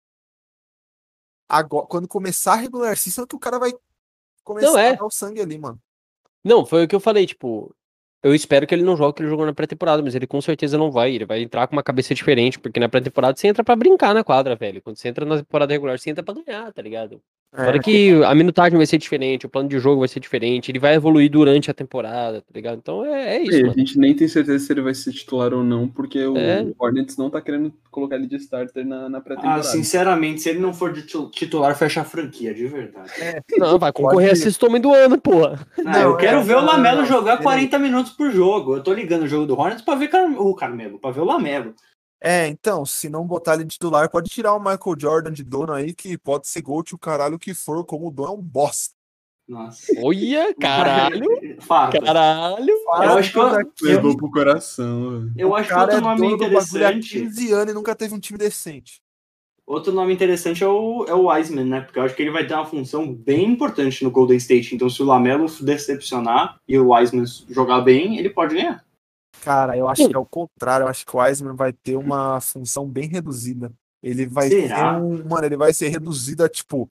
Agora, 1.49 1.87
quando 1.87 2.07
começar 2.07 2.53
a 2.53 2.57
regular 2.57 2.97
season, 2.97 3.27
que 3.27 3.35
o 3.35 3.41
cara 3.41 3.59
vai 3.59 3.73
começar 4.45 4.69
Não, 4.69 4.79
é. 4.79 4.91
a 4.91 4.95
dar 4.95 5.05
o 5.05 5.11
sangue 5.11 5.41
ali, 5.41 5.59
mano. 5.59 5.81
Não, 6.45 6.65
foi 6.65 6.85
o 6.85 6.89
que 6.89 6.95
eu 6.95 7.01
falei, 7.01 7.27
tipo. 7.27 7.75
Eu 8.23 8.35
espero 8.35 8.67
que 8.67 8.75
ele 8.75 8.83
não 8.83 8.97
jogue 8.97 9.11
o 9.11 9.15
que 9.15 9.23
ele 9.23 9.31
jogou 9.31 9.47
na 9.47 9.55
pré-temporada, 9.55 10.03
mas 10.03 10.15
ele 10.15 10.27
com 10.27 10.41
certeza 10.41 10.77
não 10.79 10.91
vai. 10.91 11.15
Ele 11.15 11.25
vai 11.25 11.43
entrar 11.43 11.67
com 11.67 11.75
uma 11.75 11.83
cabeça 11.83 12.15
diferente, 12.15 12.59
porque 12.59 12.79
na 12.81 12.89
pré-temporada 12.89 13.37
você 13.37 13.49
entra 13.49 13.65
pra 13.65 13.75
brincar 13.77 14.15
na 14.15 14.23
quadra, 14.25 14.55
velho. 14.57 14.83
Quando 14.83 14.97
você 14.97 15.09
entra 15.09 15.25
na 15.25 15.39
temporada 15.39 15.73
regular, 15.73 15.99
você 15.99 16.11
entra 16.11 16.23
pra 16.23 16.35
ganhar, 16.35 16.73
tá 16.73 16.83
ligado? 16.83 17.23
É, 17.53 17.65
Fora 17.65 17.79
que 17.81 18.13
a 18.25 18.33
minutagem 18.33 18.77
vai 18.77 18.87
ser 18.87 18.97
diferente, 18.97 19.45
o 19.45 19.49
plano 19.49 19.69
de 19.69 19.77
jogo 19.81 19.99
vai 19.99 20.07
ser 20.09 20.21
diferente, 20.21 20.71
ele 20.71 20.79
vai 20.79 20.95
evoluir 20.95 21.29
durante 21.29 21.69
a 21.69 21.75
temporada, 21.75 22.41
tá 22.43 22.47
ligado? 22.55 22.79
Então 22.79 23.05
é, 23.05 23.39
é 23.39 23.43
isso, 23.43 23.67
E 23.67 23.69
a 23.69 23.73
gente 23.73 23.99
nem 23.99 24.15
tem 24.15 24.29
certeza 24.29 24.65
se 24.65 24.73
ele 24.73 24.81
vai 24.83 24.95
ser 24.95 25.13
titular 25.13 25.53
ou 25.53 25.65
não, 25.65 25.89
porque 25.89 26.25
o 26.25 26.37
É. 26.37 26.65
Hornets 26.79 27.17
não 27.17 27.29
tá 27.29 27.41
querendo 27.41 27.73
colocar 27.91 28.15
ele 28.15 28.29
de 28.29 28.37
starter 28.37 28.87
na, 28.87 29.09
na 29.09 29.19
Ah, 29.19 29.21
pré-temporada. 29.21 29.65
sinceramente, 29.65 30.41
se 30.43 30.49
ele 30.49 30.61
não 30.61 30.73
for 30.73 30.93
de 30.93 31.03
tu- 31.03 31.29
titular, 31.31 31.77
fecha 31.77 32.03
a 32.03 32.05
franquia, 32.05 32.55
de 32.55 32.69
verdade. 32.69 33.11
Não, 33.59 33.81
vai 33.81 33.93
concorrer 33.93 34.31
a 34.31 34.37
sexto 34.37 34.67
homem 34.67 34.81
do 34.81 34.95
ano, 34.95 35.21
porra. 35.21 35.59
Ah, 35.81 35.83
Não, 35.83 36.01
eu 36.03 36.17
quero 36.17 36.39
é, 36.39 36.43
ver 36.45 36.55
o 36.57 36.61
Lamelo 36.65 36.99
não, 36.99 37.07
jogar 37.07 37.35
ele- 37.35 37.43
40 37.43 37.79
minutos 37.81 38.13
por 38.13 38.31
jogo. 38.31 38.77
Eu 38.77 38.83
tô 38.85 38.93
ligando 38.93 39.25
o 39.25 39.29
jogo 39.29 39.45
do 39.47 39.59
Hornets 39.59 39.83
pra 39.83 39.97
ver 39.97 40.07
Car- 40.07 40.41
o 40.41 40.55
Carmelo, 40.55 41.01
pra 41.01 41.11
ver 41.11 41.21
o 41.21 41.25
Lamelo. 41.25 41.75
É, 42.23 42.47
então, 42.49 42.85
se 42.85 43.09
não 43.09 43.27
botar 43.27 43.55
ele 43.55 43.65
de 43.65 43.71
titular, 43.71 44.11
pode 44.11 44.29
tirar 44.31 44.55
o 44.55 44.59
Michael 44.59 44.97
Jordan 44.99 45.33
de 45.33 45.43
dono 45.43 45.73
aí, 45.73 45.95
que 45.95 46.19
pode 46.19 46.47
ser 46.49 46.61
Gold 46.61 46.95
o 46.95 46.99
caralho 46.99 47.39
que 47.39 47.55
for, 47.55 47.85
como 47.85 48.09
o 48.09 48.11
dono 48.11 48.29
é 48.29 48.33
um 48.33 48.43
bosta. 48.43 48.95
Nossa. 49.49 49.87
Olha, 49.99 50.55
caralho, 50.61 51.29
Fato. 51.61 52.01
caralho. 52.01 52.69
Eu 52.69 53.19
acho 53.19 53.33
que 53.33 53.39
eu- 53.39 53.73
Levou 53.83 54.17
pro 54.17 54.31
coração, 54.31 55.11
velho. 55.11 55.33
Eu 55.37 55.49
o 55.51 55.57
acho 55.57 55.69
que 55.69 55.75
cara 55.75 55.83
outro 55.95 55.97
é 55.97 56.01
nome 56.01 56.21
bagulho 56.21 56.33
há 56.45 56.47
interessante. 56.47 57.21
15 57.21 57.53
anos 57.53 57.71
e 57.73 57.75
nunca 57.75 57.97
teve 57.97 58.15
um 58.15 58.21
time 58.21 58.39
decente. 58.39 59.01
Outro 59.67 59.93
nome 59.93 60.13
interessante 60.13 60.63
é 60.65 60.67
o, 60.69 61.05
é 61.09 61.15
o 61.15 61.27
Wiseman, 61.31 61.65
né? 61.65 61.81
Porque 61.81 61.99
eu 61.99 62.03
acho 62.03 62.15
que 62.15 62.23
ele 62.23 62.31
vai 62.33 62.45
ter 62.47 62.55
uma 62.55 62.67
função 62.67 63.13
bem 63.13 63.45
importante 63.47 64.03
no 64.05 64.11
Golden 64.11 64.37
State. 64.37 64.75
Então, 64.75 64.91
se 64.91 65.01
o 65.01 65.05
Lamelo 65.07 65.47
decepcionar 65.61 66.61
e 66.67 66.77
o 66.79 66.93
Wiseman 66.93 67.25
jogar 67.49 67.81
bem, 67.81 68.19
ele 68.19 68.31
pode 68.31 68.55
ganhar. 68.55 68.85
Cara, 69.43 69.77
eu 69.77 69.89
acho 69.89 70.09
que 70.09 70.15
é 70.15 70.19
o 70.19 70.27
contrário. 70.27 70.85
Eu 70.85 70.89
acho 70.89 71.05
que 71.07 71.17
o 71.17 71.21
Wiseman 71.21 71.55
vai 71.55 71.73
ter 71.73 71.97
uma 71.97 72.41
função 72.41 72.87
bem 72.87 73.09
reduzida. 73.09 73.73
Ele 74.03 74.27
vai 74.27 74.49
Será? 74.49 74.95
ter 74.95 75.01
um. 75.03 75.29
Mano, 75.29 75.45
ele 75.47 75.57
vai 75.57 75.73
ser 75.73 75.89
reduzido 75.89 76.45
a 76.45 76.49
tipo. 76.49 76.89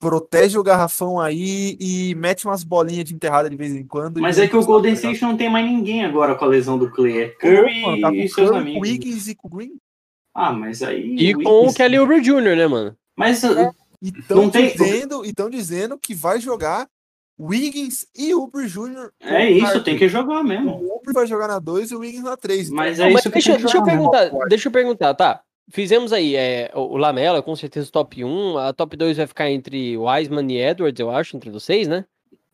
protege 0.00 0.58
o 0.58 0.62
garrafão 0.62 1.18
aí 1.18 1.76
e 1.80 2.14
mete 2.16 2.44
umas 2.46 2.62
bolinhas 2.62 3.06
de 3.06 3.14
enterrada 3.14 3.48
de 3.48 3.56
vez 3.56 3.74
em 3.74 3.86
quando. 3.86 4.20
Mas 4.20 4.36
e 4.36 4.42
é 4.42 4.48
que 4.48 4.56
o 4.56 4.62
Golden 4.64 4.92
State 4.92 5.22
não 5.22 5.34
tem 5.36 5.48
mais 5.48 5.64
ninguém 5.64 6.04
agora 6.04 6.34
com 6.34 6.44
a 6.44 6.48
lesão 6.48 6.76
do 6.78 6.90
Clay. 6.90 7.22
É 7.22 7.28
Curry 7.30 7.72
ligado? 7.74 7.82
Mano, 7.86 8.00
tá 8.02 8.08
com 8.10 8.14
e 8.16 8.24
o 8.26 8.28
seus 8.28 8.34
Curry, 8.34 8.50
com 8.50 8.56
amigos. 8.58 8.88
Wiggins 8.88 9.28
e 9.28 9.34
com 9.34 9.48
o 9.48 9.50
Green. 9.50 9.76
Ah, 10.34 10.52
mas 10.52 10.82
aí. 10.82 11.16
E 11.18 11.34
o 11.34 11.42
com 11.42 11.48
o 11.48 11.58
Wiggins- 11.60 11.76
Kelly 11.76 11.98
Oubre 11.98 12.20
Jr., 12.20 12.54
né, 12.56 12.66
mano? 12.66 12.94
Mas 13.16 13.42
E 13.42 14.08
estão 14.18 14.36
Não 14.42 14.50
tem- 14.50 14.72
dizendo, 14.72 15.24
e 15.24 15.32
tão 15.32 15.48
dizendo 15.48 15.96
que 15.98 16.14
vai 16.14 16.38
jogar 16.38 16.86
Wiggins 17.38 18.06
e 18.16 18.32
Uber 18.34 18.66
Jr. 18.66 19.10
é 19.20 19.50
isso, 19.50 19.82
tem 19.82 19.96
que 19.98 20.08
jogar 20.08 20.42
mesmo. 20.44 20.70
O 20.70 20.98
Uber 20.98 21.12
vai 21.12 21.26
jogar 21.26 21.48
na 21.48 21.58
2 21.58 21.90
e 21.90 21.94
o 21.96 22.00
Wiggins 22.00 22.22
na 22.22 22.36
3. 22.36 22.70
Mas 22.70 22.98
Não, 22.98 23.06
é 23.06 23.10
mas 23.10 23.20
isso 23.20 23.28
que 23.28 23.34
deixa, 23.34 23.50
tem 23.50 23.56
que 23.56 23.62
deixa 23.62 23.76
eu 23.76 23.80
jogar, 23.80 23.92
perguntar, 23.92 24.48
deixa 24.48 24.68
eu 24.68 24.72
perguntar, 24.72 25.14
tá? 25.14 25.40
Fizemos 25.70 26.12
aí, 26.12 26.36
é, 26.36 26.70
o 26.74 26.96
Lamela, 26.96 27.42
com 27.42 27.56
certeza 27.56 27.90
top 27.90 28.22
1, 28.22 28.58
a 28.58 28.72
top 28.72 28.96
2 28.96 29.16
vai 29.16 29.26
ficar 29.26 29.50
entre 29.50 29.96
Wiseman 29.96 30.52
e 30.52 30.60
Edwards, 30.60 31.00
eu 31.00 31.10
acho, 31.10 31.36
entre 31.36 31.50
vocês, 31.50 31.88
né? 31.88 32.04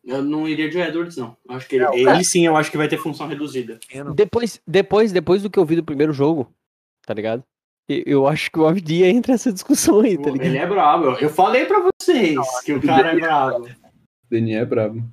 Eu 0.03 0.23
não 0.23 0.47
iria 0.47 0.69
de 0.69 0.79
Edwards, 0.79 1.15
não. 1.17 1.37
Eu 1.47 1.55
Acho 1.55 1.67
que 1.67 1.75
ele, 1.75 1.83
É, 1.83 1.89
o 1.89 1.93
ele 1.93 2.23
sim, 2.23 2.45
eu 2.45 2.55
acho 2.55 2.71
que 2.71 2.77
vai 2.77 2.87
ter 2.87 2.97
função 2.97 3.27
reduzida. 3.27 3.79
Depois, 4.15 4.59
depois, 4.65 5.11
depois 5.11 5.43
do 5.43 5.49
que 5.49 5.59
eu 5.59 5.65
vi 5.65 5.75
do 5.75 5.83
primeiro 5.83 6.11
jogo, 6.11 6.51
tá 7.05 7.13
ligado? 7.13 7.43
Eu 7.87 8.25
acho 8.25 8.49
que 8.49 8.59
o 8.59 8.65
Avdia 8.65 9.09
entra 9.09 9.33
nessa 9.33 9.51
discussão 9.51 9.99
aí, 9.99 10.17
tá 10.17 10.29
ligado? 10.31 10.47
Ele 10.47 10.57
é 10.57 10.65
brabo. 10.65 11.17
Eu 11.19 11.29
falei 11.29 11.65
pra 11.65 11.81
vocês 11.81 12.39
que 12.63 12.73
o 12.73 12.81
cara 12.81 13.11
é 13.11 13.19
brabo. 13.19 13.67
Deni 14.31 14.53
é 14.55 14.65
brabo. 14.65 15.03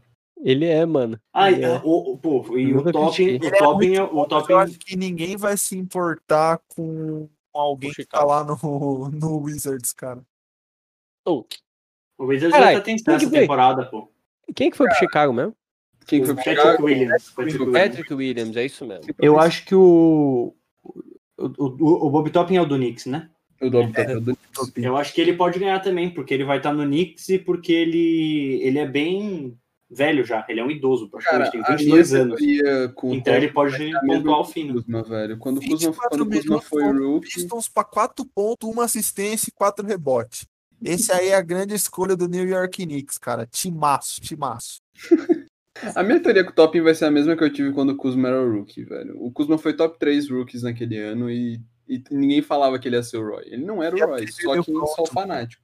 Ele 0.40 0.64
é, 0.66 0.86
mano. 0.86 1.18
Ai, 1.34 1.54
Ele 1.54 1.64
é. 1.64 1.80
o, 1.84 2.12
o, 2.12 2.16
pô, 2.18 2.56
e 2.56 2.72
o 2.72 2.92
Topping, 2.92 3.36
o 3.36 3.58
Topping, 3.58 3.94
é- 3.96 4.02
o 4.04 4.24
Topping, 4.24 4.52
eu 4.52 4.58
acho 4.60 4.78
que 4.78 4.96
ninguém 4.96 5.36
vai 5.36 5.56
se 5.56 5.76
importar 5.76 6.60
com 6.68 7.28
alguém 7.52 7.90
que 7.90 8.06
tá 8.06 8.24
lá 8.24 8.44
no, 8.44 8.56
no 9.10 9.38
Wizards, 9.42 9.92
cara. 9.92 10.24
Oh, 11.26 11.44
o 12.16 12.26
Wizards 12.26 12.56
estar 12.56 12.80
tensando 12.80 12.84
quem 12.84 13.02
que 13.04 13.10
essa 13.24 13.30
foi? 13.30 13.40
temporada, 13.40 13.86
pô. 13.86 14.08
quem 14.54 14.70
que 14.70 14.76
foi 14.76 14.86
pro 14.86 14.96
Chicago 14.96 15.32
mesmo? 15.32 15.54
Quem 16.06 16.22
O 16.22 16.26
foi 16.26 16.34
pro 16.36 16.44
Patrick 16.44 16.60
Chicago? 16.62 16.84
Williams. 16.84 17.30
Patrick 17.30 17.58
Williams. 17.58 17.88
Patrick 17.88 18.14
Williams, 18.14 18.56
é 18.56 18.64
isso 18.64 18.86
mesmo. 18.86 19.12
Eu 19.20 19.38
acho 19.40 19.66
que 19.66 19.74
o. 19.74 20.54
O, 21.36 21.44
o, 21.58 22.06
o 22.06 22.10
Bob 22.10 22.30
Topping 22.30 22.56
é 22.56 22.60
o 22.62 22.66
do 22.66 22.76
Knicks, 22.76 23.06
né? 23.06 23.28
O 23.60 23.70
tá 23.92 24.04
todo- 24.04 24.36
Eu 24.76 24.96
acho 24.96 25.12
que 25.12 25.20
ele 25.20 25.32
pode 25.32 25.58
ganhar 25.58 25.80
também, 25.80 26.10
porque 26.10 26.32
ele 26.32 26.44
vai 26.44 26.58
estar 26.58 26.72
no 26.72 26.84
Knicks 26.84 27.28
e 27.28 27.38
porque 27.38 27.72
ele, 27.72 28.60
ele 28.62 28.78
é 28.78 28.86
bem 28.86 29.56
velho 29.90 30.24
já. 30.24 30.44
Ele 30.48 30.60
é 30.60 30.64
um 30.64 30.70
idoso, 30.70 31.08
Cara, 31.08 31.50
praticamente, 31.50 31.66
tem 31.66 31.74
a 31.74 31.78
minha 31.78 32.02
22 32.02 32.14
anos. 32.14 32.40
Então 33.16 33.34
ele 33.34 33.48
pode 33.48 33.90
pontuar 34.06 34.40
o 34.40 34.42
do 34.42 34.48
fino. 34.48 34.74
Kuzma, 34.74 35.02
velho. 35.02 35.38
Quando 35.38 35.58
o 35.58 35.60
Kuzma, 35.60 35.90
24 35.90 36.08
quando 36.08 36.20
o 36.22 36.30
Kuzma 36.30 36.60
foi 36.60 36.82
rookie, 36.92 37.34
Pistons 37.34 37.68
pra 37.68 37.84
4 37.84 38.24
pontos, 38.26 38.68
1 38.68 38.80
assistência 38.80 39.48
e 39.48 39.52
4 39.52 39.86
rebotes. 39.86 40.46
Esse 40.84 41.10
aí 41.10 41.28
é 41.28 41.34
a 41.34 41.42
grande 41.42 41.74
escolha 41.74 42.14
do 42.14 42.28
New 42.28 42.46
York 42.46 42.84
Knicks, 42.86 43.18
cara. 43.18 43.44
Timaço, 43.46 44.20
timaço. 44.20 44.80
A 45.94 46.02
minha 46.02 46.18
teoria 46.20 46.42
com 46.42 46.50
o 46.50 46.54
Topping 46.54 46.80
vai 46.80 46.92
ser 46.92 47.04
a 47.04 47.10
mesma 47.10 47.36
que 47.36 47.44
eu 47.44 47.52
tive 47.52 47.72
quando 47.72 47.90
o 47.90 47.96
Kuzma 47.96 48.26
era 48.28 48.42
o 48.42 48.52
rookie, 48.52 48.82
velho. 48.82 49.14
O 49.16 49.30
Kuzma 49.30 49.56
foi 49.56 49.72
top 49.72 49.96
3 49.96 50.28
rookies 50.28 50.64
naquele 50.64 50.98
ano 50.98 51.30
e, 51.30 51.60
e 51.88 52.02
ninguém 52.10 52.42
falava 52.42 52.78
que 52.78 52.86
ele 52.86 52.96
ia 52.96 53.02
ser 53.02 53.16
o 53.16 53.26
Roy. 53.26 53.44
Ele 53.46 53.64
não 53.64 53.82
era 53.82 53.94
o 53.94 53.98
É 53.98 54.04
Roy, 54.04 54.28
só 54.28 54.54
ele 54.54 54.62
que 54.62 54.72
só 54.72 55.02
o 55.02 55.06
fanático. 55.06 55.62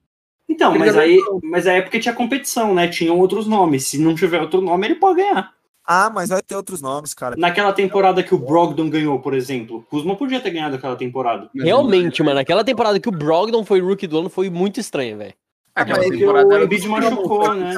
Então, 0.49 0.71
Ele 0.73 0.79
mas 0.81 0.97
aí, 0.97 1.19
mas 1.43 1.67
aí 1.67 1.79
é 1.79 1.83
porque 1.83 1.99
tinha 1.99 2.15
competição, 2.15 2.75
né? 2.75 2.87
Tinham 2.89 3.19
outros 3.19 3.47
nomes. 3.47 3.87
Se 3.87 3.99
não 3.99 4.15
tiver 4.15 4.41
outro 4.41 4.61
nome, 4.61 4.87
ele 4.87 4.97
pode 4.97 5.23
ganhar. 5.23 5.53
Ah, 5.87 6.11
mas 6.11 6.31
vai 6.31 6.43
ter 6.43 6.55
outros 6.55 6.81
nomes, 6.81 7.13
cara. 7.13 7.35
Naquela 7.37 7.73
temporada 7.73 8.23
que 8.23 8.35
o 8.35 8.39
Brogdon 8.39 8.89
ganhou, 8.89 9.19
por 9.21 9.35
exemplo, 9.35 9.79
o 9.79 9.83
Kuzma 9.83 10.17
podia 10.17 10.41
ter 10.41 10.51
ganhado 10.51 10.77
aquela 10.77 10.97
temporada. 10.97 11.51
Realmente, 11.55 12.23
mano, 12.23 12.41
aquela 12.41 12.65
temporada 12.65 12.99
que 12.99 13.09
o 13.09 13.13
Brogdon 13.13 13.65
foi 13.65 13.81
rookie 13.81 14.07
do 14.07 14.19
ano 14.19 14.31
foi 14.31 14.49
muito 14.49 14.81
estranha, 14.81 15.17
velho. 15.17 15.35
Aquela 15.75 15.99
mas 15.99 16.09
temporada 16.09 16.49
o 16.49 16.63
Embiid 16.63 16.89
machucou, 16.89 17.55
né? 17.55 17.75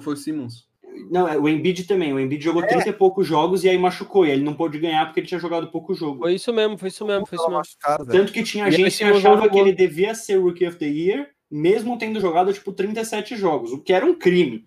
Foi 0.00 0.14
o 0.14 0.16
Simmons 0.16 0.66
Não, 1.10 1.28
é, 1.28 1.36
o 1.38 1.48
Embiid 1.48 1.84
também. 1.84 2.12
O 2.12 2.20
Embiid 2.20 2.42
jogou 2.42 2.66
30 2.66 2.88
e 2.88 2.92
poucos 2.92 3.26
jogos 3.26 3.64
e 3.64 3.68
aí 3.68 3.78
machucou. 3.78 4.26
E 4.26 4.30
aí 4.30 4.36
ele 4.36 4.44
não 4.44 4.54
pôde 4.54 4.78
ganhar 4.78 5.04
porque 5.06 5.20
ele 5.20 5.26
tinha 5.26 5.40
jogado 5.40 5.70
pouco 5.70 5.94
jogo. 5.94 6.20
Foi 6.20 6.34
isso 6.34 6.52
mesmo, 6.52 6.78
foi 6.78 6.88
isso 6.88 7.06
mesmo, 7.06 7.26
foi 7.26 7.36
isso 7.36 7.44
mesmo. 7.44 7.58
machucado. 7.58 8.06
Tanto 8.06 8.32
que 8.32 8.42
tinha 8.42 8.68
E 8.68 8.72
gente 8.72 8.96
que 8.96 9.04
achava 9.04 9.48
que 9.48 9.58
ele 9.58 9.72
devia 9.72 10.14
ser 10.14 10.36
Rookie 10.36 10.66
of 10.66 10.76
the 10.78 10.86
Year, 10.86 11.30
mesmo 11.50 11.98
tendo 11.98 12.20
jogado, 12.20 12.52
tipo, 12.52 12.72
37 12.72 13.36
jogos, 13.36 13.72
o 13.72 13.80
que 13.80 13.92
era 13.92 14.04
um 14.06 14.14
crime. 14.14 14.66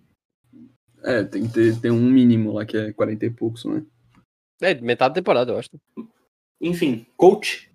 É, 1.02 1.24
tem 1.24 1.46
que 1.46 1.52
ter, 1.52 1.80
ter 1.80 1.90
um 1.90 2.10
mínimo 2.10 2.52
lá 2.52 2.64
que 2.64 2.76
é 2.76 2.92
40 2.92 3.26
e 3.26 3.30
poucos, 3.30 3.64
né? 3.64 3.82
É, 4.60 4.74
metade 4.74 5.14
da 5.14 5.20
temporada, 5.20 5.52
eu 5.52 5.58
acho. 5.58 5.70
Enfim, 6.60 7.06
coach. 7.16 7.70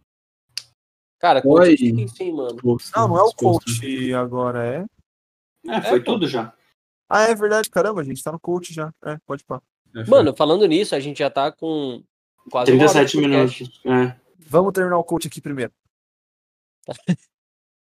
Cara, 1.19 1.41
Oi. 1.43 1.75
sim, 1.75 2.07
sim, 2.07 2.31
mano. 2.31 2.57
Não, 2.95 3.07
não 3.07 3.17
é 3.17 3.23
o 3.23 3.33
coach 3.33 4.13
agora, 4.13 4.65
é. 4.65 4.85
É, 5.67 5.81
foi 5.81 5.99
pô. 5.99 6.13
tudo 6.13 6.27
já. 6.27 6.53
Ah, 7.09 7.23
é 7.23 7.35
verdade, 7.35 7.69
caramba, 7.69 8.01
a 8.01 8.03
gente 8.03 8.23
tá 8.23 8.31
no 8.31 8.39
coach 8.39 8.73
já. 8.73 8.91
É, 9.03 9.17
pode 9.25 9.43
pá. 9.43 9.61
É. 9.95 10.03
Mano, 10.05 10.35
falando 10.35 10.65
nisso, 10.65 10.95
a 10.95 10.99
gente 10.99 11.19
já 11.19 11.29
tá 11.29 11.51
com 11.51 12.03
quase 12.51 12.71
uma 12.71 12.83
hora 12.83 12.93
37 12.93 13.11
de 13.11 13.21
podcast. 13.21 13.63
minutos. 13.63 13.81
É. 13.85 14.19
Vamos 14.47 14.73
terminar 14.73 14.97
o 14.97 15.03
coach 15.03 15.27
aqui 15.27 15.41
primeiro. 15.41 15.71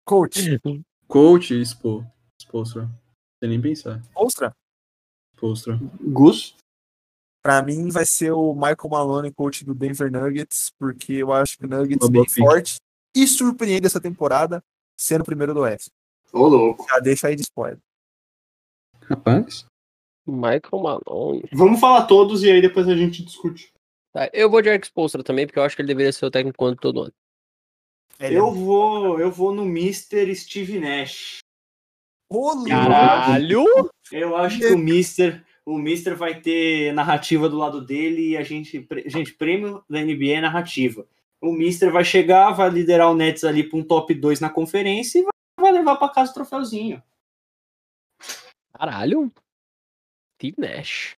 Coach, 0.05 0.61
Coach 1.07 1.53
e 1.53 1.61
Expo. 1.61 2.05
Expostra. 2.39 2.87
Sem 3.39 3.49
nem 3.49 3.59
pensar. 3.61 4.01
Ostra, 4.15 4.55
Expostra. 5.33 5.79
Gus? 5.99 6.55
pra 7.41 7.61
mim 7.61 7.89
vai 7.89 8.05
ser 8.05 8.31
o 8.31 8.53
Michael 8.53 8.89
Malone, 8.89 9.33
coach 9.33 9.63
do 9.65 9.75
Denver 9.75 10.11
Nuggets, 10.11 10.71
porque 10.79 11.13
eu 11.13 11.31
acho 11.31 11.57
que 11.57 11.65
o 11.65 11.67
Nuggets 11.67 12.09
bem 12.09 12.23
pick. 12.23 12.37
forte 12.37 12.77
e 13.15 13.27
surpreende 13.27 13.85
essa 13.85 13.99
temporada, 14.01 14.63
sendo 14.99 15.21
o 15.21 15.25
primeiro 15.25 15.53
do 15.53 15.59
Oeste. 15.61 15.91
Ô, 16.33 16.47
louco. 16.47 16.85
Já 16.89 16.99
deixa 16.99 17.27
aí 17.27 17.35
de 17.35 17.43
spoiler. 17.43 17.79
Rapaz. 19.09 19.65
Michael 20.25 20.81
Malone. 20.81 21.43
Vamos 21.53 21.79
falar 21.79 22.05
todos 22.05 22.43
e 22.43 22.49
aí 22.49 22.61
depois 22.61 22.87
a 22.87 22.95
gente 22.95 23.23
discute. 23.23 23.71
Tá, 24.11 24.29
eu 24.33 24.49
vou 24.49 24.61
de 24.61 24.69
Eric 24.69 24.87
Spoelstra 24.87 25.23
também, 25.23 25.45
porque 25.45 25.59
eu 25.59 25.63
acho 25.63 25.75
que 25.75 25.81
ele 25.81 25.87
deveria 25.87 26.11
ser 26.11 26.25
o 26.25 26.31
técnico 26.31 26.57
quanto 26.57 26.79
todo 26.79 27.01
ano. 27.01 27.13
Ele 28.19 28.35
é 28.35 28.39
Eu 28.39 28.51
vou, 28.51 29.19
eu 29.19 29.29
vou 29.29 29.53
no 29.53 29.63
Mr. 29.63 30.33
Steve 30.35 30.79
Nash. 30.79 31.39
Caralho! 32.67 33.65
Eu 34.11 34.35
acho 34.35 34.59
que 34.59 34.67
o 34.67 34.77
Mister, 34.77 35.43
o 35.65 35.77
Mister 35.77 36.15
vai 36.15 36.39
ter 36.39 36.93
narrativa 36.93 37.47
do 37.47 37.57
lado 37.57 37.85
dele 37.85 38.29
e 38.29 38.37
a 38.37 38.43
gente, 38.43 38.87
gente, 39.05 39.33
prêmio 39.33 39.83
da 39.89 40.01
NBA 40.01 40.37
é 40.37 40.41
narrativa. 40.41 41.05
O 41.41 41.51
Mister 41.51 41.91
vai 41.91 42.03
chegar, 42.03 42.51
vai 42.51 42.69
liderar 42.69 43.11
o 43.11 43.15
Nets 43.15 43.43
ali 43.43 43.63
para 43.63 43.77
um 43.77 43.83
top 43.83 44.13
2 44.13 44.39
na 44.39 44.49
conferência 44.49 45.19
e 45.19 45.23
vai, 45.23 45.31
vai 45.59 45.71
levar 45.71 45.97
para 45.97 46.09
casa 46.09 46.31
o 46.31 46.33
troféuzinho. 46.33 47.01
Caralho! 48.77 49.31
Steve 50.35 50.55
Nash. 50.57 51.15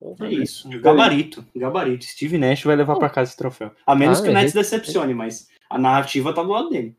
Porra, 0.00 0.26
É 0.26 0.32
isso. 0.32 0.68
Gabarito, 0.80 1.44
gabarito. 1.56 2.04
Steve 2.04 2.36
Nash 2.36 2.62
vai 2.64 2.76
levar 2.76 2.96
para 2.98 3.08
casa 3.08 3.30
esse 3.30 3.38
troféu. 3.38 3.72
A 3.86 3.94
menos 3.94 4.18
Ah, 4.18 4.22
que 4.22 4.28
o 4.28 4.30
é 4.30 4.34
Nets 4.34 4.52
gente- 4.52 4.62
decepcione, 4.62 5.14
mas 5.14 5.48
a 5.70 5.78
narrativa 5.78 6.34
tá 6.34 6.42
do 6.42 6.50
lado 6.50 6.68
dele. 6.68 6.96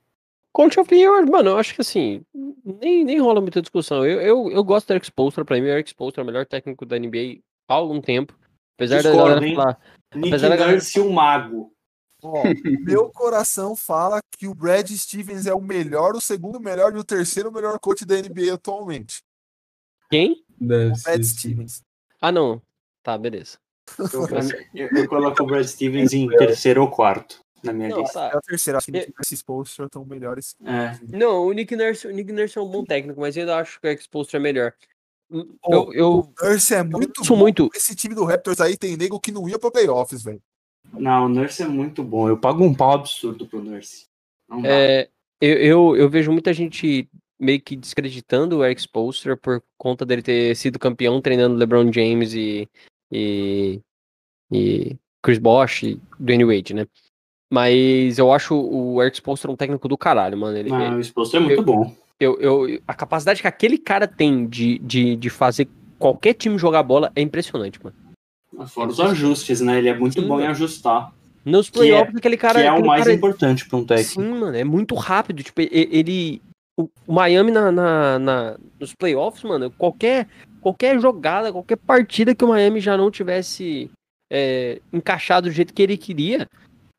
Coach 0.52 0.80
of 0.80 0.90
the 0.90 0.96
Year, 0.96 1.30
mano, 1.30 1.50
eu 1.52 1.58
acho 1.58 1.76
que 1.76 1.82
assim, 1.82 2.24
nem, 2.64 3.04
nem 3.04 3.20
rola 3.20 3.42
muita 3.42 3.62
discussão. 3.62 4.06
Eu, 4.06 4.22
eu, 4.22 4.52
eu 4.52 4.64
gosto 4.64 4.88
do 4.88 4.94
Eric 4.94 5.06
Spoelstra, 5.06 5.44
pra 5.46 5.58
mim 5.58 5.64
o 5.64 5.68
Eric 5.68 5.90
Spoelstra 5.90 6.22
é 6.22 6.24
o 6.24 6.26
melhor 6.26 6.46
técnico 6.46 6.86
da 6.86 6.98
NBA 6.98 7.42
há 7.68 7.74
algum 7.74 8.00
tempo. 8.02 8.34
Apesar 8.78 9.04
da 9.04 9.10
Discordo, 9.10 9.28
galera 9.28 9.48
hein? 9.48 9.56
falar, 9.56 9.80
Nick 10.16 10.28
Apesar 10.30 10.50
da 10.50 10.56
galera- 10.56 10.82
o 10.98 11.14
mago. 11.14 11.72
Ó, 12.24 12.42
meu 12.80 13.10
coração 13.12 13.76
fala 13.76 14.20
que 14.40 14.48
o 14.48 14.56
Brad 14.56 14.90
Stevens 14.90 15.46
é 15.46 15.54
o 15.54 15.62
melhor, 15.62 16.16
o 16.16 16.22
segundo 16.22 16.60
melhor 16.60 16.96
e 16.96 16.98
o 16.98 17.04
terceiro 17.04 17.52
melhor 17.52 17.78
coach 17.80 18.04
da 18.06 18.16
NBA 18.16 18.54
atualmente. 18.54 19.22
Quem? 20.16 20.44
Deve 20.60 20.86
O 20.94 21.04
Brad 21.04 21.24
ser. 21.24 21.24
Stevens. 21.24 21.84
Ah, 22.22 22.32
não. 22.32 22.62
Tá, 23.04 23.18
beleza. 23.18 23.58
Eu, 24.00 24.88
eu- 24.88 24.90
eu 24.98 25.08
coloco 25.10 25.44
o 25.44 25.46
Brad 25.46 25.66
Stevens 25.66 26.14
em 26.14 26.28
terceiro 26.30 26.82
ou 26.82 26.90
quarto 26.90 27.40
na 27.64 27.72
minha 27.74 27.90
Não, 27.90 28.02
lista. 28.02 28.20
tá. 28.20 28.32
É 28.34 28.38
o 28.38 28.42
terceiro, 28.42 28.78
acho 28.78 28.92
que 28.92 28.98
É. 28.98 29.08
esses 29.22 29.44
posts 29.44 29.78
estão 29.80 30.04
melhores. 30.06 30.56
É. 30.64 30.98
Não, 31.18 31.46
o 31.46 31.52
Nick 31.54 31.76
Nurse, 31.76 32.08
o 32.08 32.12
Nick 32.12 32.32
Nurse 32.32 32.58
é 32.58 32.62
um 32.62 32.70
bom 32.70 32.84
técnico, 32.84 33.20
mas 33.22 33.36
eu 33.38 33.42
ainda 33.42 33.58
acho 33.58 33.80
que 33.80 33.88
o 33.88 33.92
Spoelstra 34.00 34.40
é 34.40 34.42
melhor. 34.42 34.74
Pô, 35.30 35.92
Eu, 35.92 35.94
eu, 35.94 36.34
Nurse 36.42 36.74
é 36.74 36.84
muito 36.84 37.24
bom. 37.24 37.36
muito. 37.36 37.70
Esse 37.76 37.96
time 37.96 38.16
do 38.16 38.24
Raptors 38.26 38.60
aí 38.62 38.78
tem 38.78 38.96
nego 38.96 39.20
que 39.20 39.32
não 39.32 39.48
ia 39.50 39.60
pra 39.60 39.72
playoffs, 39.72 40.24
velho. 40.24 40.42
Não, 40.94 41.26
o 41.26 41.30
Nurse 41.30 41.64
é 41.64 41.68
muito 41.68 42.04
bom. 42.04 42.30
Eu 42.30 42.38
pago 42.40 42.64
um 42.64 42.74
pau 42.74 42.94
absurdo 42.94 43.46
pro 43.48 43.62
Nurse. 43.64 44.06
Não 44.48 44.62
dá. 44.62 44.70
É, 44.70 45.10
eu, 45.42 45.58
eu, 45.58 45.96
eu 45.98 46.10
vejo 46.10 46.32
muita 46.32 46.54
gente 46.54 47.10
meio 47.40 47.62
que 47.62 47.76
descreditando 47.76 48.58
o 48.58 48.66
Eric 48.66 48.82
Spoelstra 48.82 49.36
por 49.36 49.62
conta 49.78 50.06
dele 50.06 50.22
ter 50.22 50.56
sido 50.56 50.80
campeão 50.80 51.20
treinando 51.22 51.56
LeBron 51.58 51.92
James 51.92 52.34
e, 52.34 52.68
e, 53.12 53.82
e 54.52 54.96
Chris 55.22 55.38
Bosh 55.38 55.84
e 55.84 56.02
Dwayne 56.20 56.46
Wade, 56.46 56.74
né? 56.74 56.86
Mas 57.52 58.18
eu 58.18 58.32
acho 58.34 58.56
o 58.56 59.02
Eric 59.02 59.18
Spoelstra 59.18 59.52
um 59.52 59.56
técnico 59.56 59.88
do 59.88 59.98
caralho, 59.98 60.38
mano. 60.38 60.58
Ele, 60.58 60.70
Não, 60.70 60.98
o 60.98 61.00
exposto 61.00 61.38
é 61.38 61.40
muito 61.40 61.60
eu- 61.60 61.64
bom. 61.64 61.96
eu, 62.20 62.40
eu, 62.40 62.82
a 62.88 62.94
capacidade 62.94 63.42
que 63.42 63.48
aquele 63.48 63.78
cara 63.78 64.08
tem 64.08 64.48
de, 64.48 64.80
de, 64.80 65.16
de 65.16 65.30
fazer 65.30 65.68
qualquer 66.00 66.34
time 66.34 66.58
jogar 66.58 66.84
bola 66.84 67.12
é 67.16 67.22
impressionante, 67.22 67.80
mano. 67.84 67.96
Fora 68.68 68.90
os 68.90 69.00
ajustes, 69.00 69.60
né? 69.62 69.78
Ele 69.78 69.90
é 69.90 69.94
muito 69.98 70.20
Sim, 70.22 70.28
bom 70.28 70.36
em 70.38 70.44
mano. 70.44 70.52
ajustar. 70.52 71.14
Nos 71.44 71.68
é- 71.68 71.72
playoffs, 71.72 72.16
aquele 72.16 72.38
cara. 72.38 72.60
que 72.62 72.66
é 72.66 72.72
o 72.72 72.86
mais 72.86 73.04
cara- 73.04 73.14
importante 73.16 73.68
para 73.68 73.78
um 73.78 73.86
técnico. 73.86 74.22
Sim, 74.22 74.30
mano, 74.30 74.56
é 74.58 74.64
muito 74.64 74.96
rápido. 74.96 75.44
Tipo, 75.44 75.62
ele. 75.62 76.42
O 76.78 76.90
o 77.08 77.14
Miami 77.14 77.52
na, 77.52 77.72
na- 77.72 78.20
na- 78.20 78.58
nos 78.80 78.94
playoffs, 78.94 79.44
mano, 79.44 79.72
qualquer, 79.78 80.28
qualquer 80.62 81.00
jogada, 81.00 81.52
qualquer 81.52 81.78
partida 81.78 82.34
que 82.36 82.44
o 82.44 82.48
Miami 82.50 82.80
já 82.80 82.98
não 82.98 83.10
tivesse 83.12 83.90
é, 84.32 84.82
encaixado 84.92 85.48
do 85.48 85.54
jeito 85.54 85.74
que 85.74 85.82
ele 85.84 85.96
queria, 85.98 86.48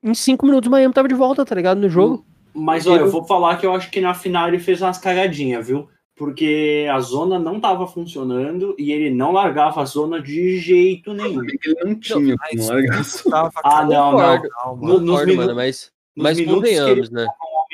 em 0.03 0.14
cinco 0.14 0.47
minutos 0.47 0.68
o 0.68 0.70
Miami 0.70 0.95
tava 0.95 1.09
de 1.09 1.14
volta, 1.14 1.45
tá 1.45 1.55
ligado? 1.55 1.79
No 1.81 1.89
jogo. 1.89 2.24
Mas 2.55 2.87
olha, 2.87 3.01
eu 3.01 3.11
vou 3.11 3.24
falar 3.24 3.59
que 3.59 3.66
eu 3.66 3.74
acho 3.74 3.91
que 3.91 4.01
na 4.01 4.14
final 4.14 4.49
ele 4.49 4.59
fez 4.59 4.81
umas 4.81 4.97
cagadinhas, 4.99 5.66
viu? 5.66 5.89
Porque 6.16 6.87
a 6.91 6.99
zona 7.01 7.39
não 7.39 7.61
tava 7.61 7.87
funcionando 7.87 8.74
e 8.79 8.91
ele 8.91 9.11
não 9.11 9.33
largava 9.33 9.83
a 9.83 9.85
zona 9.85 10.22
de 10.22 10.57
jeito 10.59 11.12
nenhum. 11.12 11.43
Ele 11.45 11.59
não 11.85 11.95
tinha 11.97 12.14
como 12.18 12.37
Mas 12.51 12.66
largar. 12.68 13.05
tava, 13.31 13.51
Ah, 13.57 13.62
cara, 13.62 13.85
não, 13.85 13.91
não. 13.91 14.11
Concordo. 14.12 14.49
não. 14.64 14.77
No- 14.77 15.01
nos 15.01 15.37
mano, 15.37 15.55
mas, 15.55 15.93
nos 16.16 16.22
mas 16.22 16.39
minutos 16.39 16.61
convenhamos, 16.70 17.11
né? 17.11 17.27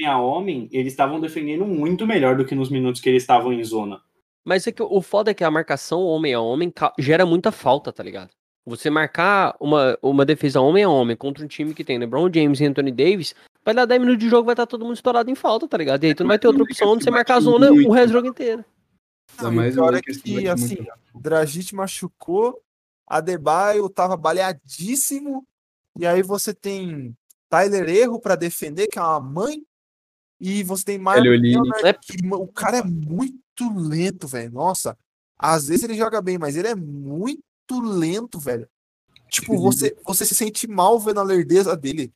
Homem 0.02 0.06
a 0.06 0.18
homem, 0.18 0.68
eles 0.72 0.92
estavam 0.92 1.20
defendendo 1.20 1.64
muito 1.64 2.06
melhor 2.06 2.36
do 2.36 2.44
que 2.44 2.54
nos 2.54 2.68
minutos 2.68 3.00
que 3.00 3.08
eles 3.08 3.22
estavam 3.22 3.52
em 3.52 3.62
zona. 3.62 4.00
Mas 4.44 4.66
é 4.66 4.72
que 4.72 4.82
o 4.82 5.00
foda 5.00 5.30
é 5.30 5.34
que 5.34 5.44
a 5.44 5.50
marcação 5.50 6.02
homem 6.02 6.34
a 6.34 6.40
homem 6.40 6.72
gera 6.98 7.24
muita 7.24 7.52
falta, 7.52 7.92
tá 7.92 8.02
ligado? 8.02 8.30
Você 8.66 8.90
marcar 8.90 9.56
uma, 9.60 9.98
uma 10.02 10.24
defesa 10.24 10.60
homem 10.60 10.84
a 10.84 10.88
homem 10.88 11.16
contra 11.16 11.44
um 11.44 11.48
time 11.48 11.74
que 11.74 11.84
tem 11.84 11.98
LeBron 11.98 12.30
James 12.32 12.60
e 12.60 12.64
Anthony 12.64 12.90
Davis, 12.90 13.34
vai 13.64 13.74
dar 13.74 13.84
10 13.84 14.00
minutos 14.00 14.22
de 14.22 14.28
jogo, 14.28 14.46
vai 14.46 14.54
estar 14.54 14.66
todo 14.66 14.84
mundo 14.84 14.94
estourado 14.94 15.30
em 15.30 15.34
falta, 15.34 15.68
tá 15.68 15.76
ligado? 15.76 16.04
E 16.04 16.08
aí 16.08 16.14
tu 16.14 16.24
não 16.24 16.28
vai 16.28 16.38
ter 16.38 16.48
outra 16.48 16.62
opção 16.62 16.96
de 16.96 17.04
você 17.04 17.10
marcar 17.10 17.36
a 17.36 17.40
zona 17.40 17.70
Muito. 17.70 17.88
o 17.88 17.92
resto 17.92 18.08
do 18.08 18.12
jogo 18.12 18.28
inteiro. 18.28 18.64
Não, 19.40 19.52
mais 19.52 19.76
o 19.76 19.80
pior 19.80 19.94
o 19.94 19.96
é 19.96 20.00
que, 20.00 20.12
bate 20.12 20.48
assim, 20.48 20.76
muito. 20.76 20.92
Dragic 21.14 21.74
machucou, 21.74 22.60
Adebayo 23.06 23.88
tava 23.88 24.16
baleadíssimo, 24.16 25.44
e 25.98 26.06
aí 26.06 26.22
você 26.22 26.54
tem 26.54 27.16
Tyler 27.48 27.88
Erro 27.88 28.20
pra 28.20 28.36
defender, 28.36 28.86
que 28.88 28.98
é 28.98 29.02
uma 29.02 29.20
mãe, 29.20 29.62
e 30.44 30.64
você 30.64 30.84
tem 30.84 31.02
Kelly 31.02 31.28
Olynyk. 31.28 31.54
Leonard, 31.60 31.86
É. 31.86 32.34
o 32.34 32.48
cara 32.48 32.78
é 32.78 32.82
muito 32.82 33.30
lento, 33.76 34.26
velho. 34.26 34.50
Nossa, 34.50 34.98
às 35.38 35.68
vezes 35.68 35.84
ele 35.84 35.94
joga 35.94 36.20
bem, 36.20 36.36
mas 36.36 36.56
ele 36.56 36.66
é 36.66 36.74
muito 36.74 37.40
lento, 37.80 38.40
velho. 38.40 38.68
Tipo, 39.30 39.56
você, 39.56 39.96
você 40.04 40.26
se 40.26 40.34
sente 40.34 40.66
mal 40.66 40.98
vendo 40.98 41.20
a 41.20 41.22
lerdeza 41.22 41.76
dele. 41.76 42.12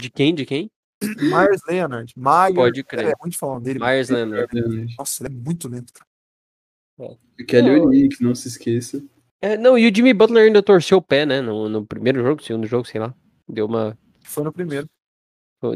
De 0.00 0.10
quem? 0.10 0.34
De 0.34 0.44
quem? 0.44 0.70
Myers 1.20 1.60
Leonard, 1.66 2.12
Myers, 2.16 2.54
Pode 2.54 2.80
é 2.80 2.82
crer. 2.84 3.14
muito 3.20 3.38
falando 3.38 3.64
dele. 3.64 3.78
Myers 3.78 4.10
Leonard. 4.10 4.94
Nossa, 4.98 5.24
ele 5.26 5.34
é 5.34 5.36
muito 5.36 5.66
lento, 5.68 5.92
cara. 5.92 7.16
Kelly 7.48 7.80
Olynyk, 7.80 8.22
não 8.22 8.34
se 8.34 8.46
esqueça. 8.46 9.02
É, 9.40 9.56
não, 9.58 9.76
e 9.76 9.90
o 9.90 9.94
Jimmy 9.94 10.14
Butler 10.14 10.46
ainda 10.46 10.62
torceu 10.62 10.98
o 10.98 11.02
pé, 11.02 11.26
né? 11.26 11.40
No, 11.40 11.68
no 11.68 11.84
primeiro 11.84 12.22
jogo, 12.22 12.42
segundo 12.42 12.66
jogo, 12.66 12.86
sei 12.86 13.00
lá. 13.00 13.12
Deu 13.48 13.66
uma, 13.66 13.98
Foi 14.22 14.44
no 14.44 14.52
primeiro. 14.52 14.86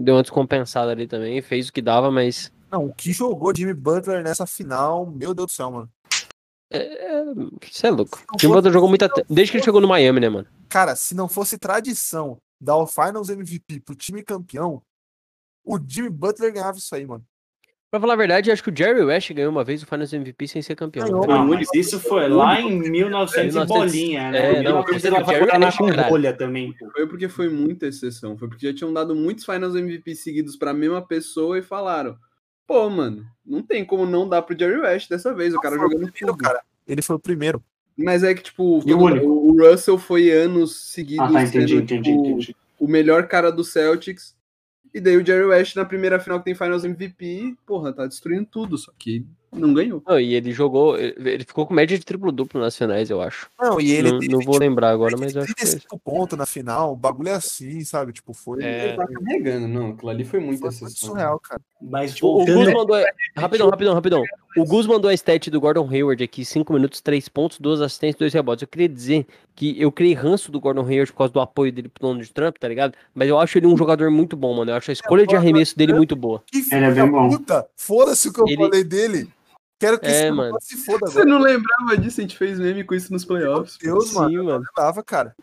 Deu 0.01 0.15
uma 0.15 0.23
descompensada 0.23 0.91
ali 0.91 1.07
também, 1.07 1.41
fez 1.41 1.69
o 1.69 1.73
que 1.73 1.81
dava, 1.81 2.11
mas. 2.11 2.53
Não, 2.71 2.87
o 2.87 2.95
que 2.95 3.13
jogou 3.13 3.55
Jimmy 3.55 3.75
Butler 3.75 4.23
nessa 4.23 4.47
final, 4.47 5.07
meu 5.07 5.33
Deus 5.35 5.47
do 5.47 5.53
céu, 5.53 5.71
mano. 5.71 5.91
Isso 7.63 7.87
é 7.87 7.91
louco. 7.91 8.23
O 8.35 8.39
Jimmy 8.39 8.55
Butler 8.55 8.73
jogou 8.73 8.89
muito 8.89 9.05
até. 9.05 9.25
Desde 9.29 9.53
que 9.53 9.57
ele 9.59 9.65
chegou 9.65 9.81
no 9.81 9.89
Miami, 9.89 10.21
né, 10.21 10.29
mano? 10.29 10.47
Cara, 10.69 10.95
se 10.95 11.15
não 11.15 11.29
fosse 11.29 11.57
tradição 11.57 12.37
dar 12.61 12.77
o 12.77 12.87
Finals 12.87 13.31
MVP 13.31 13.81
pro 13.81 13.95
time 13.95 14.23
campeão, 14.23 14.83
o 15.65 15.79
Jimmy 15.79 16.11
Butler 16.11 16.53
ganhava 16.53 16.77
isso 16.77 16.95
aí, 16.95 17.07
mano. 17.07 17.25
Pra 17.91 17.99
falar 17.99 18.13
a 18.13 18.17
verdade, 18.17 18.51
acho 18.51 18.63
que 18.63 18.69
o 18.71 18.77
Jerry 18.77 19.01
West 19.03 19.33
ganhou 19.33 19.51
uma 19.51 19.65
vez 19.65 19.83
o 19.83 19.87
Finals 19.87 20.13
MVP 20.13 20.47
sem 20.47 20.61
ser 20.61 20.77
campeão. 20.77 21.07
Ganhou, 21.07 21.27
né? 21.27 21.35
Não, 21.35 21.47
mas 21.47 21.69
isso 21.75 21.99
foi 21.99 22.29
lá 22.29 22.61
em 22.61 22.79
1900 22.91 23.55
e 23.55 23.59
1900. 23.59 23.67
bolinha, 23.69 24.31
né? 24.31 24.39
É, 24.39 24.63
não, 24.63 24.83
1900 24.85 25.05
o 25.05 25.07
ela 25.07 25.25
vai 25.25 25.35
Jerry 25.35 25.47
jogar 25.47 25.97
na 25.97 26.09
bolha 26.09 26.33
também. 26.35 26.75
Foi 26.93 27.07
porque 27.07 27.29
foi 27.31 27.49
muita 27.49 27.87
exceção. 27.87 28.37
Foi 28.37 28.47
porque 28.47 28.67
já 28.67 28.75
tinham 28.75 28.93
dado 28.93 29.15
muitos 29.17 29.47
Finals 29.47 29.75
MVP 29.75 30.15
seguidos 30.17 30.55
pra 30.55 30.75
mesma 30.75 31.01
pessoa 31.01 31.59
e 31.59 31.63
falaram: 31.63 32.15
pô, 32.67 32.91
mano, 32.91 33.25
não 33.45 33.63
tem 33.63 33.83
como 33.87 34.05
não 34.05 34.29
dar 34.29 34.43
pro 34.43 34.59
Jerry 34.59 34.81
West 34.81 35.09
dessa 35.09 35.33
vez. 35.33 35.55
O 35.55 35.61
cara 35.61 35.77
Foi 35.77 35.85
jogando 35.89 36.13
primeiro, 36.13 36.37
tudo. 36.37 36.45
cara. 36.45 36.61
Ele 36.87 37.01
foi 37.01 37.17
o 37.17 37.21
primeiro. 37.21 37.63
Mas 37.97 38.23
é 38.23 38.35
que, 38.35 38.43
tipo, 38.43 38.63
o 38.63 39.49
o 39.49 39.63
Russell 39.63 39.99
foi 39.99 40.31
anos 40.31 40.77
seguidos 40.93 41.25
Ah, 41.27 41.33
tá, 41.33 41.43
entendi, 41.43 41.69
sendo, 41.73 41.83
entendi, 41.83 42.11
tipo, 42.11 42.27
entendi. 42.29 42.57
o 42.79 42.87
melhor 42.87 43.27
cara 43.27 43.51
do 43.51 43.65
Celtics. 43.65 44.37
E 44.99 45.01
daí 45.01 45.17
o 45.17 45.25
Jerry 45.25 45.45
West 45.45 45.77
na 45.77 45.85
primeira 45.85 46.19
final 46.19 46.41
que 46.41 46.47
tem 46.47 46.55
Finals 46.57 46.83
MVP, 46.85 47.57
porra, 47.65 47.93
tá 47.93 48.05
destruindo 48.05 48.47
tudo, 48.51 48.77
só 48.77 48.91
que 48.99 49.25
não 49.53 49.73
ganhou. 49.73 50.03
Não, 50.07 50.19
e 50.19 50.35
ele 50.35 50.51
jogou. 50.53 50.99
Ele 50.99 51.15
ele 51.31 51.45
ficou 51.45 51.67
com 51.67 51.73
média 51.73 51.97
de 51.97 52.05
triplo-duplo 52.05 52.61
nas 52.61 52.77
finais, 52.77 53.09
eu 53.11 53.23
acho. 53.23 53.49
Não, 53.59 53.81
e 53.81 53.93
ele 53.93 54.11
não, 54.11 54.19
teve, 54.19 54.33
não 54.33 54.41
vou 54.41 54.55
tipo, 54.55 54.65
lembrar 54.65 54.91
agora, 54.91 55.15
ele 55.15 55.21
mas 55.21 55.35
eu 55.37 55.43
acho 55.43 55.55
que 55.55 55.61
foi. 55.61 55.71
35 55.71 55.99
pontos 56.01 56.37
na 56.37 56.47
final, 56.47 56.93
o 56.93 56.97
bagulho 56.97 57.29
é 57.29 57.35
assim, 57.35 57.83
sabe? 57.85 58.13
Tipo, 58.13 58.35
foi, 58.35 58.63
É. 58.63 58.89
Ele 58.89 58.97
tá 58.97 59.07
carregando, 59.07 59.69
não. 59.69 59.91
Aquilo 59.91 60.11
ali 60.11 60.25
foi 60.25 60.41
foi 60.41 60.47
muito 60.47 60.67
exceção. 60.67 61.09
surreal, 61.11 61.39
cara. 61.41 61.61
Mas 61.81 62.15
Tipo, 62.15 62.43
o 62.43 62.45
Gus 62.45 62.73
mandou. 62.73 62.97
Rapidão, 63.37 63.71
rapidão, 63.71 63.95
rapidão. 63.95 64.23
O 64.57 64.65
Gus 64.65 64.87
mandou 64.87 65.09
a 65.11 65.15
stat 65.15 65.51
do 65.51 65.61
Gordon 65.61 65.89
Hayward 65.89 66.23
aqui: 66.25 66.45
5 66.45 66.73
minutos, 66.73 67.01
3 67.01 67.29
pontos, 67.29 67.59
2 67.61 67.81
assistências, 67.81 68.19
2 68.19 68.33
rebotes. 68.35 68.63
Eu 68.63 68.69
queria 68.69 68.89
dizer 68.89 69.27
que 69.55 69.81
eu 69.81 69.93
criei 69.93 70.15
ranço 70.15 70.51
do 70.51 70.59
Gordon 70.61 70.87
Hayward 70.87 71.13
por 71.13 71.19
causa 71.19 71.33
do 71.33 71.41
apoio 71.41 71.71
dele 71.71 71.89
pro 71.89 72.01
Donald 72.09 72.33
Trump, 72.33 72.57
tá 72.59 72.67
ligado? 72.67 72.95
Mas 73.15 73.29
eu 73.29 73.39
acho 73.39 73.59
ele 73.59 73.67
um 73.67 73.77
jogador 73.77 74.11
muito 74.11 74.37
bom, 74.37 74.55
mano. 74.55 74.71
Eu 74.71 74.77
acho 74.77 74.91
a 74.91 74.93
escolha 74.93 75.27
de 75.27 75.37
arremesso 75.37 75.77
dele 75.77 75.93
muito 75.93 76.17
boa. 76.17 76.43
Que 76.47 76.59
Ele 76.75 76.85
é 76.87 76.91
bem 76.91 77.11
bom. 77.11 77.29
puta! 77.29 77.67
Foda-se 77.77 78.29
o 78.29 78.33
que 78.33 78.41
eu 78.41 78.47
Ele- 78.49 78.57
falei 78.57 78.85
dele. 78.85 79.29
Quero 79.81 79.97
que 80.01 80.07
É, 80.07 80.11
esse 80.11 80.31
mano. 80.33 80.57
se 80.61 80.77
foda 80.79 81.07
Você 81.07 81.21
agora. 81.21 81.27
não 81.27 81.39
lembrava 81.39 81.97
disso? 81.97 82.21
A 82.21 82.23
gente 82.23 82.37
fez 82.37 82.59
meme 82.59 82.83
com 82.83 82.97
isso 82.97 83.13
nos 83.13 83.25
playoffs. 83.25 83.79
Meu 83.81 83.95
Deus, 83.99 84.13
mano. 84.13 84.29
Sim, 84.29 84.35
Eu 84.37 84.45
mano. 84.45 84.65
lembrava, 84.67 85.05
cara. 85.05 85.37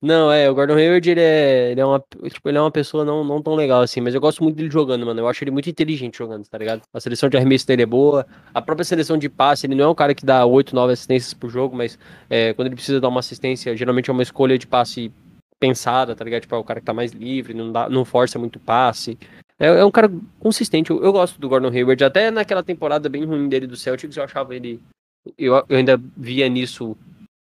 Não, 0.00 0.30
é, 0.30 0.48
o 0.50 0.54
Gordon 0.54 0.74
Hayward, 0.74 1.10
ele 1.10 1.20
é, 1.20 1.70
ele 1.72 1.80
é 1.80 1.84
uma, 1.84 1.98
tipo, 2.30 2.48
ele 2.48 2.58
é 2.58 2.60
uma 2.60 2.70
pessoa 2.70 3.02
não, 3.02 3.24
não 3.24 3.40
tão 3.40 3.54
legal 3.54 3.80
assim, 3.80 4.00
mas 4.00 4.14
eu 4.14 4.20
gosto 4.20 4.42
muito 4.42 4.56
dele 4.56 4.70
jogando, 4.70 5.06
mano. 5.06 5.20
Eu 5.20 5.28
acho 5.28 5.42
ele 5.42 5.50
muito 5.50 5.70
inteligente 5.70 6.18
jogando, 6.18 6.46
tá 6.46 6.58
ligado? 6.58 6.82
A 6.92 7.00
seleção 7.00 7.30
de 7.30 7.36
arremesso 7.36 7.66
dele 7.66 7.82
é 7.82 7.86
boa, 7.86 8.26
a 8.52 8.60
própria 8.60 8.84
seleção 8.84 9.16
de 9.16 9.28
passe, 9.28 9.66
ele 9.66 9.74
não 9.74 9.84
é 9.84 9.88
um 9.88 9.94
cara 9.94 10.14
que 10.14 10.24
dá 10.24 10.44
8, 10.44 10.74
9 10.74 10.92
assistências 10.92 11.32
por 11.32 11.48
jogo, 11.48 11.74
mas 11.74 11.98
é, 12.28 12.52
quando 12.52 12.66
ele 12.66 12.76
precisa 12.76 13.00
dar 13.00 13.08
uma 13.08 13.20
assistência, 13.20 13.74
geralmente 13.74 14.10
é 14.10 14.12
uma 14.12 14.22
escolha 14.22 14.58
de 14.58 14.66
passe 14.66 15.10
pensada, 15.58 16.14
tá 16.14 16.22
ligado? 16.22 16.42
Tipo, 16.42 16.56
é 16.56 16.58
o 16.58 16.64
cara 16.64 16.80
que 16.80 16.86
tá 16.86 16.92
mais 16.92 17.12
livre, 17.12 17.54
não, 17.54 17.72
dá, 17.72 17.88
não 17.88 18.04
força 18.04 18.38
muito 18.38 18.60
passe. 18.60 19.18
É, 19.58 19.66
é 19.68 19.84
um 19.84 19.90
cara 19.90 20.12
consistente, 20.38 20.90
eu, 20.90 21.02
eu 21.02 21.10
gosto 21.10 21.40
do 21.40 21.48
Gordon 21.48 21.70
Hayward, 21.70 22.04
até 22.04 22.30
naquela 22.30 22.62
temporada 22.62 23.08
bem 23.08 23.24
ruim 23.24 23.48
dele 23.48 23.66
do 23.66 23.76
Celtics, 23.76 24.16
eu 24.16 24.24
achava 24.24 24.54
ele. 24.54 24.78
Eu, 25.38 25.54
eu 25.68 25.78
ainda 25.78 25.98
via 26.16 26.46
nisso 26.48 26.96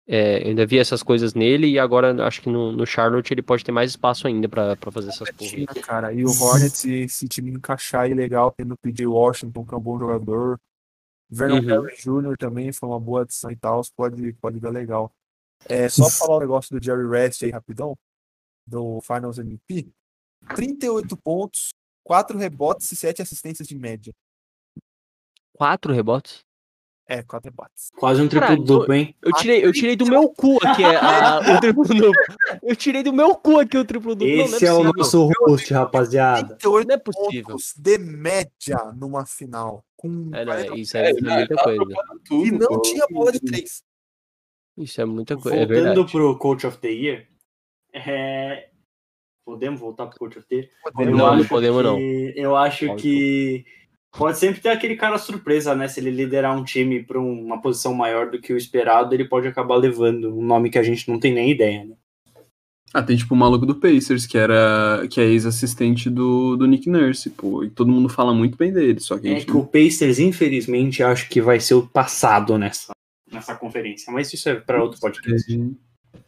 é, 0.09 0.43
eu 0.45 0.49
ainda 0.49 0.65
vi 0.65 0.79
essas 0.79 1.03
coisas 1.03 1.35
nele 1.35 1.67
e 1.67 1.79
agora 1.79 2.25
acho 2.25 2.41
que 2.41 2.49
no, 2.49 2.71
no 2.71 2.87
Charlotte 2.87 3.33
ele 3.33 3.43
pode 3.43 3.65
ter 3.65 3.73
mais 3.73 3.91
espaço 3.91 4.29
ainda 4.29 4.49
pra, 4.49 4.77
pra 4.77 4.93
fazer 4.93 5.09
essas. 5.09 5.29
Tinha, 5.37 5.67
cara. 5.67 6.13
E 6.13 6.25
o 6.25 6.29
Hornets, 6.29 6.79
se 6.79 6.93
esse 7.01 7.27
time 7.29 7.51
encaixar 7.51 8.03
aí 8.03 8.15
legal, 8.15 8.53
tendo 8.53 8.75
o 8.75 8.79
PJ 8.79 9.05
Washington, 9.07 9.65
que 9.65 9.75
é 9.75 9.77
um 9.77 9.81
bom 9.81 9.99
jogador. 9.99 10.61
Vernon 11.29 11.57
Uhum. 11.57 11.83
Harris 11.83 11.99
Jr. 11.99 12.37
também 12.39 12.73
foi 12.73 12.89
uma 12.89 13.01
boa 13.01 13.23
adição 13.23 13.51
e 13.51 13.57
tal, 13.57 13.83
pode, 13.97 14.33
pode 14.35 14.61
dar 14.61 14.71
legal. 14.71 15.13
É, 15.69 15.89
só 15.89 16.09
falar 16.09 16.37
o 16.37 16.41
negócio 16.41 16.79
do 16.79 16.85
Jerry 16.85 17.05
West 17.05 17.43
aí 17.43 17.51
rapidão, 17.51 17.99
do 18.65 19.01
Finals 19.01 19.39
MVP. 19.39 19.91
38 20.55 21.17
pontos, 21.17 21.71
4 22.05 22.39
rebotes 22.39 22.93
e 22.93 22.97
7 22.97 23.23
assistências 23.23 23.67
de 23.67 23.77
média. 23.77 24.13
Quatro 25.53 25.93
rebotes? 25.93 26.45
É, 27.09 27.23
4 27.23 27.51
rebotes. 27.51 27.93
Quase 27.97 28.21
um 28.21 28.27
triplo 28.29 28.57
duplo, 28.65 28.93
hein? 28.93 29.15
Eu 29.23 29.33
tirei, 29.35 29.65
eu 29.65 29.73
tirei 29.73 29.95
do 29.95 30.07
meu 30.07 30.29
cu 30.29 30.59
aqui 30.67 30.83
é, 30.83 30.97
a- 30.97 31.41
o 31.57 31.61
triplo 31.61 31.85
duplo. 31.85 32.13
Eu 32.63 32.75
tirei 32.75 33.03
do 33.05 33.13
meu 33.13 33.35
cu 33.37 33.61
aqui 33.61 33.79
o 33.79 33.85
triplo 33.85 34.17
duplo. 34.17 34.29
Não, 34.37 34.37
não 34.49 34.57
Esse 34.57 34.67
é 34.67 34.73
o 34.73 34.83
nosso 34.83 35.31
host, 35.47 35.73
rapaziada. 35.73 36.57
38 36.57 36.89
Não 36.89 36.95
é 36.95 36.99
possível. 36.99 37.57
de 37.77 37.99
média 37.99 38.93
numa 38.97 39.25
final. 39.25 39.85
Com 39.97 40.31
É, 40.35 40.45
não, 40.45 40.53
é, 40.53 40.65
40 40.65 40.77
isso 40.79 40.97
é, 40.97 41.11
é 41.11 41.13
muita 41.15 41.55
coisa. 41.63 41.83
E 42.33 42.51
não 42.51 42.83
tinha 42.83 43.07
bola 43.09 43.31
de 43.31 43.41
3. 43.41 43.83
Isso 44.79 45.01
é 45.01 45.05
muita 45.05 45.37
coisa. 45.37 45.57
É 45.57 45.61
Voltando 45.61 45.85
verdade. 45.85 46.13
pro 46.13 46.39
Coach 46.39 46.67
of 46.67 46.79
the 46.79 46.89
Year, 46.89 47.29
é... 47.95 48.69
podemos 49.45 49.79
voltar 49.81 50.07
pro 50.07 50.19
Coach 50.19 50.39
of 50.39 50.47
the 50.49 50.57
Year? 50.57 50.69
Não, 50.95 51.05
Eu 51.05 51.11
não 51.17 51.27
acho 51.29 51.49
podemos, 51.49 51.83
não. 51.85 51.97
que- 51.97 52.33
Eu 52.37 52.57
acho 52.57 52.87
Pode. 52.89 53.03
que 53.03 53.65
pode 54.17 54.39
sempre 54.39 54.61
ter 54.61 54.71
aquele 54.71 54.97
cara 54.97 55.19
surpresa, 55.19 55.75
né? 55.75 55.89
Se 55.89 56.01
ele 56.01 56.11
liderar 56.11 56.57
um 56.57 56.65
time 56.65 57.03
para 57.03 57.21
uma 57.21 57.61
posição 57.61 57.95
maior 57.95 58.31
do 58.31 58.41
que 58.41 58.53
o 58.53 58.57
esperado, 58.57 59.15
ele 59.15 59.29
pode 59.29 59.47
acabar 59.47 59.77
levando 59.77 60.37
um 60.37 60.45
nome 60.45 60.71
que 60.71 60.79
a 60.79 60.83
gente 60.83 61.09
não 61.09 61.19
tem 61.19 61.33
nem 61.33 61.51
ideia, 61.51 61.85
né? 61.85 61.95
Ah, 62.95 63.03
tem 63.03 63.17
tipo 63.17 63.35
o 63.35 63.37
maluco 63.37 63.67
do 63.67 63.75
Pacers, 63.75 64.27
que 64.27 64.39
era. 64.39 65.07
que 65.11 65.21
é 65.21 65.25
ex-assistente 65.25 66.09
do, 66.09 66.57
do 66.57 66.67
Nick 66.67 66.89
Nurse, 66.89 67.29
pô. 67.31 67.63
E 67.63 67.69
todo 67.69 67.91
mundo 67.91 68.09
fala 68.09 68.33
muito 68.33 68.57
bem 68.57 68.73
dele, 68.73 69.01
só 69.01 69.19
que 69.19 69.29
a 69.29 69.33
É 69.33 69.45
que 69.45 69.57
o 69.57 69.67
Pacers, 69.67 70.19
infelizmente, 70.19 71.03
acho 71.03 71.29
que 71.29 71.41
vai 71.41 71.61
ser 71.61 71.75
o 71.75 71.87
passado 71.87 72.57
nessa, 72.57 72.93
nessa 73.31 73.55
conferência. 73.55 74.11
Mas 74.13 74.33
isso 74.33 74.49
é 74.49 74.55
para 74.55 74.83
outro 74.83 74.99
podcast. 74.99 75.57
não. 75.57 75.77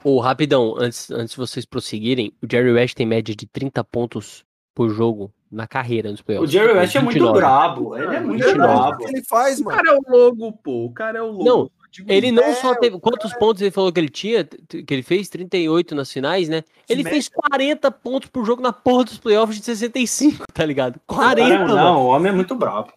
Ô, 0.04 0.20
rapidão, 0.20 0.74
antes, 0.78 1.10
antes 1.10 1.30
de 1.30 1.38
vocês 1.38 1.64
prosseguirem, 1.64 2.32
o 2.42 2.46
Jerry 2.50 2.70
West 2.70 2.94
tem 2.94 3.06
média 3.06 3.34
de 3.34 3.46
30 3.46 3.82
pontos 3.84 4.44
por 4.74 4.90
jogo 4.90 5.32
na 5.50 5.66
carreira 5.66 6.10
nos 6.10 6.20
O 6.20 6.24
playoffs. 6.24 6.50
Jerry 6.52 6.72
West 6.72 6.94
é 6.96 7.00
muito 7.00 7.14
29. 7.14 7.38
brabo. 7.38 7.96
Ele 7.96 8.16
é 8.16 8.20
muito 8.20 8.44
29. 8.44 8.52
O 8.52 8.56
brabo. 8.76 9.08
ele 9.08 9.24
faz, 9.24 9.60
O 9.60 9.64
mano? 9.64 9.76
cara 9.76 9.90
é 9.90 9.98
o 9.98 10.02
logo, 10.16 10.52
pô. 10.52 10.84
O 10.86 10.92
cara 10.92 11.18
é 11.18 11.22
o 11.22 11.30
logo. 11.30 11.44
Não, 11.44 11.70
Ele 12.06 12.30
não 12.30 12.42
É, 12.44 12.54
só 12.54 12.74
teve. 12.74 12.96
o 12.96 13.00
Quantos 13.00 13.32
pontos 13.34 13.62
ele 13.62 13.70
falou 13.70 13.90
que 13.90 13.98
ele 13.98 14.10
tinha? 14.10 14.44
Que 14.44 14.84
ele 14.94 15.02
fez? 15.02 15.28
38 15.28 15.94
nas 15.94 16.12
finais, 16.12 16.48
né? 16.48 16.62
Ele 16.88 17.02
fez 17.02 17.28
40 17.28 17.90
pontos 17.90 18.28
por 18.28 18.44
jogo 18.44 18.60
na 18.62 18.72
porra 18.72 19.04
dos 19.04 19.18
playoffs 19.18 19.58
de 19.58 19.64
65, 19.64 20.44
tá 20.52 20.64
ligado? 20.66 21.00
40, 21.06 21.48
Cara, 21.48 21.58
mano. 21.66 21.74
não, 21.76 22.02
o 22.02 22.06
homem 22.08 22.30
é 22.30 22.34
muito 22.34 22.54
brabo. 22.54 22.92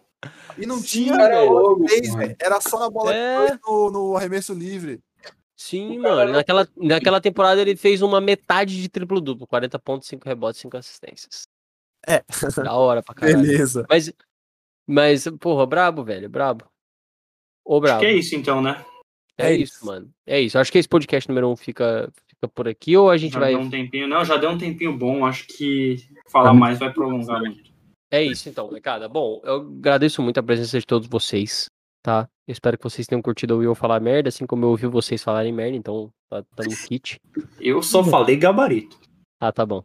E 0.57 0.65
não 0.65 0.75
Sim, 0.77 0.83
tinha 1.05 1.15
cara 1.17 1.35
é 1.35 1.47
três, 1.87 2.09
mano. 2.09 2.17
velho. 2.19 2.35
Era 2.39 2.59
só 2.61 2.77
na 2.79 2.89
bola 2.89 3.13
É. 3.15 3.57
no, 3.65 3.89
no 3.89 4.15
arremesso 4.17 4.53
livre. 4.53 4.99
Sim, 5.55 5.99
O 5.99 6.01
cara 6.01 6.15
mano. 6.15 6.25
não- 6.27 6.37
Naquela, 6.39 6.67
naquela 6.75 7.21
temporada 7.21 7.61
ele 7.61 7.75
fez 7.75 8.01
uma 8.01 8.19
metade 8.19 8.79
de 8.81 8.89
triplo-duplo. 8.89 9.47
40 9.47 9.79
pontos, 9.79 10.07
5 10.09 10.27
rebotes, 10.27 10.59
5 10.59 10.75
assistências. 10.75 11.47
É. 12.07 12.23
Da 12.63 12.73
hora 12.73 13.01
pra 13.03 13.13
caralho. 13.15 13.41
Beleza. 13.41 13.85
Mas, 13.89 14.11
mas, 14.87 15.27
porra, 15.39 15.65
brabo, 15.65 16.03
velho, 16.03 16.29
brabo. 16.29 16.65
Ô, 17.65 17.75
Acho 17.75 17.81
brabo. 17.81 17.99
que 17.99 18.05
é 18.07 18.13
isso 18.13 18.35
então, 18.35 18.61
né? 18.61 18.83
É 19.37 19.51
É 19.51 19.55
isso, 19.55 19.75
isso. 19.75 19.85
mano. 19.85 20.09
É 20.25 20.39
isso. 20.39 20.57
Acho 20.57 20.71
que 20.71 20.77
esse 20.77 20.89
podcast 20.89 21.29
número 21.29 21.47
1 21.47 21.51
um 21.51 21.55
fica, 21.55 22.11
fica 22.27 22.47
por 22.47 22.67
aqui 22.67 22.97
ou 22.97 23.09
a 23.09 23.17
gente 23.17 23.33
já 23.33 23.39
vai. 23.39 23.51
deu 23.51 23.59
um 23.61 23.69
tempinho. 23.69 24.07
Não, 24.07 24.25
já 24.25 24.37
deu 24.37 24.49
um 24.49 24.57
tempinho 24.57 24.97
bom. 24.97 25.25
Acho 25.25 25.45
que 25.47 25.97
falar 26.29 26.49
Tá 26.49 26.53
mais 26.53 26.79
vai 26.79 26.91
prolongar 26.91 27.39
muito. 27.39 27.71
É 28.11 28.21
isso 28.23 28.49
então, 28.49 28.65
molecada. 28.65 29.07
Bom, 29.07 29.39
eu 29.43 29.55
agradeço 29.61 30.21
muito 30.21 30.37
a 30.39 30.43
presença 30.43 30.77
de 30.77 30.85
todos 30.85 31.07
vocês, 31.07 31.67
tá? 32.03 32.27
Eu 32.45 32.51
espero 32.51 32.77
que 32.77 32.83
vocês 32.83 33.07
tenham 33.07 33.21
curtido 33.21 33.53
ouvir 33.53 33.67
eu 33.67 33.75
falar 33.75 34.01
merda, 34.01 34.27
assim 34.27 34.45
como 34.45 34.65
eu 34.65 34.69
ouvi 34.69 34.85
vocês 34.85 35.23
falarem 35.23 35.53
merda, 35.53 35.77
então 35.77 36.11
tá, 36.29 36.43
tá 36.55 36.63
no 36.65 36.75
kit. 36.87 37.17
Eu 37.57 37.81
só 37.81 38.03
falei 38.03 38.35
gabarito. 38.35 38.99
Ah, 39.39 39.51
tá 39.53 39.65
bom. 39.65 39.81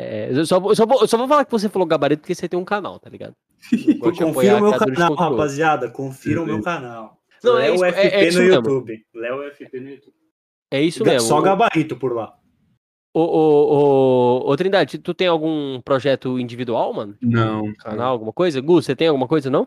É, 0.00 0.30
eu, 0.32 0.46
só, 0.46 0.58
vou- 0.60 0.70
eu 0.72 0.76
só 0.76 0.86
vou, 0.86 1.00
eu 1.00 1.08
só 1.08 1.16
vou 1.18 1.28
falar 1.28 1.44
que 1.44 1.50
você 1.50 1.68
falou 1.68 1.86
gabarito 1.86 2.20
porque 2.22 2.34
você 2.34 2.48
tem 2.48 2.58
um 2.58 2.64
canal, 2.64 2.98
tá 2.98 3.10
ligado? 3.10 3.34
Confira 4.00 4.56
o 4.56 4.60
meu 4.62 4.78
canal, 4.78 5.14
rapaziada. 5.14 5.90
Confira 5.90 6.42
o 6.42 6.46
meu 6.46 6.62
canal. 6.62 7.18
Não, 7.42 7.58
é 7.58 7.62
Léo 7.70 7.74
isso- 7.74 7.84
é- 7.84 7.90
FP 7.90 8.16
é 8.16 8.28
isso 8.28 8.38
no 8.38 8.44
mesmo. 8.44 8.56
YouTube. 8.56 9.04
Léo 9.14 9.42
FP 9.52 9.80
no 9.80 9.88
YouTube. 9.90 10.14
É 10.72 10.80
isso 10.82 11.04
mesmo. 11.04 11.28
Só 11.28 11.40
gabarito 11.40 11.96
por 11.96 12.14
lá. 12.14 12.36
Ô, 13.12 13.20
ô, 13.22 14.44
ô, 14.44 14.50
ô, 14.50 14.56
Trindade, 14.56 14.98
tu 14.98 15.12
tem 15.12 15.26
algum 15.26 15.80
projeto 15.80 16.38
individual, 16.38 16.92
mano? 16.94 17.16
Não. 17.20 17.72
Canal, 17.74 18.12
alguma 18.12 18.32
coisa? 18.32 18.60
Gu, 18.60 18.80
você 18.80 18.94
tem 18.94 19.08
alguma 19.08 19.26
coisa, 19.26 19.50
não? 19.50 19.66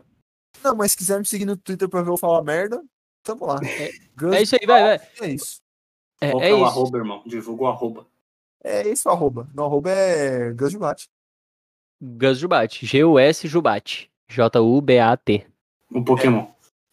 Não, 0.62 0.74
mas 0.74 0.92
se 0.92 0.96
quiser 0.96 1.18
me 1.18 1.26
seguir 1.26 1.44
no 1.44 1.56
Twitter 1.56 1.88
pra 1.88 2.00
ver 2.00 2.10
eu 2.10 2.16
falar 2.16 2.42
merda, 2.42 2.82
tamo 3.22 3.44
lá. 3.44 3.60
Gus- 4.16 4.32
É 4.34 4.40
isso 4.42 4.56
aí, 4.58 4.66
vai, 4.66 4.82
vai. 4.82 5.06
É 5.20 5.28
isso. 5.34 5.58
É, 6.22 6.28
é 6.28 6.30
é 6.50 6.54
o 6.54 6.56
isso. 6.56 6.64
arroba, 6.64 6.96
irmão? 6.98 7.22
Divulga 7.26 7.64
o 7.64 7.66
arroba. 7.66 8.06
É 8.64 8.88
isso 8.88 9.08
arroba. 9.10 9.46
No 9.54 9.64
arroba 9.64 9.90
é 9.90 10.52
Gus 10.52 10.72
Jubate. 10.72 11.04
Gus 12.02 12.38
Jubate. 12.38 12.86
G-U-S 12.86 13.46
Jubate. 13.46 14.10
J-U-B-A-T. 14.30 15.46
O 15.92 16.02
Pokémon. 16.02 16.46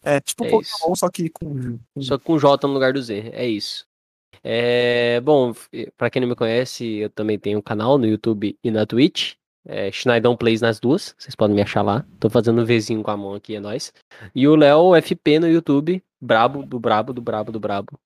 É 0.04 0.20
tipo 0.20 0.44
É 0.44 0.50
Pokémon, 0.50 0.94
só 0.94 1.08
que 1.10 1.30
com. 1.30 1.78
Só 1.98 2.18
com 2.18 2.38
J 2.38 2.66
no 2.66 2.74
lugar 2.74 2.92
do 2.92 3.02
Z. 3.02 3.30
É 3.32 3.46
isso. 3.46 3.86
É, 4.44 5.20
bom, 5.20 5.50
f- 5.50 5.92
pra 5.96 6.10
quem 6.10 6.20
não 6.20 6.28
me 6.28 6.34
conhece, 6.34 6.84
eu 6.98 7.10
também 7.10 7.38
tenho 7.38 7.58
um 7.58 7.62
canal 7.62 7.96
no 7.98 8.06
YouTube 8.06 8.58
e 8.62 8.70
na 8.70 8.84
Twitch. 8.84 9.34
É, 9.64 9.92
Schneidão 9.92 10.36
Plays 10.36 10.60
nas 10.60 10.80
duas. 10.80 11.14
Vocês 11.16 11.34
podem 11.36 11.54
me 11.54 11.62
achar 11.62 11.82
lá. 11.82 12.04
Tô 12.18 12.28
fazendo 12.28 12.60
um 12.60 12.64
Vzinho 12.64 13.02
com 13.02 13.10
a 13.12 13.16
mão 13.16 13.34
aqui, 13.34 13.54
é 13.54 13.60
nóis. 13.60 13.92
E 14.34 14.48
o 14.48 14.56
Léo 14.56 14.94
FP 15.00 15.38
no 15.38 15.48
YouTube. 15.48 16.02
Brabo, 16.20 16.64
do 16.64 16.78
brabo, 16.80 17.12
do 17.12 17.22
brabo, 17.22 17.52
do 17.52 17.60
brabo. 17.60 17.98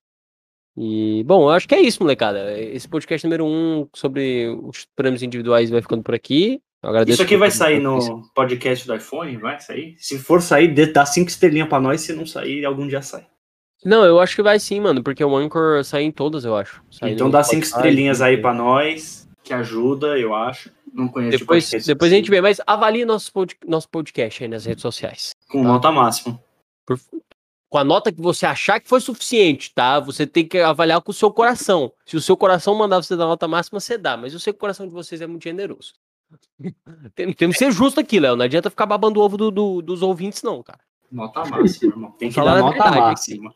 E, 0.77 1.23
bom, 1.23 1.43
eu 1.43 1.49
acho 1.49 1.67
que 1.67 1.73
é 1.73 1.81
isso, 1.81 2.03
molecada. 2.03 2.59
Esse 2.59 2.87
podcast 2.87 3.25
número 3.25 3.43
um 3.45 3.87
sobre 3.95 4.47
os 4.63 4.85
prêmios 4.95 5.23
individuais 5.23 5.71
vai 5.71 5.81
ficando 5.81 6.03
por 6.03 6.13
aqui. 6.13 6.61
Eu 6.83 6.89
agradeço 6.89 7.15
Isso 7.15 7.23
aqui 7.23 7.35
vai 7.35 7.49
sair 7.49 7.79
no 7.79 8.21
podcast 8.35 8.85
do 8.85 8.95
iPhone? 8.95 9.35
Vai 9.37 9.59
sair? 9.59 9.95
Se 9.97 10.19
for 10.19 10.39
sair, 10.39 10.67
dá 10.93 11.05
cinco 11.05 11.29
estrelinhas 11.29 11.67
pra 11.67 11.79
nós. 11.79 12.01
Se 12.01 12.13
não 12.13 12.27
sair, 12.27 12.63
algum 12.63 12.87
dia 12.87 13.01
sai. 13.01 13.25
Não, 13.83 14.03
eu 14.05 14.19
acho 14.19 14.35
que 14.35 14.43
vai 14.43 14.59
sim, 14.59 14.79
mano, 14.79 15.03
porque 15.03 15.23
o 15.23 15.35
Anchor 15.35 15.83
sai 15.83 16.03
em 16.03 16.11
todas, 16.11 16.45
eu 16.45 16.55
acho. 16.55 16.83
Sai 16.91 17.11
Então 17.11 17.29
dá 17.29 17.43
cinco 17.43 17.65
estrelinhas 17.65 18.21
aí 18.21 18.37
pra 18.37 18.53
nós, 18.53 19.27
que 19.43 19.53
ajuda, 19.53 20.17
eu 20.17 20.35
acho. 20.35 20.71
Não 20.93 21.07
conheço 21.07 21.37
de 21.37 21.43
Depois, 21.43 21.65
podcast 21.65 21.87
depois 21.87 22.11
a 22.11 22.15
gente 22.15 22.25
assim, 22.25 22.31
vê, 22.31 22.41
mas 22.41 22.61
avalie 22.65 23.05
nosso, 23.05 23.31
pod, 23.31 23.55
nosso 23.67 23.89
podcast 23.89 24.43
aí 24.43 24.49
nas 24.49 24.65
redes 24.65 24.81
sociais. 24.81 25.31
Com 25.49 25.63
nota 25.63 25.91
máxima. 25.91 26.39
Por- 26.85 26.99
com 27.69 27.77
a 27.77 27.83
nota 27.83 28.11
que 28.11 28.21
você 28.21 28.45
achar 28.45 28.79
que 28.79 28.87
foi 28.87 29.01
suficiente, 29.01 29.73
tá? 29.73 29.99
Você 29.99 30.25
tem 30.25 30.47
que 30.47 30.57
avaliar 30.59 31.01
com 31.01 31.11
o 31.11 31.13
seu 31.13 31.31
coração. 31.31 31.91
Se 32.05 32.15
o 32.15 32.21
seu 32.21 32.37
coração 32.37 32.73
mandar 32.75 33.01
você 33.01 33.15
dar 33.15 33.25
nota 33.25 33.47
máxima, 33.47 33.79
você 33.79 33.97
dá. 33.97 34.15
Mas 34.17 34.33
eu 34.33 34.39
sei 34.39 34.53
que 34.53 34.57
o 34.57 34.59
coração 34.59 34.87
de 34.87 34.93
vocês 34.93 35.19
é 35.21 35.27
muito 35.27 35.43
generoso. 35.43 35.93
Tem- 37.15 37.33
Temos 37.33 37.55
que 37.57 37.65
ser 37.65 37.71
justo 37.71 37.99
aqui, 37.99 38.19
Léo. 38.19 38.35
Não 38.35 38.45
adianta 38.45 38.69
ficar 38.69 38.85
babando 38.85 39.19
o 39.19 39.23
ovo 39.23 39.37
do- 39.37 39.51
do- 39.51 39.81
dos 39.81 40.01
ouvintes, 40.01 40.41
não, 40.43 40.61
cara. 40.63 40.79
Nota 41.11 41.45
máxima, 41.45 41.93
irmão. 41.93 42.11
Tem 42.19 42.29
que 42.29 42.35
Falar 42.35 42.55
dar 42.55 42.61
nota 42.61 42.73
verdade 42.73 42.97
máxima. 42.99 43.53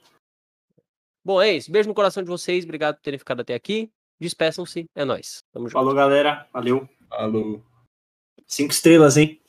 Bom, 1.23 1.41
é 1.41 1.53
isso. 1.53 1.71
Beijo 1.71 1.89
no 1.89 1.95
coração 1.95 2.23
de 2.23 2.29
vocês. 2.29 2.63
Obrigado 2.63 2.95
por 2.95 3.01
terem 3.01 3.19
ficado 3.19 3.41
até 3.41 3.53
aqui. 3.53 3.91
Despeçam-se. 4.19 4.85
É 4.95 5.03
nóis. 5.03 5.43
Tamo 5.51 5.65
junto. 5.67 5.73
Falou, 5.73 5.93
galera. 5.93 6.47
Valeu. 6.53 6.87
Alô. 7.09 7.61
Cinco 8.47 8.71
estrelas, 8.73 9.17
hein? 9.17 9.40